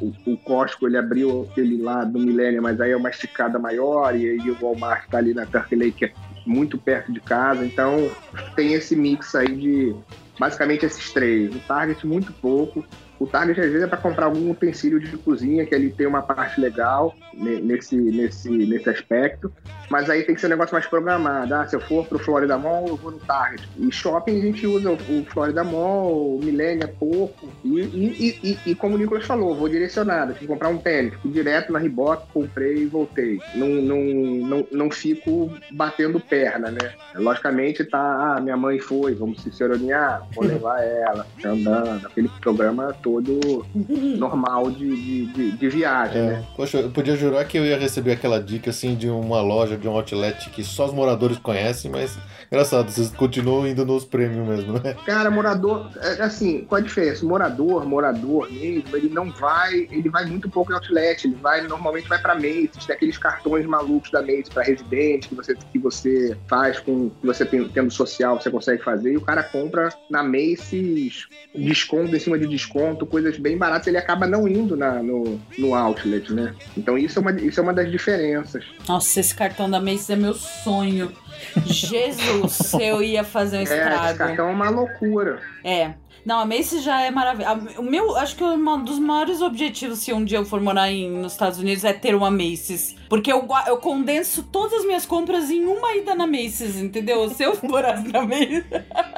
[0.00, 4.14] o, o Costco ele abriu aquele lá do Milênio, mas aí é uma esticada maior,
[4.16, 6.12] e aí o Walmart tá ali na Turkey Lake, é
[6.44, 8.10] muito perto de casa, então
[8.56, 9.94] tem esse mix aí de
[10.38, 11.54] basicamente esses três.
[11.54, 12.84] O Target muito pouco.
[13.20, 16.22] O Target às vezes é para comprar algum utensílio de cozinha, que ele tem uma
[16.22, 19.52] parte legal ne- nesse, nesse, nesse aspecto.
[19.90, 21.52] Mas aí tem que ser um negócio mais programado.
[21.54, 23.68] Ah, se eu for pro Florida Mall, eu vou no Target.
[23.76, 27.48] E shopping a gente usa o, Florida Mall, o é pouco.
[27.62, 28.06] E, e,
[28.42, 30.34] e, e- e como o Nicolas falou, vou direcionado.
[30.36, 33.38] Fui comprar um tênis, fui direto na Reebok, comprei e voltei.
[33.54, 36.94] Não, não, não, não fico batendo perna, né?
[37.16, 42.94] Logicamente tá, ah, minha mãe foi, vamos se seronear, vou levar ela, andando, aquele programa
[43.02, 43.09] todo.
[43.10, 43.66] Todo
[44.18, 46.26] normal de, de, de, de viagem, É.
[46.26, 46.44] né?
[46.56, 49.88] Poxa, eu podia jurar que eu ia receber aquela dica assim de uma loja, de
[49.88, 52.16] um outlet que só os moradores conhecem, mas
[52.50, 54.94] engraçado, vocês continuam indo nos prêmios mesmo, né?
[55.04, 57.24] Cara, morador, é, assim, qual a diferença?
[57.24, 62.08] Morador, morador mesmo, ele não vai, ele vai muito pouco em outlet, ele vai, normalmente
[62.08, 66.36] vai pra Macy's, tem aqueles cartões malucos da Macy's pra residente que você, que você
[66.48, 70.22] faz com, que você tem, tendo social, você consegue fazer, e o cara compra na
[70.22, 75.40] Macy's desconto em cima de desconto, coisas bem baratas, ele acaba não indo na, no,
[75.58, 76.54] no outlet, né?
[76.76, 78.64] Então isso é uma, isso é uma das diferenças.
[78.88, 81.12] Nossa, esse cartão da Macy's é meu sonho.
[81.66, 84.18] Jesus, se eu ia fazer um É, esse estrago.
[84.18, 85.40] cartão é uma loucura.
[85.64, 85.92] É.
[86.24, 87.80] Não, a Macy's já é maravilhosa.
[87.80, 91.10] O meu, acho que um dos maiores objetivos, se um dia eu for morar em,
[91.10, 92.96] nos Estados Unidos, é ter uma Macy's.
[93.08, 97.28] Porque eu, eu condenso todas as minhas compras em uma ida na Macy's, entendeu?
[97.30, 98.64] Se eu morasse na Macy's.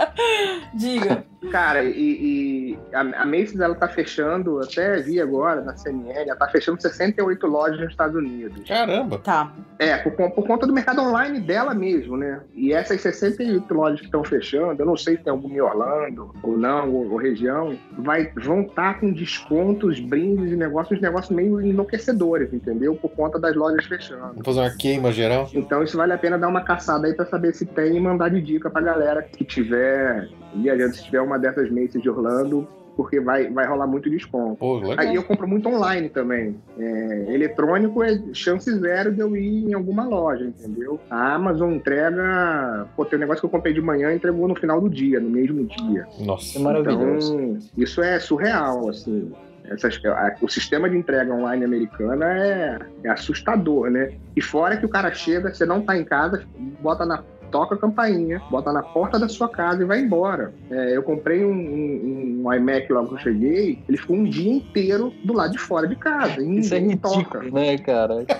[0.74, 1.24] Diga.
[1.50, 6.36] Cara, e, e a, a Macy's ela tá fechando, até vi agora na CNN, ela
[6.36, 8.66] tá fechando 68 lojas nos Estados Unidos.
[8.66, 9.18] Caramba!
[9.18, 9.52] Tá.
[9.78, 12.40] É, por, por conta do mercado online dela mesmo, né?
[12.54, 16.34] E essas 68 lojas que estão fechando, eu não sei se tem alguma em Orlando
[16.42, 21.60] ou não, ou, ou região, vai, vão estar com descontos, brindes e negócios, negócios meio
[21.60, 22.94] enlouquecedores, entendeu?
[22.94, 24.20] Por conta das lojas fechando.
[24.20, 25.48] Vamos fazer uma queima geral?
[25.52, 28.30] Então isso vale a pena dar uma caçada aí pra saber se tem e mandar
[28.30, 32.66] de dica pra galera que tiver viajando, se tiver uma dessas Macy's de Orlando,
[32.96, 34.56] porque vai, vai rolar muito desconto.
[34.56, 34.80] Pô.
[34.98, 36.56] Aí eu compro muito online também.
[36.78, 41.00] É, eletrônico é chance zero de eu ir em alguma loja, entendeu?
[41.10, 42.86] A Amazon entrega.
[42.96, 45.18] Pô, tem um negócio que eu comprei de manhã e entregou no final do dia,
[45.20, 46.06] no mesmo dia.
[46.20, 46.58] Nossa.
[46.58, 47.34] É maravilhoso.
[47.38, 49.32] Então, isso é surreal, assim.
[49.64, 54.12] Essas- a- o sistema de entrega online americana é, é assustador, né?
[54.36, 56.42] E fora que o cara chega, você não tá em casa,
[56.80, 60.52] bota na toca a campainha, bota na porta da sua casa e vai embora.
[60.70, 64.50] É, eu comprei um, um- um iMac logo que eu cheguei, ele ficou um dia
[64.54, 66.42] inteiro do lado de fora de casa.
[66.42, 67.42] E Isso é ridículo, toca.
[67.42, 68.24] né, cara?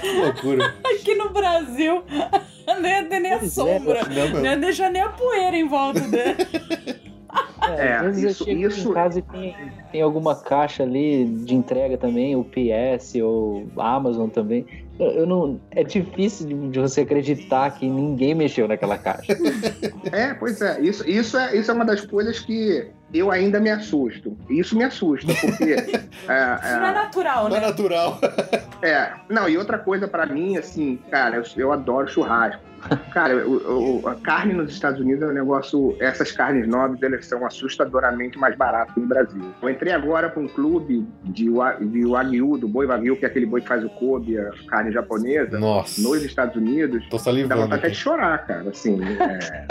[0.00, 0.74] Que loucura.
[0.84, 2.02] Aqui no Brasil,
[2.66, 4.02] não ia ter nem a Pois é, sombra.
[4.04, 4.44] Não, Não meu.
[4.44, 6.36] ia deixar nem a poeira em volta dele.
[7.76, 9.54] É, às vezes isso- eu chego isso- em casa e tem,
[9.92, 14.64] tem alguma caixa ali de entrega também, o PS ou Amazon também.
[15.00, 19.36] Eu, não, é difícil de, de você acreditar que ninguém mexeu naquela caixa.
[20.12, 20.80] É, pois é.
[20.80, 21.56] Isso, isso é.
[21.56, 24.36] isso é uma das coisas que eu ainda me assusto.
[24.48, 25.72] Isso me assusta, porque.
[25.72, 27.66] é, Isso não é é, natural, Não é né?
[27.66, 28.18] natural.
[28.82, 32.62] É, não, e outra coisa pra mim, assim, cara, eu, eu adoro churrasco.
[33.12, 35.96] Cara, o- o- a carne nos Estados Unidos é um negócio.
[36.00, 39.42] Essas carnes nobres, elas são assustadoramente mais baratas que no Brasil.
[39.62, 41.46] Eu entrei agora pra um clube de,
[41.80, 44.90] de Wagyu, do boi Wagyu, que é aquele boi que faz o Kobe, a carne
[44.92, 46.00] japonesa, Nossa.
[46.00, 47.04] nos Estados Unidos.
[47.08, 48.70] Tô Dá salivando vontade até de chorar, cara.
[48.70, 49.66] Assim, é,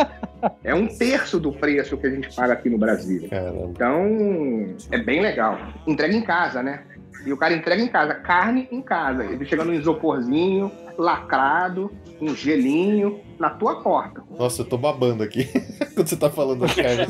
[0.71, 3.27] é um terço do preço que a gente paga aqui no Brasil.
[3.29, 3.69] Caramba.
[3.71, 5.57] Então, é bem legal.
[5.87, 6.83] Entrega em casa, né?
[7.25, 9.25] E o cara entrega em casa, carne em casa.
[9.25, 11.89] Ele chega num isoporzinho, lacrado,
[12.21, 14.21] um gelinho, na tua porta.
[14.37, 15.45] Nossa, eu tô babando aqui
[15.95, 17.07] quando você tá falando das carnes.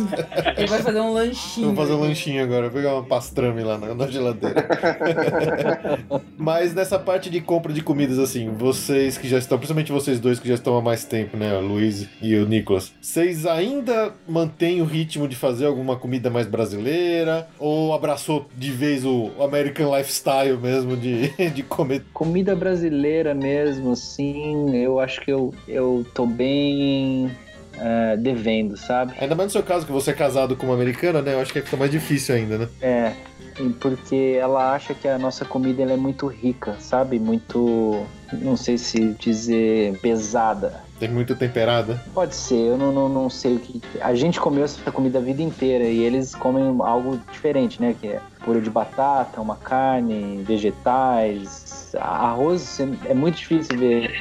[0.55, 1.67] Ele vai fazer um lanchinho.
[1.67, 4.67] Vou fazer um lanchinho agora, vou pegar uma pastrame lá na, na geladeira.
[6.37, 10.39] Mas nessa parte de compra de comidas, assim, vocês que já estão, principalmente vocês dois
[10.39, 14.81] que já estão há mais tempo, né, o Luiz e o Nicolas, vocês ainda mantêm
[14.81, 17.47] o ritmo de fazer alguma comida mais brasileira?
[17.57, 22.03] Ou abraçou de vez o American Lifestyle mesmo de, de comer?
[22.13, 27.31] Comida brasileira mesmo, assim, eu acho que eu, eu tô bem
[27.79, 29.13] é, devendo, sabe?
[29.19, 31.33] Ainda mais no seu caso, que você é casado com uma americana, né?
[31.33, 32.67] Eu acho que fica mais difícil ainda, né?
[32.81, 33.13] É,
[33.79, 37.19] porque ela acha que a nossa comida é muito rica, sabe?
[37.19, 40.83] Muito, não sei se dizer pesada.
[40.99, 42.01] Tem muito temperada.
[42.13, 43.81] Pode ser, eu não, não, não sei o que.
[44.01, 47.95] A gente comeu essa comida a vida inteira e eles comem algo diferente, né?
[47.99, 52.79] Que é purê de batata, uma carne, vegetais, arroz.
[53.05, 54.11] É muito difícil ver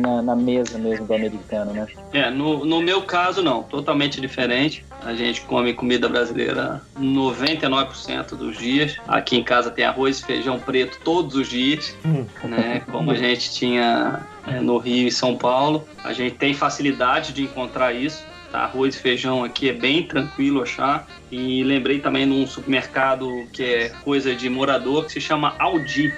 [0.00, 1.86] na, na- mesa mesmo do americano, né?
[2.12, 3.62] É, no, no meu caso, não.
[3.62, 4.84] Totalmente diferente.
[5.04, 8.96] A gente come comida brasileira 99% dos dias.
[9.06, 12.24] Aqui em casa tem arroz e feijão preto todos os dias, Hum.
[12.44, 12.82] né?
[12.90, 15.86] Como a gente tinha é, no Rio e São Paulo.
[16.04, 18.24] A gente tem facilidade de encontrar isso.
[18.50, 18.60] Tá?
[18.60, 21.06] Arroz e feijão aqui é bem tranquilo achar.
[21.30, 26.12] E lembrei também de um supermercado que é coisa de morador que se chama Aldi.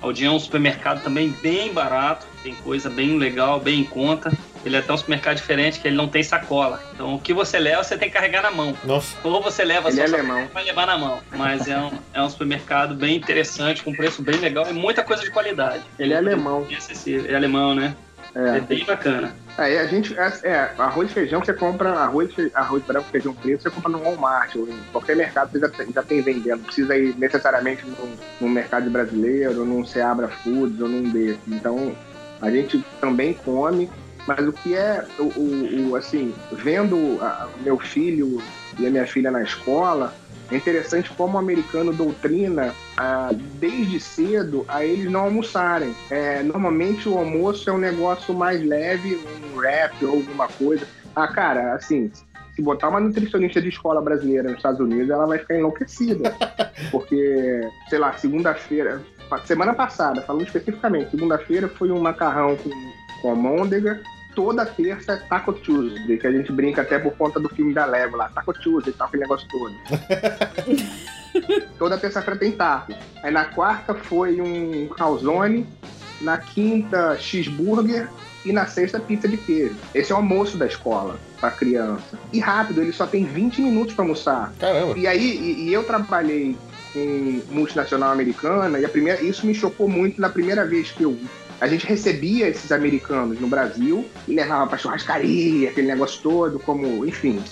[0.00, 4.32] Aldi é um supermercado também bem barato, tem coisa bem legal, bem em conta.
[4.64, 6.82] Ele é até um supermercado diferente que ele não tem sacola.
[6.92, 8.76] Então o que você leva, você tem que carregar na mão.
[8.84, 10.48] Nossa, Ou você leva Ele só é sacola, alemão.
[10.52, 11.20] vai levar na mão.
[11.36, 15.22] Mas é um, é um supermercado bem interessante, com preço bem legal e muita coisa
[15.22, 15.82] de qualidade.
[15.98, 16.66] Ele é alemão.
[16.76, 17.30] Acessível.
[17.30, 17.94] É alemão, né?
[18.38, 18.60] É É.
[18.60, 19.32] bem bacana.
[19.56, 23.62] Aí a gente, é, é, arroz e feijão você compra, arroz, arroz branco, feijão preto,
[23.64, 26.58] você compra no Walmart, ou em qualquer mercado você já tem, já tem vendendo.
[26.58, 31.40] Não precisa ir necessariamente num, num mercado brasileiro, num Seabra Foods, ou num desse.
[31.48, 31.92] Então,
[32.40, 33.90] a gente também come,
[34.28, 38.40] mas o que é, o, o- o, assim, vendo a- meu filho
[38.78, 40.14] e a minha filha na escola,
[40.52, 43.30] é interessante como o americano doutrina ah,
[43.60, 45.94] desde cedo a eles não almoçarem.
[46.10, 50.84] É, normalmente o almoço é um negócio mais leve, um wrap ou alguma coisa.
[51.14, 52.10] Ah, cara, assim,
[52.56, 56.34] se botar uma nutricionista de escola brasileira nos Estados Unidos, ela vai ficar enlouquecida.
[56.90, 59.00] Porque, sei lá, segunda-feira,
[59.44, 62.70] semana passada, falando especificamente, segunda-feira foi um macarrão com,
[63.22, 64.02] com almôndega.
[64.34, 67.84] Toda terça é Taco Tuesday, que a gente brinca até por conta do filme da
[67.84, 69.74] Lego lá, Taco Tuesday e tal, aquele negócio todo.
[71.78, 72.92] Toda terça-feira tem taco.
[73.22, 75.66] Aí na quarta foi um calzone,
[76.20, 78.08] na quinta cheeseburger
[78.44, 79.76] e na sexta pizza de queijo.
[79.94, 82.18] Esse é o almoço da escola para criança.
[82.32, 84.52] E rápido, ele só tem 20 minutos para almoçar.
[84.58, 84.98] Caramba.
[84.98, 86.56] E aí, e, e eu trabalhei
[86.92, 91.18] com multinacional americana e a primeira, isso me chocou muito na primeira vez que eu
[91.60, 97.04] a gente recebia esses americanos no Brasil e levava para churrascaria, aquele negócio todo, como,
[97.06, 97.42] enfim,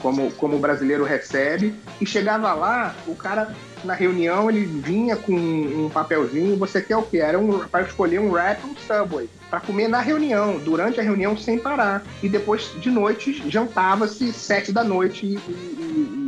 [0.00, 1.74] como, como o brasileiro recebe.
[2.00, 7.02] E chegava lá, o cara na reunião ele vinha com um papelzinho, você quer o
[7.02, 7.18] quê?
[7.18, 9.28] Era um, para escolher um wrap ou um subway.
[9.50, 12.04] Para comer na reunião, durante a reunião sem parar.
[12.22, 16.25] E depois de noite jantava-se sete da noite e, e- e-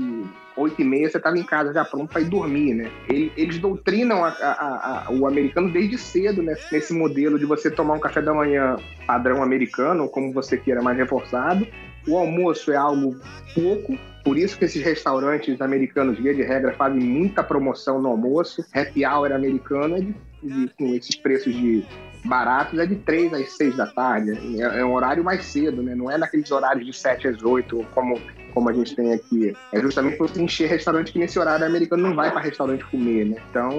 [0.59, 2.91] oito e meia você estava em casa já pronto para ir dormir, né?
[3.09, 6.55] Ele- Eles doutrinam a- a- a- o americano desde cedo né?
[6.73, 8.77] nesse modelo de você tomar um café da manhã
[9.07, 11.67] padrão americano, como você queira, mais reforçado.
[12.07, 13.17] O almoço é algo
[13.55, 18.65] pouco, por isso que esses restaurantes americanos, via de regra, fazem muita promoção no almoço.
[18.75, 21.85] Happy hour americano é de, de- com esses preços de
[22.25, 24.33] baratos é de 3 às 6 da tarde.
[24.61, 25.95] É, é um horário mais cedo, né?
[25.95, 28.21] Não é naqueles horários de 7 às 8, como,
[28.53, 29.57] como a gente tem aqui.
[29.73, 33.27] É justamente para você encher restaurante que nesse horário americano não vai para restaurante comer,
[33.27, 33.37] né?
[33.51, 33.71] Então.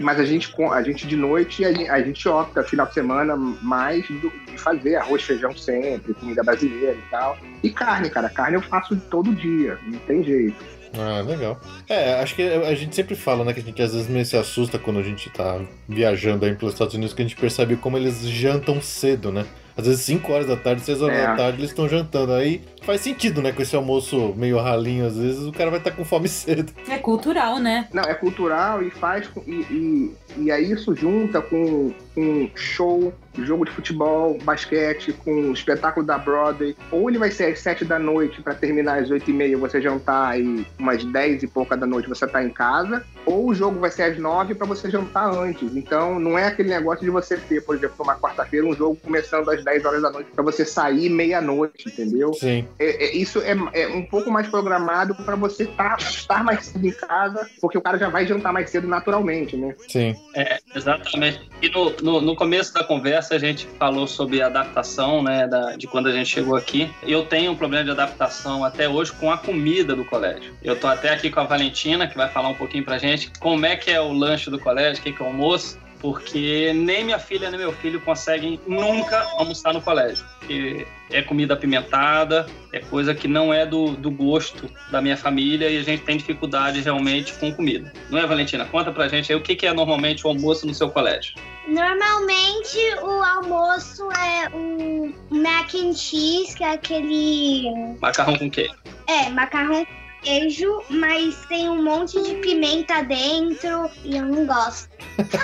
[0.00, 3.36] Mas a gente, a gente de noite, a gente, a gente opta, final de semana,
[3.36, 7.36] mais do- de fazer arroz, feijão sempre, comida brasileira e tal.
[7.62, 8.30] E carne, cara.
[8.30, 10.79] Carne eu faço todo dia, não tem jeito.
[10.98, 11.60] Ah, legal.
[11.88, 14.36] É, acho que a gente sempre fala, né, que a gente às vezes meio se
[14.36, 17.96] assusta quando a gente tá viajando aí pelos Estados Unidos, que a gente percebe como
[17.96, 19.46] eles jantam cedo, né?
[19.76, 21.26] Às vezes 5 horas da tarde, 6 horas É.
[21.26, 22.34] da tarde, eles estão jantando.
[22.34, 23.50] Aí faz sentido, né?
[23.52, 26.70] Com esse almoço meio ralinho, às vezes o cara vai estar com fome cedo.
[26.88, 27.88] É cultural, né?
[27.94, 29.26] Não, é cultural e faz.
[29.28, 33.14] com- E, e, e aí isso junta com, com show,
[33.46, 36.76] jogo de futebol, basquete, com espetáculo da Broadway.
[36.90, 39.80] Ou ele vai ser às sete da noite para terminar às oito e meia, você
[39.80, 43.04] jantar e umas dez e pouca da noite você tá em casa.
[43.26, 45.74] Ou o jogo vai ser às nove para você jantar antes.
[45.76, 49.48] Então não é aquele negócio de você ter, por exemplo, uma quarta-feira, um jogo começando
[49.50, 52.32] às 10 horas da noite para você sair meia-noite, entendeu?
[52.34, 52.66] Sim.
[52.78, 56.86] É- é- isso é, é um pouco mais programado para você tá- estar mais cedo
[56.86, 59.74] em casa, porque o cara já vai jantar mais cedo naturalmente, né?
[59.88, 60.14] Sim.
[60.34, 61.40] É, exatamente.
[61.62, 65.86] E no, no, no começo da conversa a gente falou sobre adaptação, né, da, de
[65.86, 66.90] quando a gente chegou aqui.
[67.02, 70.54] Eu tenho um problema de adaptação até hoje com a comida do colégio.
[70.62, 73.64] Eu tô até aqui com a Valentina, que vai falar um pouquinho pra gente como
[73.66, 77.04] é que é o lanche do colégio, o que que é o almoço, porque nem
[77.04, 80.24] minha filha nem meu filho conseguem nunca almoçar no colégio.
[80.38, 85.68] Porque é comida apimentada, é coisa que não é do, do gosto da minha família
[85.68, 87.92] e a gente tem dificuldade realmente com comida.
[88.08, 88.64] Não é, Valentina?
[88.64, 91.34] Conta pra gente aí o que, que é normalmente o almoço no seu colégio.
[91.68, 97.96] Normalmente o almoço é um mac and cheese, que é aquele.
[98.00, 98.74] Macarrão com queijo.
[99.06, 104.90] É, macarrão com queijo, mas tem um monte de pimenta dentro e eu não gosto.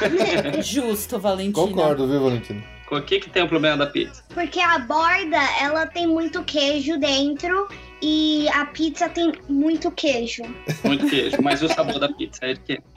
[0.62, 1.66] Justo, Valentina.
[1.66, 2.75] Concordo, viu, Valentina?
[2.90, 4.22] O que, que tem o problema da pizza?
[4.32, 7.68] Porque a borda, ela tem muito queijo dentro
[8.00, 10.42] e a pizza tem muito queijo.
[10.84, 11.36] Muito queijo.
[11.42, 12.44] Mas o sabor da pizza?
[12.44, 12.78] É de quê?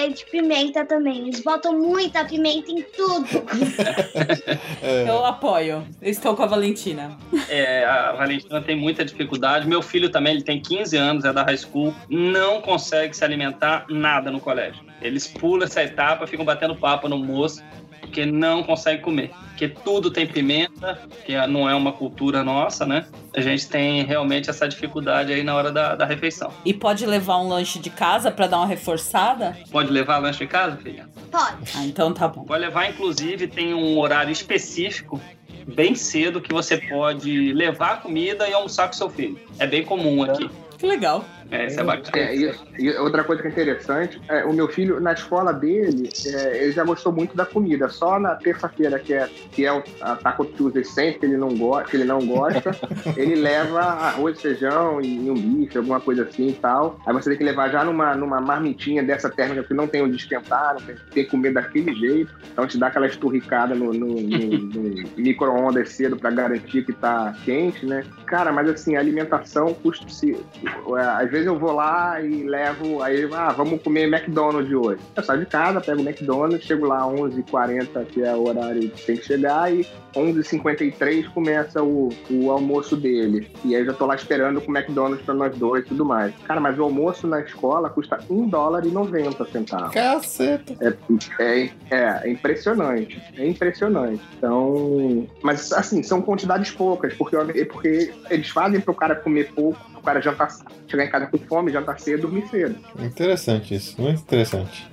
[0.00, 1.22] É de pimenta também.
[1.26, 3.26] Eles botam muita pimenta em tudo.
[4.80, 5.84] É, Eu apoio.
[6.00, 7.18] Eu estou com a Valentina.
[7.48, 9.66] É, a Valentina tem muita dificuldade.
[9.66, 13.86] Meu filho também, ele tem 15 anos, é da high school, não consegue se alimentar
[13.88, 14.84] nada no colégio.
[15.02, 17.62] Eles pulam essa etapa, ficam batendo papo no moço,
[18.00, 19.30] porque não consegue comer.
[19.48, 23.06] Porque tudo tem pimenta, que não é uma cultura nossa, né?
[23.34, 26.52] A gente tem realmente essa dificuldade aí na hora da, da refeição.
[26.64, 29.56] E pode levar um lanche de casa pra dar uma reforçada?
[29.70, 31.08] Pode levar lanche de casa, filha?
[31.30, 31.72] Pode.
[31.76, 32.44] Ah, então tá bom.
[32.44, 35.20] Pode levar, inclusive, tem um horário específico,
[35.66, 39.40] bem cedo, que você pode levar a comida e almoçar com seu filho.
[39.58, 40.48] É bem comum aqui.
[40.78, 41.24] Que legal.
[41.50, 42.24] É, isso é bacana.
[42.24, 46.10] É, e, e outra coisa que é interessante, é, o meu filho, na escola dele,
[46.26, 47.88] é, ele já gostou muito da comida.
[47.88, 51.48] Só na terça-feira, que é, que é o a Taco Tuesday sempre, que ele não,
[51.48, 52.76] go que ele não gosta,
[53.16, 57.00] ele leva arroz, feijão e, um bife, alguma coisa assim e tal.
[57.06, 60.16] Aí você tem que levar já numa, numa marmitinha dessa térmica que não tem onde
[60.16, 62.34] esquentar, não tem, tem que comer daquele jeito.
[62.52, 67.34] Então te dá aquela esturricada no, no, no, no micro-ondas cedo pra garantir que tá
[67.44, 68.04] quente, né?
[68.26, 70.08] Cara, mas assim, a alimentação custa.
[70.08, 73.02] Se, é, às vezes eu vou lá e levo.
[73.02, 75.00] Aí, ah, vamos comer McDonald's hoje.
[75.16, 78.88] Eu saio de casa, pego o McDonald's, chego lá às 11h40, que é o horário
[78.90, 83.50] que tem que chegar, e 11h53 começa o, o almoço dele.
[83.64, 86.04] E aí eu já tô lá esperando com o McDonald's pra nós dois e tudo
[86.04, 86.34] mais.
[86.46, 89.92] Cara, mas o almoço na escola custa 1 dólar e 90 centavos.
[89.92, 90.74] Caceta.
[90.80, 93.20] É, é, é impressionante.
[93.36, 94.22] É impressionante.
[94.36, 95.26] Então.
[95.42, 99.78] Mas assim, são quantidades poucas, porque, porque eles fazem pro cara comer pouco,
[100.08, 100.48] pro cara jantar,
[100.88, 102.76] chegar em casa com fome, jantar cedo, dormir cedo.
[102.98, 104.88] Interessante isso, muito interessante.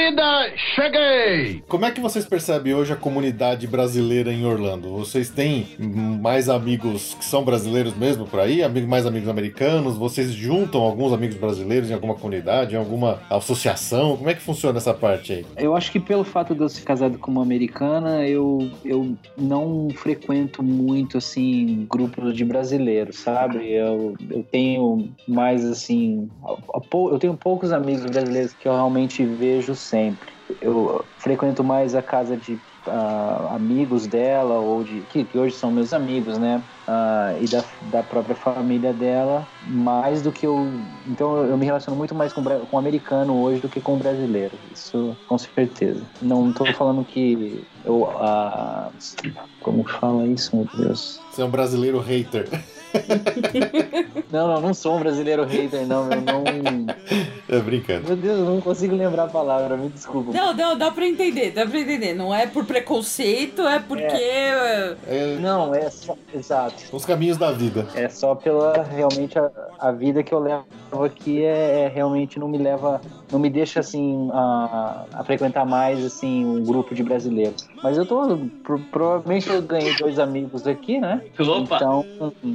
[0.00, 1.62] Querida, cheguei!
[1.68, 4.88] Como é que vocês percebem hoje a comunidade brasileira em Orlando?
[4.96, 8.62] Vocês têm mais amigos que são brasileiros mesmo por aí?
[8.62, 9.98] Amigos, mais amigos americanos?
[9.98, 14.16] Vocês juntam alguns amigos brasileiros em alguma comunidade, em alguma associação?
[14.16, 15.46] Como é que funciona essa parte aí?
[15.58, 19.90] Eu acho que pelo fato de eu ser casado com uma americana, eu, eu não
[19.94, 23.70] frequento muito, assim, grupos de brasileiros, sabe?
[23.70, 26.30] Eu, eu tenho mais, assim...
[27.12, 30.28] Eu tenho poucos amigos brasileiros que eu realmente vejo sempre.
[30.60, 32.54] Eu frequento mais a casa de
[32.86, 35.00] uh, amigos dela, ou de.
[35.12, 36.62] Que, que, hoje são meus amigos, né?
[36.88, 40.68] Uh, e da, da própria família dela, mais do que eu.
[41.06, 43.98] Então eu me relaciono muito mais com, com o americano hoje do que com o
[43.98, 44.52] brasileiro.
[44.74, 46.02] Isso com certeza.
[46.20, 48.02] Não estou falando que eu.
[48.02, 48.92] Uh,
[49.60, 51.20] como fala isso, meu Deus?
[51.30, 52.48] Você é um brasileiro hater.
[54.32, 56.10] não, não, não sou um brasileiro hater, não.
[56.10, 56.44] Eu não.
[57.50, 58.06] É brincando.
[58.06, 60.32] Meu Deus, eu não consigo lembrar a palavra, me desculpa.
[60.32, 62.14] Não, não, dá pra entender, dá pra entender.
[62.14, 64.04] Não é por preconceito, é porque.
[64.04, 64.96] É...
[65.08, 65.36] É...
[65.40, 66.16] Não, é só.
[66.32, 66.76] Exato.
[66.92, 67.88] Os caminhos da vida.
[67.96, 69.50] É só pela realmente a,
[69.80, 70.64] a vida que eu levo
[71.04, 73.00] aqui é, é, realmente não me leva,
[73.30, 77.68] não me deixa assim a, a, frequentar mais assim um grupo de brasileiros.
[77.82, 81.22] Mas eu tô pro, provavelmente eu ganhei dois amigos aqui, né?
[81.38, 81.76] Opa.
[81.76, 82.04] Então,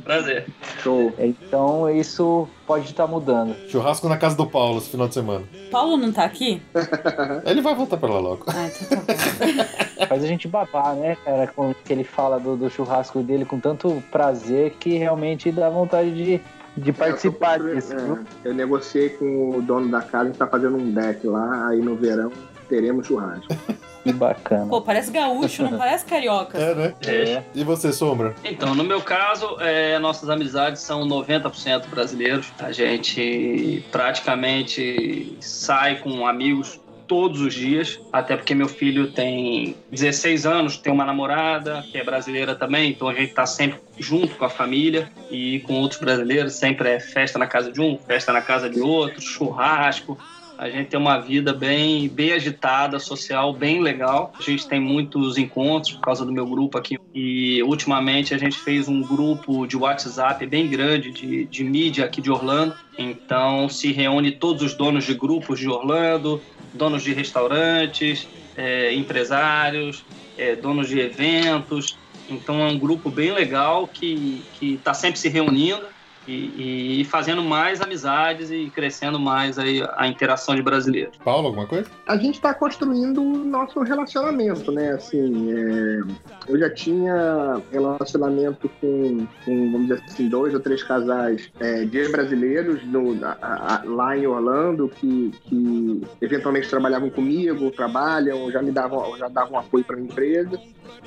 [0.03, 0.47] prazer.
[0.81, 1.13] Show.
[1.17, 3.55] Então isso pode estar mudando.
[3.69, 5.45] Churrasco na casa do Paulo esse final de semana.
[5.71, 6.61] Paulo não tá aqui?
[7.45, 8.45] ele vai voltar pra lá logo.
[8.47, 10.05] Ah, então tá bom.
[10.07, 11.47] Faz a gente babar, né, cara?
[11.47, 16.11] Com que ele fala do, do churrasco dele com tanto prazer que realmente dá vontade
[16.13, 16.41] de
[16.77, 17.93] de participar eu disso.
[17.93, 21.69] É, eu negociei com o dono da casa, a gente tá fazendo um deck lá,
[21.69, 22.31] aí no verão
[22.67, 23.47] teremos churrasco.
[24.05, 24.67] Que bacana.
[24.67, 26.55] Pô, parece gaúcho, não parece carioca.
[26.59, 26.93] É, né?
[27.07, 27.43] É.
[27.55, 28.35] E você, Sombra?
[28.43, 32.53] Então, no meu caso, é, nossas amizades são 90% brasileiros.
[32.59, 40.45] A gente praticamente sai com amigos todos os dias, até porque meu filho tem 16
[40.45, 44.45] anos, tem uma namorada que é brasileira também, então a gente tá sempre junto com
[44.45, 48.41] a família e com outros brasileiros, sempre é festa na casa de um, festa na
[48.41, 50.17] casa de outro, churrasco.
[50.57, 54.31] A gente tem uma vida bem, bem agitada, social, bem legal.
[54.37, 56.97] A gente tem muitos encontros por causa do meu grupo aqui.
[57.13, 62.21] E ultimamente a gente fez um grupo de WhatsApp bem grande de, de mídia aqui
[62.21, 62.73] de Orlando.
[62.97, 66.41] Então se reúne todos os donos de grupos de Orlando,
[66.75, 70.03] donos de restaurantes, é, empresários,
[70.37, 71.97] é, donos de eventos.
[72.29, 75.94] Então é um grupo bem legal que está sempre se reunindo
[76.27, 81.17] e, e, fazendo mais amizades e crescendo mais aí a interação de brasileiros.
[81.23, 81.89] Paulo, alguma coisa?
[82.07, 84.91] A gente está construindo o nosso relacionamento, né?
[84.91, 85.99] Assim, é...
[86.47, 92.07] eu já tinha relacionamento com, com, vamos dizer assim, dois ou três casais é, de
[92.09, 98.71] brasileiros no, a, a, lá em Orlando que, que eventualmente trabalhavam comigo, trabalham, já me
[98.71, 100.59] davam, já davam apoio para a empresa.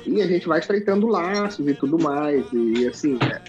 [0.05, 2.45] E a gente vai estreitando laços e tudo mais.
[2.53, 3.41] E assim, é,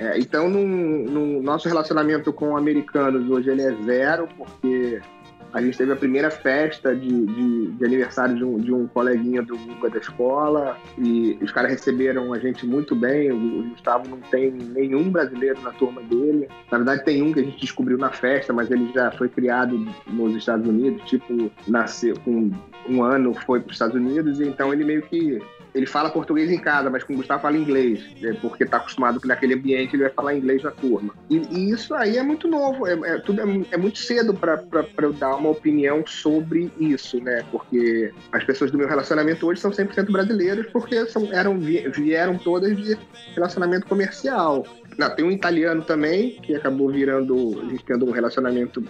[0.00, 5.00] é, então, no, no, nosso relacionamento com americanos hoje ele é zero, porque
[5.52, 9.42] a gente teve a primeira festa de, de, de aniversário de um, de um coleguinha
[9.42, 13.32] do Guga da escola e os caras receberam a gente muito bem.
[13.32, 16.48] O Gustavo não tem nenhum brasileiro na turma dele.
[16.70, 19.84] Na verdade, tem um que a gente descobriu na festa, mas ele já foi criado
[20.06, 22.50] nos Estados Unidos, tipo, nasceu com
[22.88, 25.40] um ano, foi para os Estados Unidos, e então ele meio que
[25.78, 29.20] ele fala português em casa, mas com o Gustavo fala inglês, né, porque tá acostumado
[29.20, 31.14] que naquele ambiente ele vai falar inglês na turma.
[31.30, 34.60] E, e isso aí é muito novo, é, é tudo é, é muito cedo para
[35.02, 37.44] eu dar uma opinião sobre isso, né?
[37.52, 42.76] Porque as pessoas do meu relacionamento hoje são 100% brasileiros, porque são, eram, vieram todas
[42.76, 42.98] de
[43.36, 44.66] relacionamento comercial.
[44.98, 48.82] Não, tem um italiano também, que acabou virando, a gente tendo um relacionamento,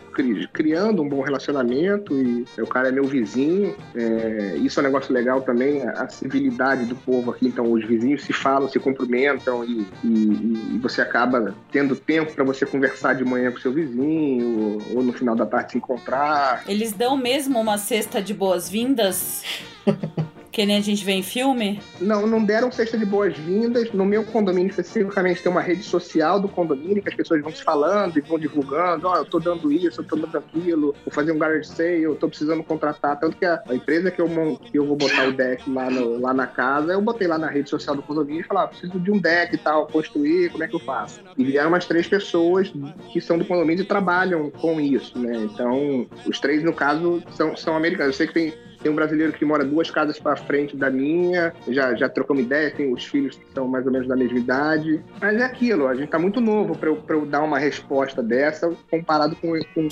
[0.54, 3.76] criando um bom relacionamento, e o cara é meu vizinho.
[3.94, 7.46] É, isso é um negócio legal também, a civilidade do povo aqui.
[7.46, 12.44] Então, os vizinhos se falam, se cumprimentam, e, e, e você acaba tendo tempo para
[12.44, 16.64] você conversar de manhã com seu vizinho, ou, ou no final da tarde se encontrar.
[16.66, 19.44] Eles dão mesmo uma cesta de boas-vindas?
[20.50, 21.80] Que nem a gente vê em filme?
[22.00, 23.92] Não, não deram cesta de boas-vindas.
[23.92, 27.62] No meu condomínio, especificamente, tem uma rede social do condomínio que as pessoas vão se
[27.62, 29.06] falando e vão divulgando.
[29.06, 32.02] Ó, oh, eu tô dando isso, eu tô dando aquilo, vou fazer um garage sale,
[32.02, 33.18] eu tô precisando contratar.
[33.20, 36.32] Tanto que a, empresa que eu, que eu vou botar o deck lá, no, lá
[36.32, 39.10] na casa, eu botei lá na rede social do condomínio e falei, ah, preciso de
[39.10, 41.20] um deck e tal, construir, como é que eu faço?
[41.36, 42.72] E vieram umas três pessoas
[43.12, 45.36] que são do condomínio e trabalham com isso, né?
[45.36, 48.14] Então, os três, no caso, são, são americanos.
[48.14, 51.52] Eu sei que tem tem um brasileiro que mora duas casas para frente da minha,
[51.68, 55.02] já, já trocamos ideia, tem os filhos que são mais ou menos da mesma idade.
[55.20, 58.70] Mas é aquilo, a gente tá muito novo para eu, eu dar uma resposta dessa
[58.90, 59.88] comparado com, com,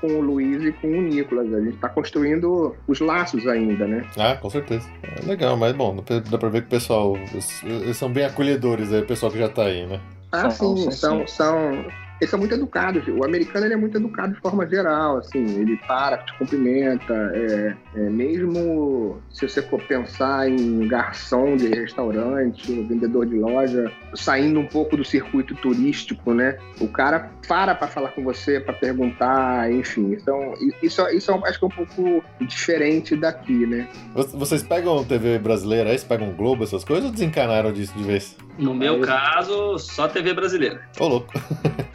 [0.00, 1.52] com o Luiz e com o Nicolas.
[1.52, 4.04] A gente tá construindo os laços ainda, né?
[4.16, 4.88] Ah, com certeza.
[5.02, 9.00] É legal, mas bom, dá para ver que o pessoal, eles, são bem acolhedores aí,
[9.00, 10.00] o pessoal que já tá aí, né?
[10.32, 11.84] Ah, sim, são, são,
[12.20, 13.02] eles são muito educados.
[13.08, 17.14] O americano ele é muito educado de forma geral, assim, ele para, te cumprimenta.
[17.34, 24.60] É, é, mesmo se você for pensar em garçom de restaurante, vendedor de loja, saindo
[24.60, 26.58] um pouco do circuito turístico, né?
[26.80, 30.12] O cara para para falar com você, para perguntar, enfim.
[30.12, 33.88] Então, isso, isso acho que é um pouco diferente daqui, né?
[34.14, 38.36] Vocês pegam TV brasileira aí, vocês pegam Globo, essas coisas, ou desencanaram disso de vez?
[38.58, 40.82] No meu caso, só TV brasileira.
[40.98, 41.32] Ô, louco.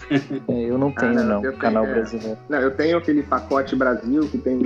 [0.47, 2.37] É, eu não tenho, ah, não, não canal tenho, brasileiro.
[2.49, 4.57] Não, eu tenho aquele pacote Brasil que tem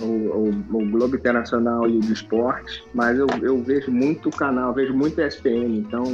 [0.00, 4.72] o, o, o Globo Internacional e o de esporte, mas eu, eu vejo muito canal,
[4.72, 6.04] vejo muito ESPN, então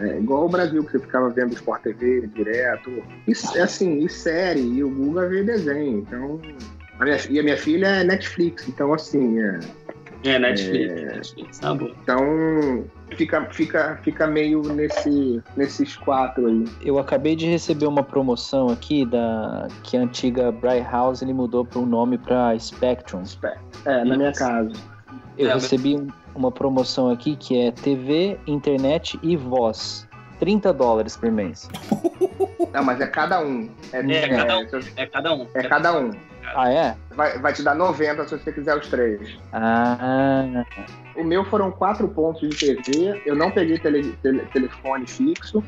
[0.00, 2.90] é igual o Brasil, que você ficava vendo Sport TV direto.
[3.26, 6.40] E, assim, e série, e o Google vê desenho, então.
[6.98, 9.40] A minha, e a minha filha é Netflix, então assim.
[9.40, 9.60] É,
[10.24, 11.90] é Netflix, é, Netflix, tá bom.
[12.02, 12.84] Então,
[13.16, 16.64] fica, fica, fica meio nesse, nesses quatro aí.
[16.82, 21.64] Eu acabei de receber uma promoção aqui da que a antiga Bright House ele mudou
[21.64, 23.22] para o nome para Spectrum.
[23.84, 24.72] É, na minha casa.
[25.36, 26.12] Eu é, recebi mas...
[26.34, 30.08] uma promoção aqui que é TV, internet e voz.
[30.40, 31.68] 30 dólares por mês.
[32.72, 33.68] Não, mas é cada um.
[33.92, 34.66] É, é, é cada um.
[34.96, 35.46] É cada um.
[35.54, 36.10] É cada um.
[36.54, 36.96] Ah, é?
[37.14, 39.38] Vai, vai te dar 90 se você quiser os três.
[39.52, 40.64] Ah.
[41.16, 43.22] O meu foram quatro pontos de TV.
[43.26, 45.62] Eu não peguei tele, tele, telefone fixo.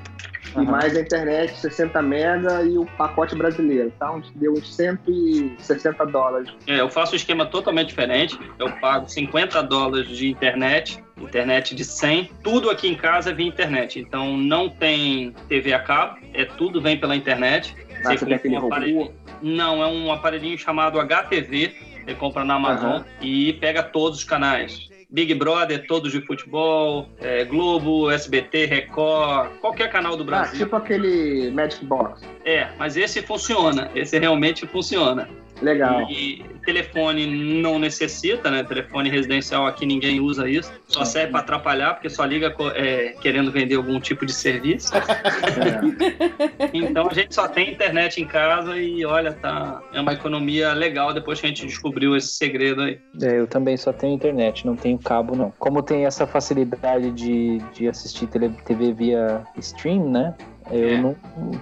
[0.54, 0.62] Uhum.
[0.62, 4.10] E mais a internet, 60 mega e o pacote brasileiro, tá?
[4.10, 6.50] Onde deu uns 160 dólares.
[6.66, 8.38] É, eu faço um esquema totalmente diferente.
[8.58, 12.30] Eu pago 50 dólares de internet, internet de 100.
[12.42, 13.98] Tudo aqui em casa é via internet.
[13.98, 17.76] Então não tem TV a cabo, é tudo vem pela internet.
[18.00, 19.12] Ah, você, você tem aquele aparelho...
[19.42, 21.74] Não, é um aparelhinho chamado HTV.
[22.04, 23.04] Você compra na Amazon uhum.
[23.20, 24.88] e pega todos os canais.
[25.10, 30.54] Big Brother, todos de futebol, é, Globo, SBT, Record, qualquer canal do ah, Brasil.
[30.54, 32.22] Ah, tipo aquele Magic Box.
[32.44, 35.28] É, mas esse funciona, esse realmente funciona.
[35.62, 36.02] Legal.
[36.10, 37.26] E telefone
[37.60, 38.62] não necessita, né?
[38.62, 40.72] Telefone residencial aqui ninguém usa isso.
[40.86, 44.92] Só serve para atrapalhar, porque só liga é, querendo vender algum tipo de serviço.
[44.96, 45.00] É.
[46.72, 49.82] Então a gente só tem internet em casa e olha, tá.
[49.92, 52.98] É uma economia legal depois que a gente descobriu esse segredo aí.
[53.20, 55.52] É, eu também só tenho internet, não tenho cabo, não.
[55.58, 60.34] Como tem essa facilidade de, de assistir TV via stream, né?
[60.70, 60.96] Eu é.
[60.98, 61.16] não,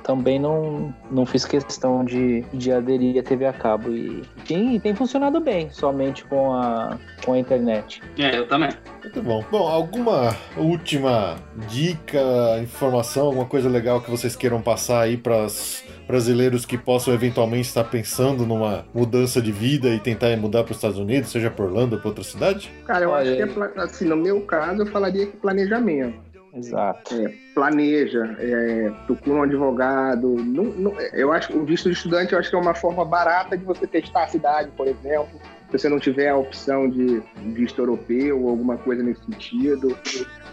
[0.04, 3.90] também não, não fiz questão de, de aderir à TV a cabo.
[3.90, 8.02] E tem, tem funcionado bem, somente com a, com a internet.
[8.18, 8.70] É, eu também.
[9.02, 9.44] Muito bom.
[9.50, 11.36] Bom, alguma última
[11.68, 12.20] dica,
[12.62, 17.68] informação, alguma coisa legal que vocês queiram passar aí para os brasileiros que possam eventualmente
[17.68, 21.66] estar pensando numa mudança de vida e tentar mudar para os Estados Unidos, seja por
[21.66, 22.70] Orlando ou para outra cidade?
[22.86, 26.27] Cara, eu acho que, é, assim, no meu caso, eu falaria que planejamento.
[26.54, 27.14] Exato.
[27.14, 30.28] É, planeja, é, procura um advogado.
[30.36, 33.56] Não, não- eu acho o visto de estudante eu acho que é uma forma barata
[33.56, 35.38] de você testar a cidade, por exemplo.
[35.70, 39.96] Se você não tiver a opção de visto europeu ou alguma coisa nesse sentido.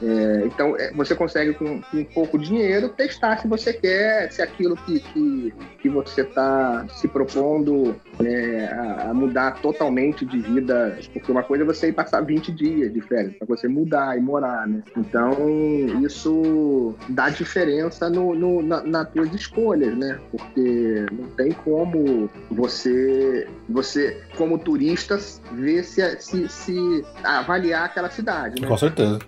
[0.01, 4.75] É, então, é, você consegue com, com pouco dinheiro testar se você quer, se aquilo
[4.75, 10.97] que, que, que você está se propondo é, a, a mudar totalmente de vida.
[11.13, 14.21] Porque uma coisa é você ir passar 20 dias de férias, para você mudar e
[14.21, 14.83] morar, né?
[14.97, 15.33] Então,
[16.03, 20.19] isso dá diferença no, no, na, nas escolhas, né?
[20.31, 25.04] Porque não tem como você, você como turista,
[25.51, 28.67] ver se, se, se avaliar aquela cidade, né?
[28.67, 29.19] Com certeza.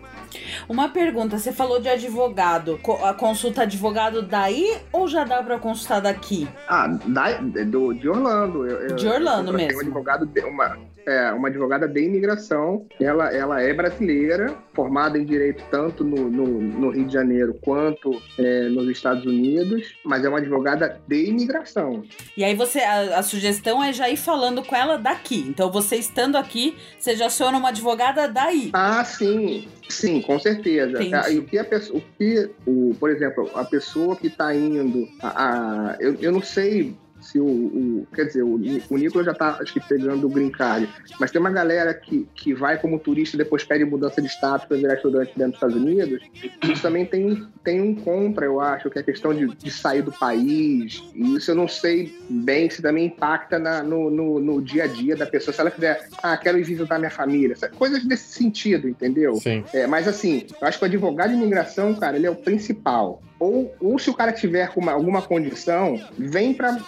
[0.68, 2.80] Uma pergunta, você falou de advogado.
[3.04, 6.48] A consulta advogado daí ou já dá pra consultar daqui?
[6.68, 8.68] Ah, da, do, de Orlando.
[8.68, 9.78] Eu- De Orlando eu mesmo.
[9.78, 10.78] Um advogado uma,
[11.08, 12.86] é, uma advogada de imigração.
[13.00, 18.22] Ela, ela é brasileira, formada em direito tanto no, no, no Rio de Janeiro quanto
[18.38, 22.04] é, nos Estados Unidos, mas é uma advogada de imigração.
[22.36, 25.46] E aí você, a, a sugestão é já ir falando com ela daqui.
[25.48, 28.70] Então você estando aqui, você já aciona uma advogada daí.
[28.74, 29.68] Ah, sim.
[29.90, 30.98] Sim, com certeza.
[31.02, 31.14] Entendi.
[31.16, 34.54] Ah, E o que a pessoa, o que, o, por exemplo, a pessoa que está
[34.54, 38.56] indo, a, a- eu, eu não sei se o, o- quer dizer, o,
[38.90, 40.88] o Nicolas já está acho que pegando o green card,
[41.20, 44.68] mas tem uma galera que, que vai como turista e depois pede mudança de status
[44.68, 46.24] para virar estudante dentro dos Estados Unidos.
[46.72, 50.02] Isso também tem, tem um contra, eu acho, que é a questão de, de sair
[50.02, 51.02] do país.
[51.14, 54.88] E isso eu não sei bem se também impacta na- no, no, no dia a
[54.88, 55.54] dia da pessoa.
[55.54, 59.36] Se ela quiser, ah, quero ir visitar minha família, coisas desse sentido, entendeu?
[59.36, 59.64] Sim.
[59.74, 63.22] É, mas assim, eu acho que o advogado de imigração, cara, ele é o principal.
[63.40, 66.80] Ou, ou se o cara tiver uma- alguma condição, vem para,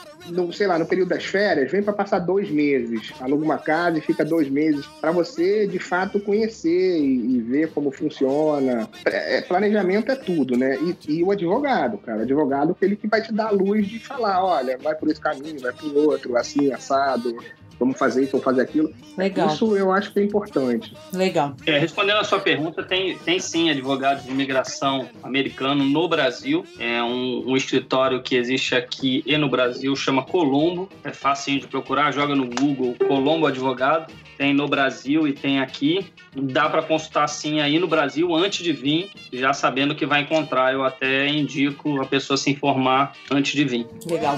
[0.51, 4.01] sei lá, no período das férias, vem para passar dois meses, aluga uma casa e
[4.01, 8.89] fica dois meses, para você de fato conhecer e, e ver como funciona.
[9.05, 10.77] É, é, planejamento é tudo, né?
[11.07, 13.88] E, e o advogado, cara, o advogado é ele que vai te dar a luz
[13.88, 17.35] de falar, olha, vai por esse caminho, vai por outro, assim, assado.
[17.80, 18.93] Vamos fazer isso ou fazer aquilo.
[19.18, 20.93] Legal, Isso eu acho que é importante.
[21.14, 21.56] legal.
[21.65, 26.65] É, respondendo a sua pergunta, tem, tem sim advogado de imigração americano no Brasil.
[26.77, 30.89] É um, um escritório que existe aqui e no Brasil, chama Colombo.
[31.03, 34.11] É facinho de procurar, joga no Google Colombo Advogado.
[34.38, 36.06] Tem no Brasil e tem aqui.
[36.35, 40.73] Dá para consultar sim aí no Brasil antes de vir, já sabendo que vai encontrar.
[40.73, 43.88] Eu até indico a pessoa se informar antes de vir.
[44.06, 44.38] Legal.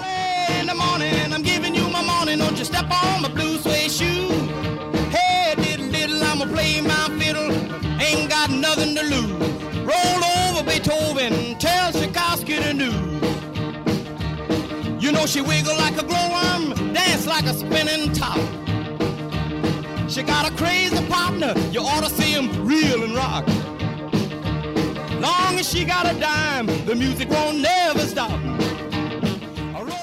[0.50, 1.11] In
[2.82, 4.30] step on my blue suede shoe.
[5.10, 7.52] Hey, diddle diddle, I'ma play my fiddle.
[8.02, 9.32] Ain't got nothing to lose.
[9.86, 12.92] Roll over Beethoven, tell Tchaikovsky to do.
[15.00, 18.40] You know she wiggle like a glowworm, dance like a spinning top.
[20.10, 23.48] She got a crazy partner, you ought to see him reel and rock.
[25.20, 28.40] Long as she got a dime, the music won't never stop.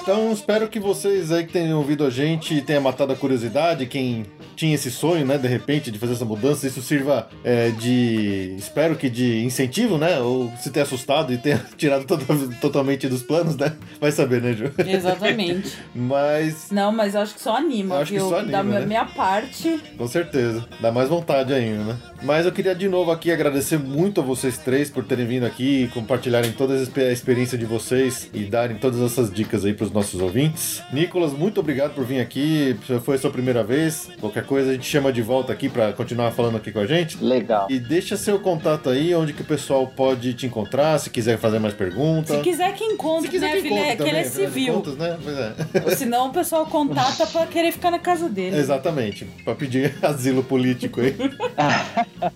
[0.01, 4.25] Então, espero que vocês aí que tenham ouvido a gente tenham matado a curiosidade, quem
[4.55, 8.95] tinha esse sonho, né, de repente, de fazer essa mudança, isso sirva é, de, espero
[8.95, 12.17] que de incentivo, né, ou se tenha assustado e tenha tirado to-
[12.59, 14.71] totalmente dos planos, né, vai saber, né, Ju?
[14.85, 15.77] Exatamente.
[15.95, 18.29] Mas, Não, mas eu acho que só anima, Eu acho que viu?
[18.29, 18.85] só anima, da minha- né?
[18.85, 19.79] minha parte.
[19.97, 21.97] com certeza, dá mais vontade ainda, né.
[22.23, 25.89] Mas eu queria de novo aqui agradecer muito a vocês três por terem vindo aqui,
[25.93, 30.81] compartilharem toda a experiência de vocês e darem todas essas dicas aí pros nossos ouvintes.
[30.91, 34.85] Nicolas, muito obrigado por vir aqui, foi a sua primeira vez, qualquer coisa a gente
[34.85, 37.23] chama de volta aqui pra continuar falando aqui com a gente.
[37.23, 37.67] Legal.
[37.69, 41.59] E deixa seu contato aí, onde que o pessoal pode te encontrar, se quiser fazer
[41.59, 42.35] mais perguntas.
[42.37, 43.73] Se quiser que encontre, Se quiser né, que filha?
[43.73, 44.73] encontre É que ele é também, civil.
[44.75, 45.17] contas, né?
[45.23, 45.53] Pois é.
[45.85, 48.57] Ou senão o pessoal contata pra querer ficar na casa dele.
[48.57, 51.15] Exatamente, pra pedir asilo político aí.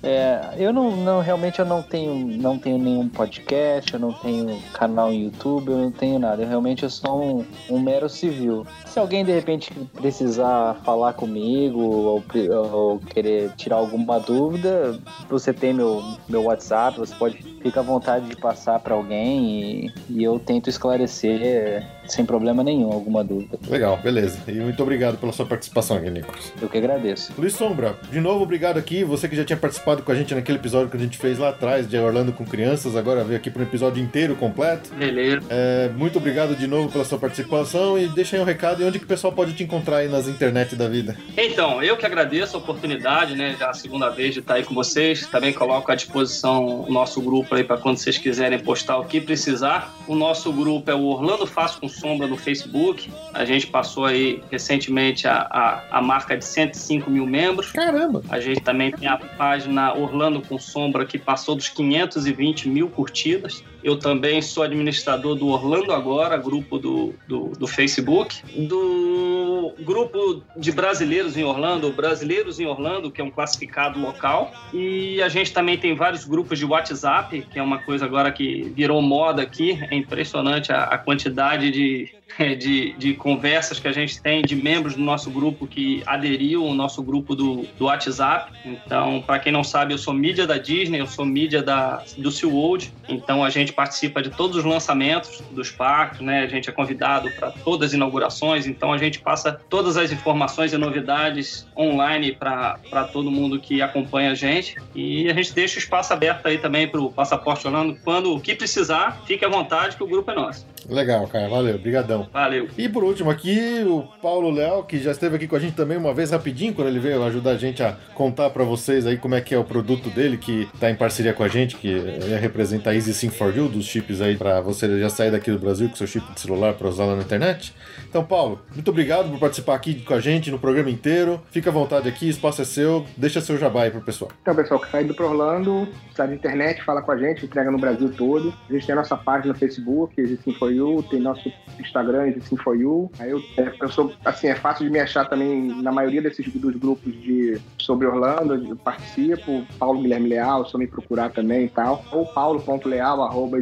[0.01, 4.57] É, eu não, não realmente eu não tenho, não tenho nenhum podcast, eu não tenho
[4.73, 6.41] canal no YouTube, eu não tenho nada.
[6.43, 8.65] Eu realmente eu sou um, um mero civil.
[8.85, 12.23] Se alguém de repente precisar falar comigo ou,
[12.71, 14.99] ou querer tirar alguma dúvida,
[15.29, 19.93] você tem meu, meu WhatsApp, você pode fica à vontade de passar para alguém e,
[20.09, 23.57] e eu tento esclarecer sem problema nenhum alguma dúvida.
[23.67, 24.39] Legal, beleza.
[24.47, 26.53] E muito obrigado pela sua participação aqui, Nicolas.
[26.61, 27.33] Eu que agradeço.
[27.37, 29.03] Luiz Sombra, de novo obrigado aqui.
[29.03, 31.49] Você que já tinha participado com a gente naquele episódio que a gente fez lá
[31.49, 34.93] atrás de Orlando com crianças, agora veio aqui para um episódio inteiro completo.
[34.93, 35.45] Beleza.
[35.49, 38.99] É, muito obrigado de novo pela sua participação e deixa aí um recado e onde
[38.99, 41.15] que o pessoal pode te encontrar aí nas internet da vida.
[41.37, 43.55] Então, eu que agradeço a oportunidade, né?
[43.57, 45.25] Já a segunda vez de estar aí com vocês.
[45.27, 49.19] Também coloco à disposição o nosso grupo aí para quando vocês quiserem postar o que
[49.19, 49.93] precisar.
[50.07, 53.11] O nosso grupo é o Orlando Fácil Sombra no Facebook.
[53.33, 57.71] A gente passou aí recentemente a, a, a marca de 105 mil membros.
[57.71, 58.21] Caramba!
[58.29, 63.63] A gente também tem a página Orlando com Sombra, que passou dos 520 mil curtidas.
[63.83, 68.41] Eu também sou administrador do Orlando Agora, grupo do, do, do, Facebook.
[68.67, 74.51] Do grupo de brasileiros em Orlando, Brasileiros em Orlando, que é um classificado local.
[74.73, 78.63] E a gente também tem vários grupos de WhatsApp, que é uma coisa agora que
[78.75, 79.77] virou moda aqui.
[79.91, 82.09] É impressionante a, a quantidade de,
[82.57, 86.73] de, de, conversas que a gente tem de membros do nosso grupo que aderiu ao
[86.73, 88.51] nosso grupo do, do WhatsApp.
[88.65, 92.31] Então, para quem não sabe, eu sou mídia da Disney, eu sou mídia da, do
[92.31, 92.93] SeaWorld.
[93.07, 96.41] Então, a gente participa de todos os lançamentos dos parques, né?
[96.41, 98.65] A gente é convidado para todas as inaugurações.
[98.65, 104.31] Então, a gente passa todas as informações e novidades online para todo mundo que acompanha
[104.31, 104.75] a gente.
[104.95, 107.97] E a gente deixa o espaço aberto aí também para o Passaporte Orlando.
[108.03, 110.65] Quando o que precisar, fique à vontade que o grupo é nosso.
[110.89, 111.47] Legal, cara.
[111.47, 111.75] Valeu.
[111.75, 112.22] Obrigadão.
[112.31, 112.67] Valeu.
[112.77, 115.97] E por último aqui, o Paulo Léo, que já esteve aqui com a gente também
[115.97, 119.35] uma vez rapidinho, quando ele veio ajudar a gente a contar para vocês aí como
[119.35, 122.35] é que é o produto dele, que tá em parceria com a gente, que ele
[122.35, 125.59] representa a Easy Sim for You, dos chips aí para você já sair daqui do
[125.59, 127.73] Brasil com seu chip de celular para usar lá na internet.
[128.07, 131.41] Então, Paulo, muito obrigado por participar aqui com a gente no programa inteiro.
[131.51, 133.05] Fica à vontade aqui, o espaço é seu.
[133.17, 134.31] Deixa seu jabá aí pro pessoal.
[134.41, 137.71] Então, pessoal, que sai do Pro Orlando, sai da internet, fala com a gente, entrega
[137.71, 138.53] no Brasil todo.
[138.69, 142.12] A gente tem a nossa página no Facebook, Easy Sim for You, tem nosso Instagram,
[142.21, 143.11] Easy Sim for You.
[143.19, 146.45] Aí eu, é, eu sou, assim, é fácil de me achar também na maioria desses
[146.53, 149.65] dos grupos de sobre Orlando, eu participo.
[149.77, 152.03] Paulo Guilherme Leal, só me procurar também e tal.
[152.11, 153.57] Ou paulo.leal, arroba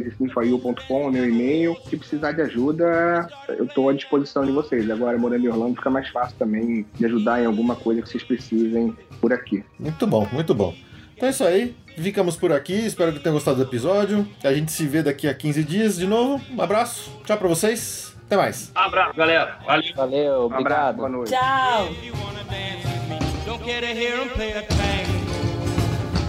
[1.10, 1.76] meu e-mail.
[1.88, 4.88] Se precisar de ajuda, eu tô à disposição de vocês.
[4.90, 8.22] Agora, morando em Orlando, fica mais fácil também de ajudar em alguma coisa que vocês
[8.22, 9.64] precisem por aqui.
[9.78, 10.74] Muito bom, muito bom.
[11.16, 11.74] Então é isso aí.
[11.96, 12.74] Ficamos por aqui.
[12.74, 14.26] Espero que tenham gostado do episódio.
[14.42, 16.42] A gente se vê daqui a 15 dias de novo.
[16.50, 17.10] Um abraço.
[17.24, 18.11] Tchau pra vocês.
[18.32, 18.72] Até mais.
[18.74, 19.58] Abraço, galera.
[19.66, 19.92] Valeu.
[19.94, 20.96] Valeu, Um abraço, obrigado.
[20.96, 21.30] boa noite.
[21.32, 21.86] Tchau.
[21.90, 25.18] If you wanna dance with me, don't care to hear 'em play a tango.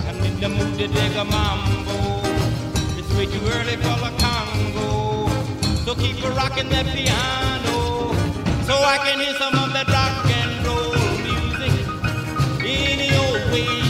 [0.09, 1.93] I'm in the mood to dig a mambo.
[2.99, 5.29] It's way too early for the Congo.
[5.85, 8.11] So keep a rocking that piano.
[8.67, 10.91] So I can hear some of that rock and roll
[11.23, 11.71] music.
[12.65, 13.83] Any old way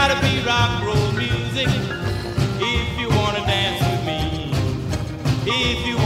[0.00, 1.68] gotta be rock roll music.
[2.58, 4.50] If you wanna dance with me,
[5.44, 5.99] if you